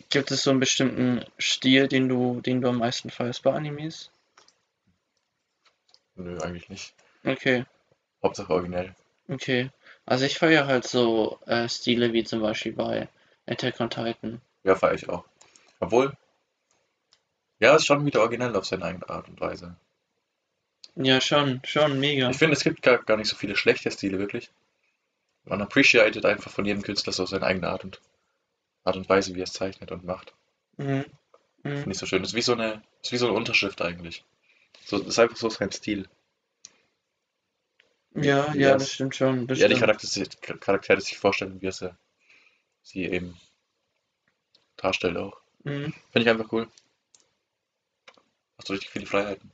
Gibt 0.08 0.30
es 0.32 0.42
so 0.42 0.50
einen 0.50 0.60
bestimmten 0.60 1.24
Stil, 1.38 1.86
den 1.86 2.08
du, 2.08 2.40
den 2.40 2.60
du 2.60 2.68
am 2.68 2.78
meisten 2.78 3.10
feierst 3.10 3.42
bei 3.44 3.52
Animes? 3.52 4.10
Nö, 6.22 6.38
eigentlich 6.40 6.68
nicht. 6.68 6.94
Okay, 7.24 7.64
Hauptsache 8.22 8.52
originell. 8.52 8.94
okay. 9.28 9.70
Also 10.06 10.24
ich 10.24 10.38
feiere 10.38 10.66
halt 10.66 10.86
so 10.86 11.38
äh, 11.46 11.68
Stile 11.68 12.12
wie 12.12 12.24
zum 12.24 12.40
Beispiel 12.40 12.72
bei 12.72 13.08
Attack 13.46 13.80
on 13.80 13.90
Titan. 13.90 14.40
Ja, 14.64 14.74
feiere 14.74 14.94
ich 14.94 15.08
auch. 15.08 15.24
Obwohl, 15.78 16.12
ja, 17.60 17.76
ist 17.76 17.86
schon 17.86 18.04
wieder 18.04 18.20
originell 18.20 18.56
auf 18.56 18.66
seine 18.66 18.84
eigene 18.84 19.08
Art 19.08 19.28
und 19.28 19.40
Weise. 19.40 19.76
Ja, 20.96 21.20
schon, 21.20 21.60
schon, 21.64 22.00
mega. 22.00 22.28
Ich 22.30 22.38
finde, 22.38 22.56
es 22.56 22.64
gibt 22.64 22.82
gar, 22.82 22.98
gar 22.98 23.16
nicht 23.16 23.28
so 23.28 23.36
viele 23.36 23.56
schlechte 23.56 23.90
Stile, 23.90 24.18
wirklich. 24.18 24.50
Man 25.44 25.62
appreciated 25.62 26.26
einfach 26.26 26.50
von 26.50 26.64
jedem 26.64 26.82
Künstler 26.82 27.12
so 27.12 27.24
seine 27.26 27.46
eigene 27.46 27.68
Art 27.68 27.84
und, 27.84 28.00
Art 28.84 28.96
und 28.96 29.08
Weise, 29.08 29.34
wie 29.34 29.40
er 29.40 29.44
es 29.44 29.52
zeichnet 29.52 29.92
und 29.92 30.04
macht. 30.04 30.34
Mhm. 30.76 31.04
Mhm. 31.62 31.76
Finde 31.76 31.90
ich 31.92 31.98
so 31.98 32.06
schön. 32.06 32.22
Ist 32.22 32.34
wie 32.34 32.42
so 32.42 32.52
eine, 32.52 32.82
das 32.98 33.08
ist 33.08 33.12
wie 33.12 33.16
so 33.18 33.26
eine 33.28 33.36
Unterschrift 33.36 33.80
eigentlich. 33.82 34.24
So, 34.84 34.98
das 34.98 35.08
ist 35.08 35.18
einfach 35.18 35.36
so 35.36 35.48
sein 35.48 35.70
Stil. 35.72 36.08
Ja, 38.14 38.52
ja, 38.54 38.76
das 38.76 38.92
stimmt 38.92 39.14
schon. 39.14 39.46
Das 39.46 39.60
er 39.60 39.68
die. 39.68 39.76
Charaktere, 39.76 40.26
Charaktere 40.58 41.00
sich 41.00 41.16
vorstellen, 41.18 41.60
wie 41.60 41.66
er 41.66 41.72
sie, 41.72 41.94
sie 42.82 43.04
eben 43.04 43.38
darstellt 44.76 45.16
auch. 45.16 45.40
Mhm. 45.62 45.94
Finde 46.10 46.22
ich 46.22 46.28
einfach 46.28 46.50
cool. 46.52 46.68
Hast 48.58 48.68
du 48.68 48.72
richtig 48.72 48.90
viele 48.90 49.06
Freiheiten. 49.06 49.52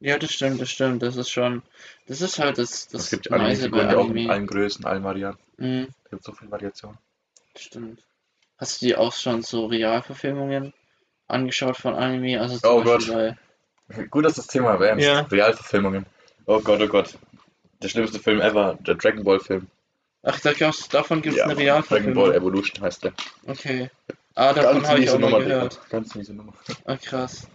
Ja, 0.00 0.18
das 0.18 0.32
stimmt, 0.32 0.60
das 0.60 0.70
stimmt. 0.70 1.02
Das 1.02 1.16
ist 1.16 1.30
schon. 1.30 1.62
Das 2.06 2.20
ist 2.20 2.38
halt 2.38 2.58
das, 2.58 2.88
das 2.88 3.04
es 3.04 3.10
gibt 3.10 3.30
Nice 3.30 3.60
Anime-Figuren 3.60 3.86
bei 3.86 3.92
ja 3.92 3.98
auch 3.98 4.10
in 4.10 4.30
allen 4.30 4.46
Größen, 4.46 4.84
allen 4.84 5.04
Varianten. 5.04 5.42
Mhm. 5.58 5.94
Es 6.04 6.10
gibt 6.10 6.24
so 6.24 6.32
viel 6.32 6.50
Variation. 6.50 6.98
Stimmt. 7.54 8.04
Hast 8.56 8.80
du 8.80 8.86
dir 8.86 8.98
auch 8.98 9.12
schon 9.12 9.42
so 9.42 9.66
Realverfilmungen 9.66 10.72
angeschaut 11.32 11.76
von 11.76 11.94
Anime? 11.94 12.40
Also 12.40 12.58
Oh 12.68 12.82
Beispiel 12.82 13.36
Gut, 14.10 14.24
dass 14.24 14.34
du 14.34 14.40
das 14.42 14.46
Thema 14.48 14.72
erwähnst. 14.72 15.04
Ja. 15.06 15.20
Realverfilmungen. 15.22 16.06
Oh 16.46 16.60
Gott, 16.60 16.80
oh 16.80 16.88
Gott. 16.88 17.18
Der 17.82 17.88
schlimmste 17.88 18.18
Film 18.20 18.40
ever, 18.40 18.78
der 18.80 18.94
Dragon 18.94 19.24
Ball 19.24 19.40
Film. 19.40 19.66
Ach, 20.22 20.38
da 20.40 20.52
gab's, 20.52 20.88
davon 20.88 21.20
gibt 21.20 21.34
es 21.34 21.38
Ja, 21.40 21.44
eine 21.46 21.54
Dragon 21.54 21.66
Ball 21.66 22.30
Realverfilmung. 22.30 22.32
Evolution 22.34 22.82
heißt 22.84 23.04
der. 23.04 23.12
Okay. 23.46 23.90
Ah, 24.34 24.52
davon 24.52 24.86
habe 24.86 25.00
ich 25.00 25.10
auch 25.10 25.18
mal 25.18 25.30
Nummer, 25.30 25.44
gehört. 25.44 25.74
Digga. 25.74 25.86
Ganz 25.90 26.14
miese 26.14 26.32
Nummer. 26.32 26.54
Ah, 26.86 26.96
krass. 26.96 27.46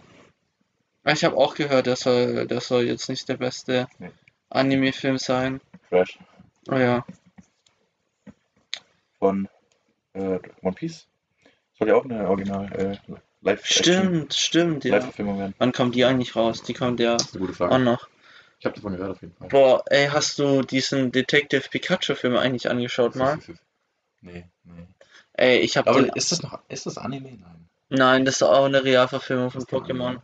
Ah, 1.02 1.12
Ich 1.12 1.24
habe 1.24 1.36
auch 1.36 1.54
gehört, 1.54 1.86
der 1.86 1.96
soll, 1.96 2.46
der 2.46 2.60
soll 2.60 2.82
jetzt 2.84 3.08
nicht 3.08 3.28
der 3.28 3.36
beste 3.38 3.88
Nee. 3.98 4.10
Anime-Film 4.50 5.18
sein. 5.18 5.60
Crash. 5.88 6.18
Oh 6.70 6.76
ja. 6.76 7.04
von 9.18 9.48
äh, 10.12 10.38
One 10.62 10.74
Piece. 10.74 11.06
Soll 11.78 11.88
ja 11.88 11.94
auch 11.96 12.04
eine 12.04 12.28
Original 12.28 12.72
äh, 12.72 12.96
Live 13.40 13.64
Stimmt, 13.64 14.34
stimmt, 14.34 14.84
ja. 14.84 14.96
Live-Verfilmung 14.96 15.38
werden. 15.38 15.54
Wann 15.58 15.72
kommt 15.72 15.94
die 15.94 16.04
eigentlich 16.04 16.34
raus? 16.36 16.62
Die 16.62 16.74
kommt 16.74 16.98
ja 17.00 17.14
Das 17.16 17.26
ist 17.28 17.36
eine 17.36 17.46
gute 17.46 17.52
auch 17.52 17.68
Frage. 17.68 17.78
noch. 17.84 18.08
Ich 18.58 18.66
habe 18.66 18.74
davon 18.74 18.92
gehört 18.96 19.12
auf 19.12 19.22
jeden 19.22 19.34
Fall. 19.36 19.48
Boah, 19.48 19.84
ey, 19.86 20.08
hast 20.08 20.38
du 20.40 20.62
diesen 20.62 21.12
Detective 21.12 21.62
Pikachu-Film 21.70 22.36
eigentlich 22.36 22.68
angeschaut 22.68 23.14
mal? 23.14 23.38
Nee, 24.20 24.46
nee. 24.64 24.86
Ey, 25.34 25.58
ich 25.60 25.76
habe 25.76 25.88
Aber 25.88 26.02
den. 26.02 26.10
ist 26.14 26.32
das 26.32 26.42
noch, 26.42 26.58
ist 26.68 26.86
das 26.86 26.98
Anime? 26.98 27.30
Nein. 27.38 27.68
Nein, 27.90 28.24
das 28.24 28.36
ist 28.36 28.42
auch 28.42 28.64
eine 28.64 28.82
Realverfilmung 28.82 29.52
von 29.52 29.62
Pokémon. 29.62 30.18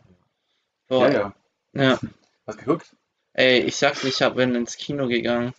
Boah, 0.87 1.09
Ja, 1.09 1.33
ja. 1.73 1.81
ja. 1.83 1.99
Hast 2.45 2.59
du 2.59 2.65
geguckt? 2.65 2.93
Ey, 3.33 3.59
ich 3.61 3.77
sag's, 3.77 4.03
ich 4.03 4.21
hab, 4.21 4.35
bin 4.35 4.53
ins 4.55 4.75
Kino 4.75 5.07
gegangen. 5.07 5.53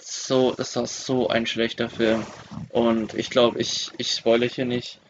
So, 0.00 0.52
das 0.52 0.74
war 0.74 0.86
so 0.88 1.28
ein 1.28 1.46
schlechter 1.46 1.88
Film. 1.88 2.26
Und 2.70 3.14
ich 3.14 3.30
glaube, 3.30 3.60
ich, 3.60 3.92
ich 3.98 4.10
spoilere 4.10 4.48
hier 4.48 4.64
nicht, 4.64 5.00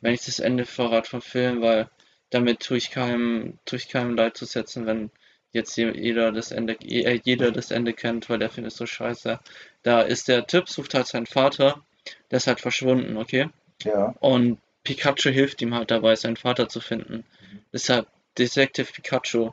wenn 0.00 0.14
ich 0.14 0.24
das 0.24 0.38
Ende 0.38 0.64
verrate 0.66 1.10
vom 1.10 1.22
Film, 1.22 1.62
weil 1.62 1.88
damit 2.30 2.60
tue 2.60 2.76
ich 2.76 2.90
keinem, 2.90 3.58
tue 3.64 3.78
ich 3.78 3.88
keinem 3.88 4.14
leid 4.16 4.36
zu 4.36 4.44
setzen, 4.44 4.86
wenn 4.86 5.10
jetzt 5.52 5.76
je- 5.76 5.96
jeder 5.96 6.32
das 6.32 6.50
Ende, 6.50 6.74
äh, 6.82 7.20
jeder 7.24 7.50
das 7.52 7.70
Ende 7.70 7.92
kennt, 7.92 8.28
weil 8.28 8.38
der 8.38 8.50
Film 8.50 8.66
ist 8.66 8.76
so 8.76 8.86
scheiße. 8.86 9.38
Da 9.82 10.00
ist 10.02 10.28
der 10.28 10.46
Typ, 10.46 10.68
sucht 10.68 10.94
halt 10.94 11.06
seinen 11.06 11.26
Vater, 11.26 11.82
der 12.30 12.38
ist 12.38 12.46
halt 12.46 12.60
verschwunden, 12.60 13.16
okay? 13.16 13.48
Ja. 13.84 14.14
Und 14.20 14.58
Pikachu 14.84 15.30
hilft 15.30 15.62
ihm 15.62 15.74
halt 15.74 15.90
dabei, 15.90 16.14
seinen 16.16 16.36
Vater 16.36 16.68
zu 16.68 16.80
finden. 16.80 17.24
Deshalb 17.72 18.06
Detective 18.38 18.92
Pikachu. 18.92 19.50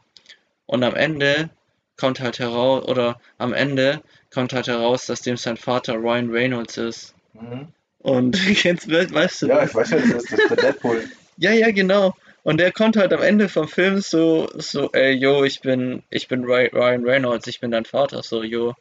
Und 0.66 0.84
am 0.84 0.96
Ende 0.96 1.50
kommt 1.98 2.20
halt 2.20 2.40
heraus, 2.40 2.86
oder 2.86 3.20
am 3.38 3.54
Ende 3.54 4.02
kommt 4.32 4.54
halt 4.54 4.68
heraus, 4.68 5.06
dass 5.06 5.22
dem 5.22 5.38
sein 5.38 5.58
Vater 5.58 5.96
Ryan 5.96 6.30
Reynolds 6.32 6.78
ist. 6.78 7.16
Mhm. 7.34 7.68
Und 8.04 8.38
kennst, 8.58 8.88
we- 8.90 9.12
weißt 9.12 9.42
du 9.42 9.48
Ja, 9.48 9.62
das? 9.62 9.70
ich 9.72 9.76
weiß 9.76 9.90
ja, 9.92 9.98
das 9.98 10.10
ist, 10.10 10.32
das 10.32 10.40
ist 10.40 10.50
der 10.50 10.58
Deadpool. 10.58 11.04
Ja, 11.38 11.52
ja, 11.52 11.72
genau. 11.72 12.14
Und 12.44 12.60
der 12.60 12.72
kommt 12.72 12.96
halt 12.96 13.12
am 13.12 13.24
Ende 13.24 13.50
vom 13.50 13.68
Film 13.68 14.02
so, 14.02 14.48
so, 14.54 14.92
ey, 14.92 15.14
yo, 15.14 15.44
ich 15.44 15.62
bin, 15.62 16.04
ich 16.12 16.28
bin 16.28 16.44
Ry- 16.46 16.70
Ryan 16.72 17.04
Reynolds, 17.04 17.48
ich 17.48 17.60
bin 17.60 17.72
dein 17.72 17.86
Vater, 17.86 18.22
so, 18.22 18.44
yo. 18.44 18.76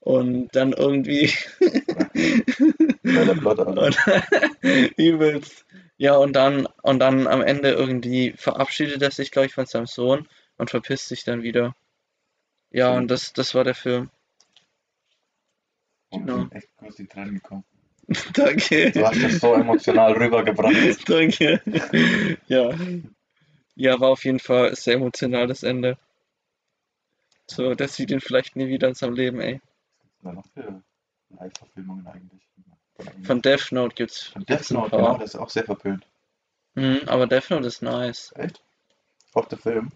Und 0.00 0.48
dann 0.56 0.72
irgendwie. 0.72 1.30
Und 3.04 3.96
übelst. 4.96 5.66
Ja, 5.98 6.16
und 6.16 6.32
dann, 6.34 6.66
und 6.82 6.98
dann 7.00 7.26
am 7.26 7.42
Ende 7.42 7.72
irgendwie 7.72 8.32
verabschiedet 8.36 9.02
er 9.02 9.10
sich, 9.10 9.30
glaube 9.32 9.46
ich, 9.46 9.52
von 9.54 9.66
seinem 9.66 9.86
Sohn 9.86 10.26
und 10.56 10.70
verpisst 10.70 11.08
sich 11.08 11.24
dann 11.24 11.42
wieder. 11.42 11.74
Ja, 12.70 12.88
Schön. 12.92 12.98
und 13.02 13.10
das, 13.10 13.32
das 13.32 13.54
war 13.54 13.64
der 13.64 13.74
Film. 13.74 14.10
Und 16.10 16.28
Ja. 16.28 16.36
sind 16.36 16.52
echt 16.54 16.68
kurz 16.76 16.96
die 16.96 17.06
Tränen 17.06 17.34
gekommen. 17.34 17.64
Danke. 18.32 18.90
Du 18.90 19.06
hast 19.06 19.22
das 19.22 19.38
so 19.38 19.54
emotional 19.54 20.12
rübergebracht. 20.12 20.74
Danke. 21.08 21.60
Ja. 22.46 22.70
Ja, 23.74 24.00
war 24.00 24.10
auf 24.10 24.24
jeden 24.24 24.40
Fall 24.40 24.74
sehr 24.74 24.94
emotional 24.94 25.46
das 25.46 25.62
Ende. 25.62 25.98
So, 27.46 27.74
das 27.74 27.94
sieht 27.94 28.10
ihn 28.10 28.20
vielleicht 28.20 28.56
nie 28.56 28.68
wieder 28.68 28.88
in 28.88 28.94
seinem 28.94 29.14
Leben, 29.14 29.40
ey. 29.40 29.60
Was 30.22 30.34
noch 30.34 30.46
für 30.52 30.82
Live-Verfilmungen 31.38 32.06
eigentlich? 32.06 32.42
Von, 33.24 33.42
Death 33.42 33.70
Note 33.70 33.94
gibt's, 33.94 34.24
Von 34.24 34.44
gibt's 34.44 34.68
Death 34.68 34.76
Note, 34.76 34.96
genau, 34.96 35.18
das 35.18 35.34
ist 35.34 35.40
auch 35.40 35.50
sehr 35.50 35.64
verpönt. 35.64 36.04
Mhm, 36.74 37.02
aber 37.06 37.26
Death 37.26 37.50
Note 37.50 37.66
ist 37.66 37.82
nice. 37.82 38.32
Echt? 38.36 38.62
Auch 39.34 39.46
der 39.46 39.58
Film. 39.58 39.90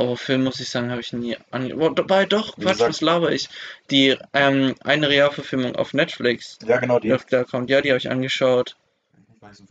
Aber 0.00 0.16
Film, 0.16 0.44
muss 0.44 0.60
ich 0.60 0.70
sagen, 0.70 0.90
habe 0.90 1.02
ich 1.02 1.12
nie 1.12 1.36
ange... 1.50 1.76
Dabei 1.94 2.24
doch, 2.24 2.56
Wie 2.56 2.62
Quatsch, 2.62 2.72
gesagt- 2.72 2.88
was 2.88 3.00
laber 3.02 3.32
ich? 3.32 3.50
Die, 3.90 4.16
ähm, 4.32 4.74
eine 4.82 5.10
Realverfilmung 5.10 5.76
auf 5.76 5.92
Netflix, 5.92 6.58
Ja, 6.64 6.78
genau, 6.78 6.98
die 6.98 7.14
da 7.28 7.44
kommt, 7.44 7.68
ja, 7.68 7.82
die 7.82 7.90
habe 7.90 7.98
ich 7.98 8.08
angeschaut. 8.08 8.76
Ich 9.34 9.42
weiß. 9.42 9.62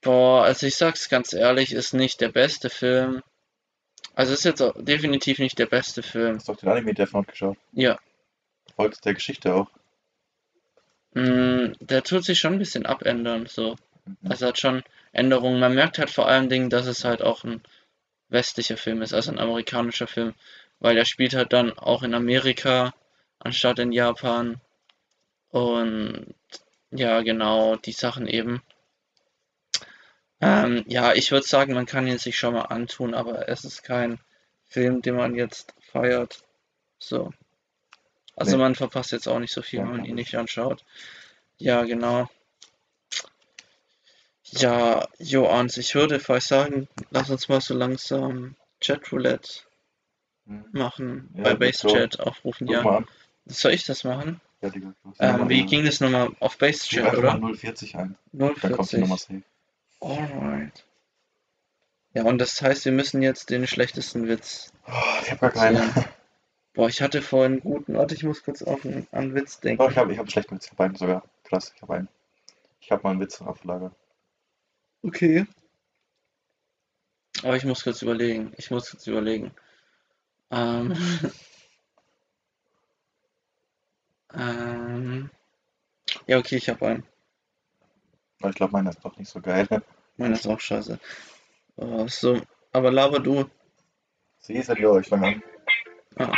Boah, 0.00 0.44
also 0.44 0.66
ich 0.66 0.76
sag's 0.76 1.10
ganz 1.10 1.34
ehrlich, 1.34 1.72
ist 1.72 1.92
nicht 1.92 2.22
der 2.22 2.30
beste 2.30 2.70
Film. 2.70 3.22
Also 4.14 4.32
ist 4.32 4.44
jetzt 4.46 4.64
definitiv 4.78 5.40
nicht 5.40 5.58
der 5.58 5.66
beste 5.66 6.02
Film. 6.02 6.36
Hast 6.36 6.48
du 6.48 6.52
auch 6.52 6.56
den 6.56 6.70
Anime 6.70 6.94
Death 6.94 7.12
Note 7.12 7.30
geschaut? 7.30 7.58
Ja. 7.72 7.98
Folgt 8.76 9.04
der 9.04 9.12
Geschichte 9.12 9.54
auch. 9.54 9.68
Mm, 11.12 11.72
der 11.80 12.02
tut 12.02 12.24
sich 12.24 12.38
schon 12.38 12.54
ein 12.54 12.58
bisschen 12.58 12.86
abändern, 12.86 13.44
so. 13.46 13.76
Mhm. 14.06 14.16
Also 14.30 14.46
hat 14.46 14.58
schon 14.58 14.82
Änderungen. 15.12 15.60
Man 15.60 15.74
merkt 15.74 15.98
halt 15.98 16.08
vor 16.10 16.28
allen 16.28 16.48
Dingen, 16.48 16.70
dass 16.70 16.86
es 16.86 17.04
halt 17.04 17.20
auch 17.20 17.44
ein 17.44 17.60
westlicher 18.28 18.76
Film 18.76 19.02
ist, 19.02 19.14
also 19.14 19.30
ein 19.32 19.38
amerikanischer 19.38 20.06
Film, 20.06 20.34
weil 20.80 20.96
er 20.98 21.04
spielt 21.04 21.34
halt 21.34 21.52
dann 21.52 21.72
auch 21.78 22.02
in 22.02 22.14
Amerika 22.14 22.94
anstatt 23.38 23.78
in 23.78 23.92
Japan. 23.92 24.60
Und 25.50 26.34
ja, 26.92 27.22
genau, 27.22 27.76
die 27.76 27.92
Sachen 27.92 28.28
eben. 28.28 28.62
Ähm, 30.40 30.82
ja, 30.86 31.12
ich 31.14 31.30
würde 31.30 31.46
sagen, 31.46 31.74
man 31.74 31.84
kann 31.86 32.06
ihn 32.06 32.16
sich 32.18 32.38
schon 32.38 32.54
mal 32.54 32.62
antun, 32.62 33.12
aber 33.14 33.48
es 33.50 33.64
ist 33.64 33.82
kein 33.82 34.18
Film, 34.64 35.02
den 35.02 35.16
man 35.16 35.34
jetzt 35.34 35.74
feiert. 35.92 36.42
So. 36.98 37.32
Also 38.36 38.56
Nee. 38.56 38.62
man 38.62 38.76
verpasst 38.76 39.10
jetzt 39.10 39.26
auch 39.26 39.40
nicht 39.40 39.52
so 39.52 39.62
viel, 39.62 39.80
Ja, 39.80 39.84
wenn 39.84 39.90
man 39.90 40.04
ihn 40.04 40.14
nicht 40.14 40.36
anschaut. 40.36 40.84
Ja, 41.58 41.84
genau. 41.84 42.28
Ja, 44.52 45.06
Joans, 45.18 45.76
ich 45.76 45.94
würde 45.94 46.20
vielleicht 46.20 46.46
sagen, 46.46 46.88
lass 47.10 47.30
uns 47.30 47.48
mal 47.48 47.60
so 47.60 47.74
langsam 47.74 48.54
Chatroulette 48.80 49.62
machen, 50.72 51.28
Ja, 51.34 51.42
bei 51.42 51.54
gut 51.54 51.74
so. 51.74 51.88
BaseChat 51.88 52.20
aufrufen, 52.20 52.66
Ruf 52.68 52.76
ja. 52.76 52.82
mal 52.82 52.96
an. 52.98 53.06
Soll 53.46 53.72
ich 53.72 53.84
das 53.84 54.04
machen? 54.04 54.40
Ja, 54.60 54.70
Digga. 54.70 54.94
die 55.04 55.10
Ähm, 55.18 55.48
wie 55.48 55.66
ging 55.66 55.84
das 55.84 56.00
nochmal 56.00 56.30
auf 56.40 56.52
Gib 56.58 56.60
BaseChat, 56.60 57.04
einfach 57.06 57.18
oder? 57.18 57.38
mal 57.38 57.54
040 57.54 57.96
ein. 57.96 58.16
Dann 58.32 58.54
kommt 58.54 58.92
die 58.92 58.96
040. 58.96 59.00
Nummer 59.00 59.18
safe. 59.18 59.42
Alright. 60.00 60.84
Ja, 62.14 62.24
und 62.24 62.38
das 62.38 62.60
heißt, 62.62 62.84
wir 62.84 62.92
müssen 62.92 63.22
jetzt 63.22 63.50
den 63.50 63.66
schlechtesten 63.66 64.26
Witz. 64.28 64.72
Oh, 64.86 64.92
ich 65.22 65.30
hab 65.32 65.40
gar 65.40 65.50
keinen. 65.50 65.92
Boah, 66.74 66.88
ich 66.88 67.02
hatte 67.02 67.22
vorhin 67.22 67.52
einen 67.52 67.60
guten. 67.60 67.94
Warte, 67.94 68.14
ich 68.14 68.22
muss 68.22 68.42
kurz 68.42 68.62
auf 68.62 68.84
einen, 68.84 69.06
an 69.12 69.24
einen 69.24 69.34
Witz 69.34 69.60
denken. 69.60 69.82
Doch, 69.82 69.90
ich 69.90 69.96
habe 69.98 70.12
ich 70.12 70.18
hab 70.18 70.24
einen 70.24 70.30
schlechten 70.30 70.54
Witz. 70.56 70.66
Ich 70.66 70.70
hab 70.72 70.80
einen 70.80 70.94
sogar. 70.94 71.24
Krass, 71.44 71.72
ich 71.74 71.82
habe 71.82 71.94
einen. 71.94 72.08
Ich 72.80 72.90
habe 72.90 73.02
mal 73.02 73.10
einen 73.10 73.20
Witz 73.20 73.40
auf 73.40 73.64
Lager. 73.64 73.92
Okay. 75.02 75.46
Aber 77.42 77.56
ich 77.56 77.64
muss 77.64 77.84
kurz 77.84 78.02
überlegen. 78.02 78.52
Ich 78.56 78.70
muss 78.70 78.90
kurz 78.90 79.06
überlegen. 79.06 79.52
Ähm. 80.50 80.96
ähm. 84.34 85.30
Ja, 86.26 86.38
okay, 86.38 86.56
ich 86.56 86.68
habe 86.68 86.86
einen. 86.86 87.06
Aber 88.40 88.50
ich 88.50 88.56
glaube, 88.56 88.72
meiner 88.72 88.90
ist 88.90 89.04
doch 89.04 89.16
nicht 89.16 89.30
so 89.30 89.40
geil. 89.40 89.66
Meiner 90.18 90.34
ist 90.34 90.46
auch 90.46 90.60
scheiße. 90.60 90.98
Oh, 91.76 92.06
so, 92.08 92.40
aber 92.72 92.90
laber 92.90 93.18
du. 93.20 93.50
Sie 94.38 94.54
ist 94.54 94.68
ja, 94.68 94.98
ich 94.98 95.08
fange 95.08 95.26
an. 95.26 95.42
Ah, 96.16 96.32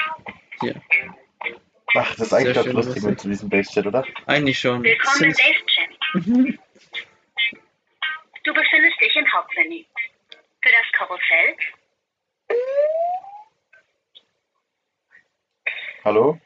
hier. 0.60 0.80
Ach, 1.94 2.10
das 2.16 2.26
ist 2.26 2.32
eigentlich 2.32 2.60
schön, 2.60 2.72
lustig 2.72 3.02
mit 3.04 3.22
diesem 3.22 3.48
Base-Chat, 3.48 3.86
oder? 3.86 4.04
Eigentlich 4.26 4.58
schon. 4.58 4.82
Willkommen 4.82 5.22
im 5.22 5.32
Base-Chat. 5.32 6.58
Du 8.48 8.54
befindest 8.54 8.98
dich 8.98 9.14
im 9.14 9.30
Hauptmenü. 9.30 9.84
Für 10.62 10.70
das 10.70 10.92
Karussell 10.92 11.54
Hallo? 16.02 16.40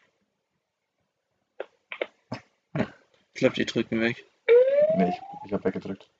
Ich 2.74 3.34
glaube, 3.34 3.54
die 3.54 3.66
drücken 3.66 4.00
weg. 4.00 4.24
Nee, 4.96 5.10
ich, 5.10 5.46
ich 5.46 5.52
habe 5.52 5.62
weggedrückt. 5.62 6.10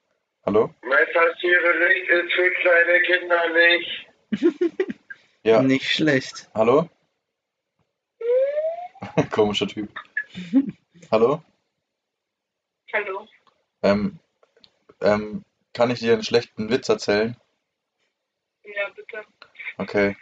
Hallo? 0.46 0.72
Mein 0.82 0.98
Licht 1.04 2.10
ist 2.10 2.32
für 2.32 2.50
kleine 2.52 3.00
Kinder 3.02 3.48
nicht. 3.50 4.06
Ja. 5.42 5.60
Nicht 5.60 5.90
schlecht. 5.90 6.48
Hallo? 6.54 6.88
Komischer 9.32 9.66
Typ. 9.66 9.92
Hallo? 11.10 11.42
Hallo. 12.92 13.26
Ähm, 13.82 14.20
ähm, 15.00 15.44
kann 15.72 15.90
ich 15.90 16.00
dir 16.00 16.12
einen 16.14 16.24
schlechten 16.24 16.70
Witz 16.70 16.88
erzählen? 16.88 17.36
Ja, 18.64 18.88
bitte. 18.94 19.22
Okay, 19.78 20.16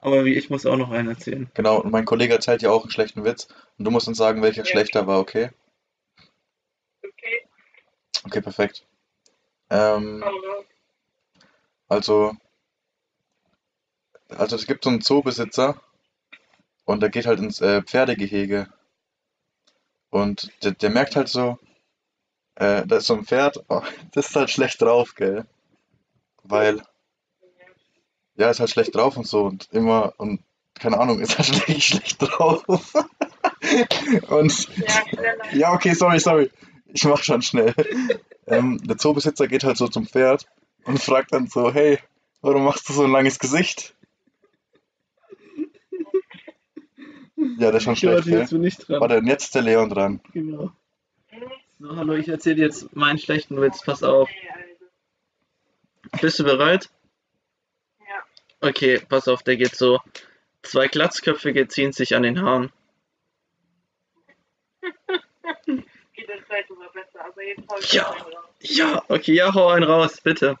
Aber 0.00 0.24
wie, 0.24 0.34
ich 0.34 0.50
muss 0.50 0.66
auch 0.66 0.76
noch 0.76 0.90
einen 0.90 1.08
erzählen. 1.08 1.50
genau. 1.54 1.80
Und 1.80 1.90
mein 1.90 2.04
Kollege 2.04 2.34
erzählt 2.34 2.62
ja 2.62 2.70
auch 2.70 2.82
einen 2.82 2.90
schlechten 2.90 3.24
Witz. 3.24 3.48
Und 3.78 3.84
du 3.84 3.90
musst 3.90 4.08
uns 4.08 4.18
sagen, 4.18 4.42
welcher 4.42 4.62
Ja. 4.62 4.66
schlechter 4.66 5.06
war, 5.06 5.20
okay? 5.20 5.50
Okay. 7.02 7.48
Okay, 8.26 8.40
perfekt. 8.40 8.86
Ähm, 9.70 10.22
Hau 10.24 10.30
raus. 10.30 10.64
also, 11.88 12.32
also 14.28 14.56
es 14.56 14.66
gibt 14.66 14.84
so 14.84 14.90
einen 14.90 15.00
Zoobesitzer 15.00 15.80
und 16.84 17.00
der 17.00 17.10
geht 17.10 17.26
halt 17.26 17.40
ins 17.40 17.60
äh, 17.60 17.82
Pferdegehege. 17.82 18.68
Und 20.10 20.50
der, 20.62 20.72
der 20.72 20.90
merkt 20.90 21.16
halt 21.16 21.28
so, 21.28 21.58
äh, 22.56 22.86
da 22.86 22.96
ist 22.96 23.06
so 23.06 23.14
ein 23.14 23.24
Pferd, 23.24 23.64
oh, 23.68 23.82
das 24.12 24.28
ist 24.30 24.36
halt 24.36 24.50
schlecht 24.50 24.80
drauf, 24.82 25.14
gell? 25.14 25.46
Weil, 26.44 26.82
ja, 28.36 28.50
ist 28.50 28.60
halt 28.60 28.70
schlecht 28.70 28.94
drauf 28.94 29.16
und 29.16 29.26
so 29.26 29.44
und 29.44 29.68
immer, 29.72 30.12
und 30.18 30.40
keine 30.74 30.98
Ahnung, 30.98 31.20
ist 31.20 31.38
halt 31.38 31.46
schlecht, 31.64 31.82
schlecht 31.82 32.16
drauf. 32.20 32.64
Und 34.28 34.68
Ja, 35.52 35.72
okay, 35.72 35.94
sorry, 35.94 36.20
sorry. 36.20 36.50
Ich 36.86 37.04
mach 37.04 37.22
schon 37.22 37.40
schnell. 37.42 37.74
Ähm, 38.46 38.78
der 38.84 38.98
Zoobesitzer 38.98 39.48
geht 39.48 39.64
halt 39.64 39.76
so 39.76 39.88
zum 39.88 40.06
Pferd 40.06 40.46
und 40.84 41.00
fragt 41.00 41.32
dann 41.32 41.46
so, 41.46 41.72
hey, 41.72 41.98
warum 42.42 42.64
machst 42.64 42.88
du 42.88 42.92
so 42.92 43.04
ein 43.04 43.10
langes 43.10 43.38
Gesicht? 43.38 43.94
Ja, 47.36 47.70
der 47.70 47.74
ist 47.74 47.84
schon 47.84 47.94
Ja, 47.94 48.22
schlecht, 48.22 48.26
jetzt 48.26 48.50
gell? 48.50 48.58
bin 48.58 48.64
ich 48.68 48.76
dran. 48.76 49.00
Warte, 49.00 49.18
und 49.18 49.26
jetzt 49.26 49.44
ist 49.44 49.54
der 49.54 49.62
Leon 49.62 49.88
dran. 49.90 50.20
Genau. 50.32 50.72
So, 51.84 51.96
hallo, 51.96 52.14
ich 52.14 52.28
erzähle 52.28 52.54
dir 52.56 52.64
jetzt 52.64 52.96
meinen 52.96 53.18
schlechten 53.18 53.60
Witz. 53.60 53.84
Pass 53.84 54.02
auf. 54.02 54.30
Bist 56.18 56.38
du 56.38 56.44
bereit? 56.44 56.88
Ja. 58.00 58.24
Okay, 58.66 59.02
pass 59.06 59.28
auf, 59.28 59.42
der 59.42 59.58
geht 59.58 59.76
so. 59.76 60.00
Zwei 60.62 60.88
Glatzköpfige 60.88 61.68
ziehen 61.68 61.92
sich 61.92 62.14
an 62.16 62.22
den 62.22 62.40
Haaren. 62.40 62.72
Geht 65.66 66.30
in 66.30 66.46
Zeit 66.48 66.66
sogar 66.68 66.90
besser, 66.90 67.22
aber 67.22 67.42
jetzt 67.44 67.68
hau 67.70 67.78
ich 67.78 67.92
Ja. 67.92 68.16
Ja, 68.60 69.04
okay, 69.08 69.34
ja, 69.34 69.52
hau 69.52 69.68
einen 69.68 69.84
raus, 69.84 70.22
bitte. 70.22 70.58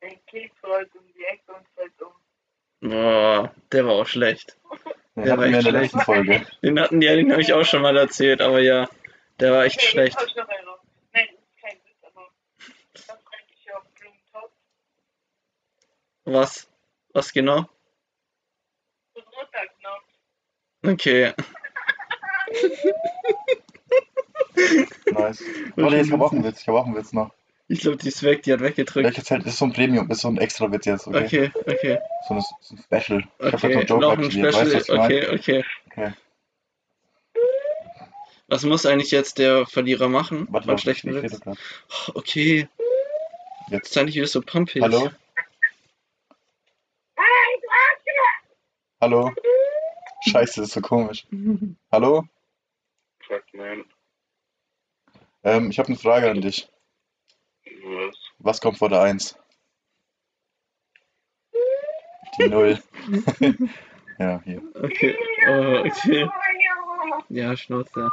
Ein 0.00 0.18
Keks 0.26 0.56
rollt 0.64 0.92
um 0.96 1.02
die 1.16 1.22
Ecke 1.22 1.52
und 1.52 1.64
fällt 1.76 2.02
um. 2.02 2.90
Boah, 2.90 3.54
der 3.70 3.86
war 3.86 3.92
auch 3.92 4.08
schlecht. 4.08 4.56
Den 5.14 5.22
Der 5.22 5.32
hatten 5.34 5.40
war 5.40 5.44
wir 5.44 5.46
in 5.46 5.54
echt 5.54 5.66
der 5.66 5.70
schlecht. 5.70 5.94
letzten 5.94 6.00
Folge. 6.00 6.46
Den 6.64 6.80
hatten 6.80 7.00
die, 7.00 7.06
den 7.06 7.30
habe 7.30 7.42
ich 7.42 7.52
auch 7.52 7.64
schon 7.64 7.82
mal 7.82 7.96
erzählt, 7.96 8.40
aber 8.40 8.58
ja, 8.58 8.88
der 9.40 9.52
war 9.52 9.64
echt 9.64 9.76
Okay, 9.78 9.86
schlecht. 9.86 10.18
hau 10.18 10.24
ich 10.24 10.34
noch 10.36 10.48
einen. 10.48 10.66
Nein, 11.12 11.28
das 11.32 11.44
ist 11.44 11.60
kein 11.60 11.76
Witz, 11.84 12.02
aber 12.02 12.28
was 12.94 13.10
eigentlich 13.32 13.60
hier 13.62 13.76
auf 13.76 13.84
Blumentopf? 13.94 14.52
Was? 16.24 16.68
Was 17.12 17.32
genau? 17.32 17.68
Okay. 20.84 21.32
Nice. 25.12 25.42
Warte, 25.76 25.96
ich 26.00 26.12
hab 26.12 26.20
auch 26.20 26.32
einen 26.32 26.44
Witz, 26.44 26.60
ich 26.60 26.68
hab 26.68 26.74
auch 26.74 26.86
einen 26.86 26.96
Witz 26.96 27.12
noch. 27.12 27.30
Ich 27.68 27.80
glaube, 27.80 27.96
die 27.96 28.08
ist 28.08 28.22
weg, 28.22 28.42
die 28.44 28.52
hat 28.52 28.60
weggedrückt. 28.60 29.04
Welches 29.06 29.30
halt, 29.30 29.42
das 29.44 29.54
ist 29.54 29.58
so 29.58 29.64
ein 29.64 29.72
Premium, 29.72 30.08
das 30.08 30.18
ist 30.18 30.22
so 30.22 30.28
ein 30.28 30.38
extra 30.38 30.70
Witz 30.70 30.84
jetzt, 30.86 31.06
okay? 31.08 31.24
Okay, 31.24 31.50
okay, 31.66 31.98
So, 32.28 32.34
ein, 32.34 32.40
so 32.60 32.74
ein 32.76 32.78
Special. 32.78 33.24
Ich 33.40 33.52
hab 33.52 33.52
halt 33.52 33.60
so 33.60 33.66
einen 33.66 33.86
Joke 33.86 34.00
Noch 34.02 34.12
ein 34.12 34.24
aktiviert, 34.24 34.54
Special. 34.54 34.72
weißt 34.74 34.88
du, 34.88 34.92
was 34.98 35.10
ich 35.10 35.18
meine? 35.18 35.32
okay, 35.32 35.34
okay. 35.34 35.64
Okay. 35.90 36.12
Was 38.48 38.62
muss 38.64 38.86
eigentlich 38.86 39.10
jetzt 39.10 39.38
der 39.38 39.66
Verlierer 39.66 40.08
machen? 40.08 40.46
Warte, 40.50 40.72
ich 40.72 40.80
schlechten 40.80 41.12
rede 41.12 41.32
Witz? 41.32 41.40
Oh, 41.44 42.12
okay, 42.14 42.68
Jetzt. 43.68 43.90
ist 43.90 43.98
eigentlich 43.98 44.14
wieder 44.14 44.28
so 44.28 44.40
pumpig. 44.40 44.82
Hallo? 44.82 45.10
Hallo? 49.00 49.32
Scheiße, 50.28 50.60
das 50.60 50.68
ist 50.68 50.74
so 50.74 50.80
komisch. 50.80 51.26
Hallo? 51.90 52.24
Fuck, 53.26 53.42
man. 53.52 53.84
Ähm, 55.42 55.70
ich 55.70 55.78
habe 55.78 55.88
eine 55.88 55.98
Frage 55.98 56.30
an 56.30 56.40
dich. 56.40 56.68
Was? 57.82 58.16
Was 58.38 58.60
kommt 58.60 58.78
vor 58.78 58.88
der 58.88 59.02
1? 59.02 59.36
Die 62.38 62.48
0. 62.48 62.80
ja, 64.18 64.40
hier. 64.44 64.62
Okay, 64.74 65.16
oh, 65.48 65.84
okay. 65.84 66.28
Ja, 67.28 67.56
Schnauze. 67.56 68.10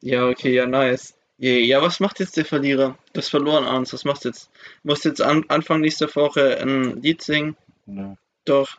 Ja, 0.00 0.28
okay, 0.28 0.54
ja, 0.54 0.66
nice. 0.66 1.14
Ja, 1.38 1.52
ja, 1.52 1.82
was 1.82 2.00
macht 2.00 2.18
jetzt 2.20 2.36
der 2.36 2.44
Verlierer? 2.44 2.98
Das 3.12 3.28
verloren 3.28 3.64
Arns, 3.64 3.92
was 3.92 4.04
machst 4.04 4.24
du 4.24 4.30
jetzt? 4.30 4.50
Musst 4.82 5.04
jetzt 5.04 5.22
an, 5.22 5.44
Anfang 5.48 5.80
nächster 5.80 6.12
Woche 6.14 6.58
ein 6.60 7.00
Lied 7.00 7.22
singen? 7.22 7.56
Nö. 7.86 8.14
Doch, 8.44 8.78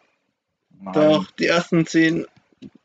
Nein. 0.70 0.94
doch, 0.94 1.32
die 1.32 1.46
ersten 1.46 1.86
zehn. 1.86 2.26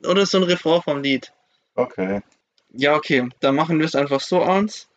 Oder 0.05 0.26
so 0.26 0.39
ein 0.39 0.45
Refrain 0.45 0.82
vom 0.82 1.03
Lied. 1.03 1.32
Okay. 1.74 2.22
Ja, 2.70 2.95
okay, 2.95 3.28
dann 3.41 3.57
machen 3.57 3.78
wir 3.78 3.87
es 3.87 3.97
einfach 3.97 4.20
so, 4.20 4.43
Arns. 4.43 4.89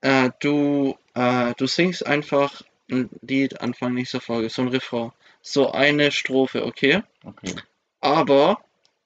Äh, 0.00 0.30
du, 0.40 0.96
äh, 1.14 1.54
du 1.56 1.66
singst 1.66 2.04
einfach 2.06 2.62
ein 2.90 3.10
Lied 3.22 3.60
Anfang 3.60 3.94
nächster 3.94 4.20
Folge, 4.20 4.50
so 4.50 4.62
ein 4.62 4.68
Refrain. 4.68 5.12
So 5.42 5.70
eine 5.70 6.10
Strophe, 6.10 6.64
okay? 6.64 7.02
Okay. 7.24 7.54
Aber 8.00 8.60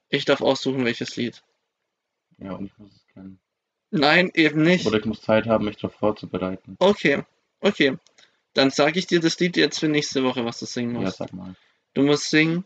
ich 0.08 0.24
darf 0.24 0.40
aussuchen, 0.40 0.84
welches 0.84 1.16
Lied. 1.16 1.42
Ja, 2.38 2.52
und 2.52 2.66
ich 2.66 2.78
muss 2.78 2.92
es 2.92 3.06
kennen. 3.12 3.38
Nein, 3.96 4.30
eben 4.34 4.62
nicht. 4.62 4.86
Oder 4.86 4.98
ich 4.98 5.04
muss 5.04 5.20
Zeit 5.22 5.46
haben, 5.46 5.64
mich 5.66 5.76
darauf 5.76 5.94
vorzubereiten. 5.94 6.76
Okay, 6.80 7.22
okay. 7.60 7.96
Dann 8.52 8.70
sage 8.70 8.98
ich 8.98 9.06
dir 9.06 9.20
das 9.20 9.38
Lied 9.38 9.56
jetzt 9.56 9.78
für 9.80 9.88
nächste 9.88 10.24
Woche, 10.24 10.44
was 10.44 10.58
du 10.58 10.66
singen 10.66 10.94
Ja, 10.96 11.00
musst. 11.02 11.18
sag 11.18 11.32
mal. 11.32 11.54
Du 11.94 12.02
musst 12.02 12.28
singen 12.30 12.64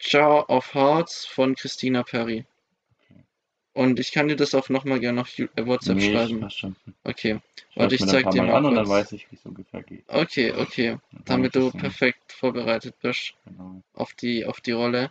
Jar 0.00 0.48
of 0.48 0.72
Hearts 0.74 1.26
von 1.26 1.54
Christina 1.56 2.02
Perry. 2.04 2.44
Und 3.74 3.98
ich 3.98 4.12
kann 4.12 4.28
dir 4.28 4.36
das 4.36 4.54
auch 4.54 4.68
nochmal 4.68 5.00
gerne 5.00 5.22
auf 5.22 5.38
äh, 5.38 5.48
WhatsApp 5.56 5.96
nee, 5.96 6.12
schreiben. 6.12 6.46
Ich 6.46 6.54
schon. 6.54 6.76
Okay, 7.04 7.40
Ich 7.70 7.76
Warte, 7.76 7.94
ich 7.94 8.04
zeig 8.06 8.30
dir 8.30 8.42
Mal 8.42 8.54
an 8.54 8.66
und 8.66 8.74
dann 8.74 8.88
weiß 8.88 9.12
ich, 9.12 9.30
wie 9.32 9.36
es 9.36 9.46
ungefähr 9.46 9.82
geht. 9.82 10.04
okay, 10.08 10.52
okay. 10.52 10.98
Damit 11.24 11.54
du 11.56 11.70
perfekt 11.70 12.32
vorbereitet 12.32 12.94
bist 13.00 13.32
Genau. 13.46 13.82
auf 13.94 14.12
die, 14.12 14.44
auf 14.44 14.60
die 14.60 14.72
Rolle. 14.72 15.10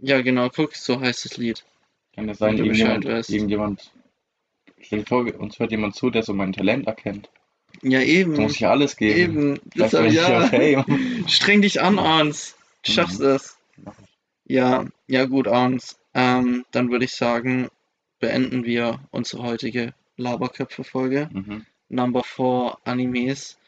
Ja, 0.00 0.22
genau, 0.22 0.48
guck, 0.48 0.74
so 0.74 0.98
heißt 0.98 1.26
das 1.26 1.36
Lied. 1.36 1.62
Kann 2.14 2.26
ja 2.26 2.34
sein, 2.34 2.56
irgendjemand, 2.56 3.04
irgendjemand, 3.04 3.92
stell 4.80 5.00
dir 5.00 5.06
vor, 5.06 5.26
uns 5.38 5.58
hört 5.58 5.70
jemand 5.70 5.94
zu, 5.94 6.10
der 6.10 6.22
so 6.22 6.34
mein 6.34 6.52
Talent 6.52 6.86
erkennt. 6.86 7.30
Ja, 7.82 8.00
Da 8.00 8.04
eben. 8.04 8.32
muss 8.34 8.54
ich 8.54 8.60
ja 8.60 8.70
alles 8.70 8.96
geben. 8.96 9.18
Eben. 9.18 9.60
Das 9.74 9.92
ich 9.92 10.14
ja 10.14 10.52
ja. 10.60 10.84
Streng 11.26 11.62
dich 11.62 11.80
an, 11.80 11.98
Arns. 11.98 12.56
Du 12.84 12.92
schaffst 12.92 13.20
es. 13.20 13.56
Ja, 14.44 14.86
ja 15.06 15.26
gut, 15.26 15.46
Arns. 15.46 15.98
Ähm, 16.14 16.64
dann 16.72 16.90
würde 16.90 17.04
ich 17.04 17.12
sagen, 17.12 17.68
beenden 18.18 18.64
wir 18.64 19.00
unsere 19.10 19.42
heutige 19.42 19.94
Laberköpfe-Folge. 20.16 21.28
Mhm. 21.32 21.66
Number 21.88 22.24
4 22.24 22.78
Animes. 22.84 23.58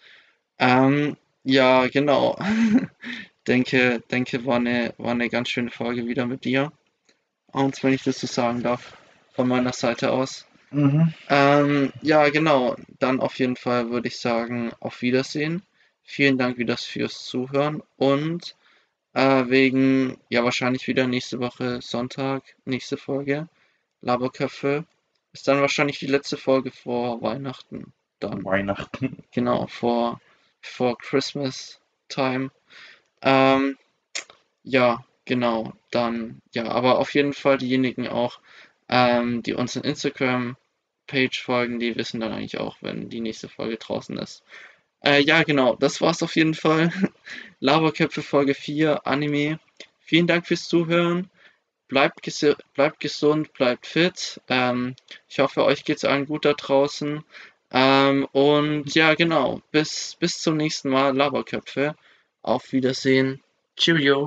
Ähm, 0.58 1.16
ja, 1.44 1.86
genau. 1.86 2.38
denke, 3.46 4.02
denke, 4.10 4.44
war 4.44 4.56
eine, 4.56 4.94
war 4.98 5.12
eine 5.12 5.28
ganz 5.28 5.50
schöne 5.50 5.70
Folge 5.70 6.06
wieder 6.06 6.26
mit 6.26 6.44
dir. 6.44 6.72
Arns, 7.52 7.82
wenn 7.82 7.94
ich 7.94 8.02
das 8.02 8.20
so 8.20 8.26
sagen 8.26 8.62
darf, 8.62 8.96
von 9.32 9.48
meiner 9.48 9.72
Seite 9.72 10.12
aus. 10.12 10.46
Mhm. 10.70 11.12
Ähm, 11.28 11.92
ja, 12.02 12.28
genau. 12.30 12.76
Dann 12.98 13.20
auf 13.20 13.38
jeden 13.38 13.56
Fall 13.56 13.90
würde 13.90 14.08
ich 14.08 14.18
sagen, 14.18 14.72
auf 14.80 15.02
Wiedersehen. 15.02 15.62
Vielen 16.02 16.38
Dank 16.38 16.58
wieder 16.58 16.76
fürs 16.76 17.24
Zuhören 17.24 17.82
und 17.96 18.56
äh, 19.12 19.44
wegen, 19.48 20.18
ja, 20.28 20.44
wahrscheinlich 20.44 20.86
wieder 20.86 21.06
nächste 21.06 21.40
Woche 21.40 21.80
Sonntag, 21.82 22.42
nächste 22.64 22.96
Folge. 22.96 23.48
Laberköpfe. 24.00 24.84
Ist 25.32 25.46
dann 25.46 25.60
wahrscheinlich 25.60 25.98
die 25.98 26.06
letzte 26.06 26.36
Folge 26.36 26.70
vor 26.70 27.22
Weihnachten. 27.22 27.92
Dann, 28.18 28.44
Weihnachten. 28.44 29.22
genau, 29.32 29.66
vor, 29.66 30.20
vor 30.60 30.96
Christmas 30.98 31.80
Time. 32.08 32.50
Ähm, 33.22 33.76
ja, 34.62 35.04
genau. 35.24 35.72
Dann, 35.90 36.40
ja, 36.52 36.66
aber 36.68 36.98
auf 36.98 37.14
jeden 37.14 37.32
Fall 37.32 37.58
diejenigen 37.58 38.08
auch, 38.08 38.40
ähm, 38.90 39.42
die 39.42 39.54
uns 39.54 39.76
in 39.76 39.84
Instagram 39.84 40.56
Page 41.06 41.42
folgen, 41.42 41.80
die 41.80 41.96
wissen 41.96 42.20
dann 42.20 42.32
eigentlich 42.32 42.58
auch, 42.58 42.76
wenn 42.82 43.08
die 43.10 43.20
nächste 43.20 43.48
Folge 43.48 43.76
draußen 43.78 44.18
ist. 44.18 44.42
Äh, 45.04 45.22
ja, 45.22 45.42
genau, 45.44 45.76
das 45.76 46.00
war's 46.00 46.22
auf 46.22 46.36
jeden 46.36 46.54
Fall. 46.54 46.92
Laberköpfe 47.60 48.22
Folge 48.22 48.54
4, 48.54 49.06
Anime. 49.06 49.60
Vielen 50.00 50.26
Dank 50.26 50.46
fürs 50.46 50.68
Zuhören. 50.68 51.30
Bleibt, 51.88 52.24
gesi- 52.24 52.56
bleibt 52.74 53.00
gesund, 53.00 53.52
bleibt 53.54 53.86
fit. 53.86 54.40
Ähm, 54.48 54.94
ich 55.28 55.40
hoffe, 55.40 55.64
euch 55.64 55.84
geht's 55.84 56.04
allen 56.04 56.26
gut 56.26 56.44
da 56.44 56.54
draußen. 56.54 57.24
Ähm, 57.72 58.26
und 58.32 58.94
ja, 58.94 59.14
genau, 59.14 59.62
bis, 59.72 60.16
bis 60.20 60.38
zum 60.40 60.56
nächsten 60.56 60.90
Mal, 60.90 61.16
Laberköpfe. 61.16 61.96
Auf 62.42 62.72
Wiedersehen. 62.72 63.42
Cheerio. 63.76 64.18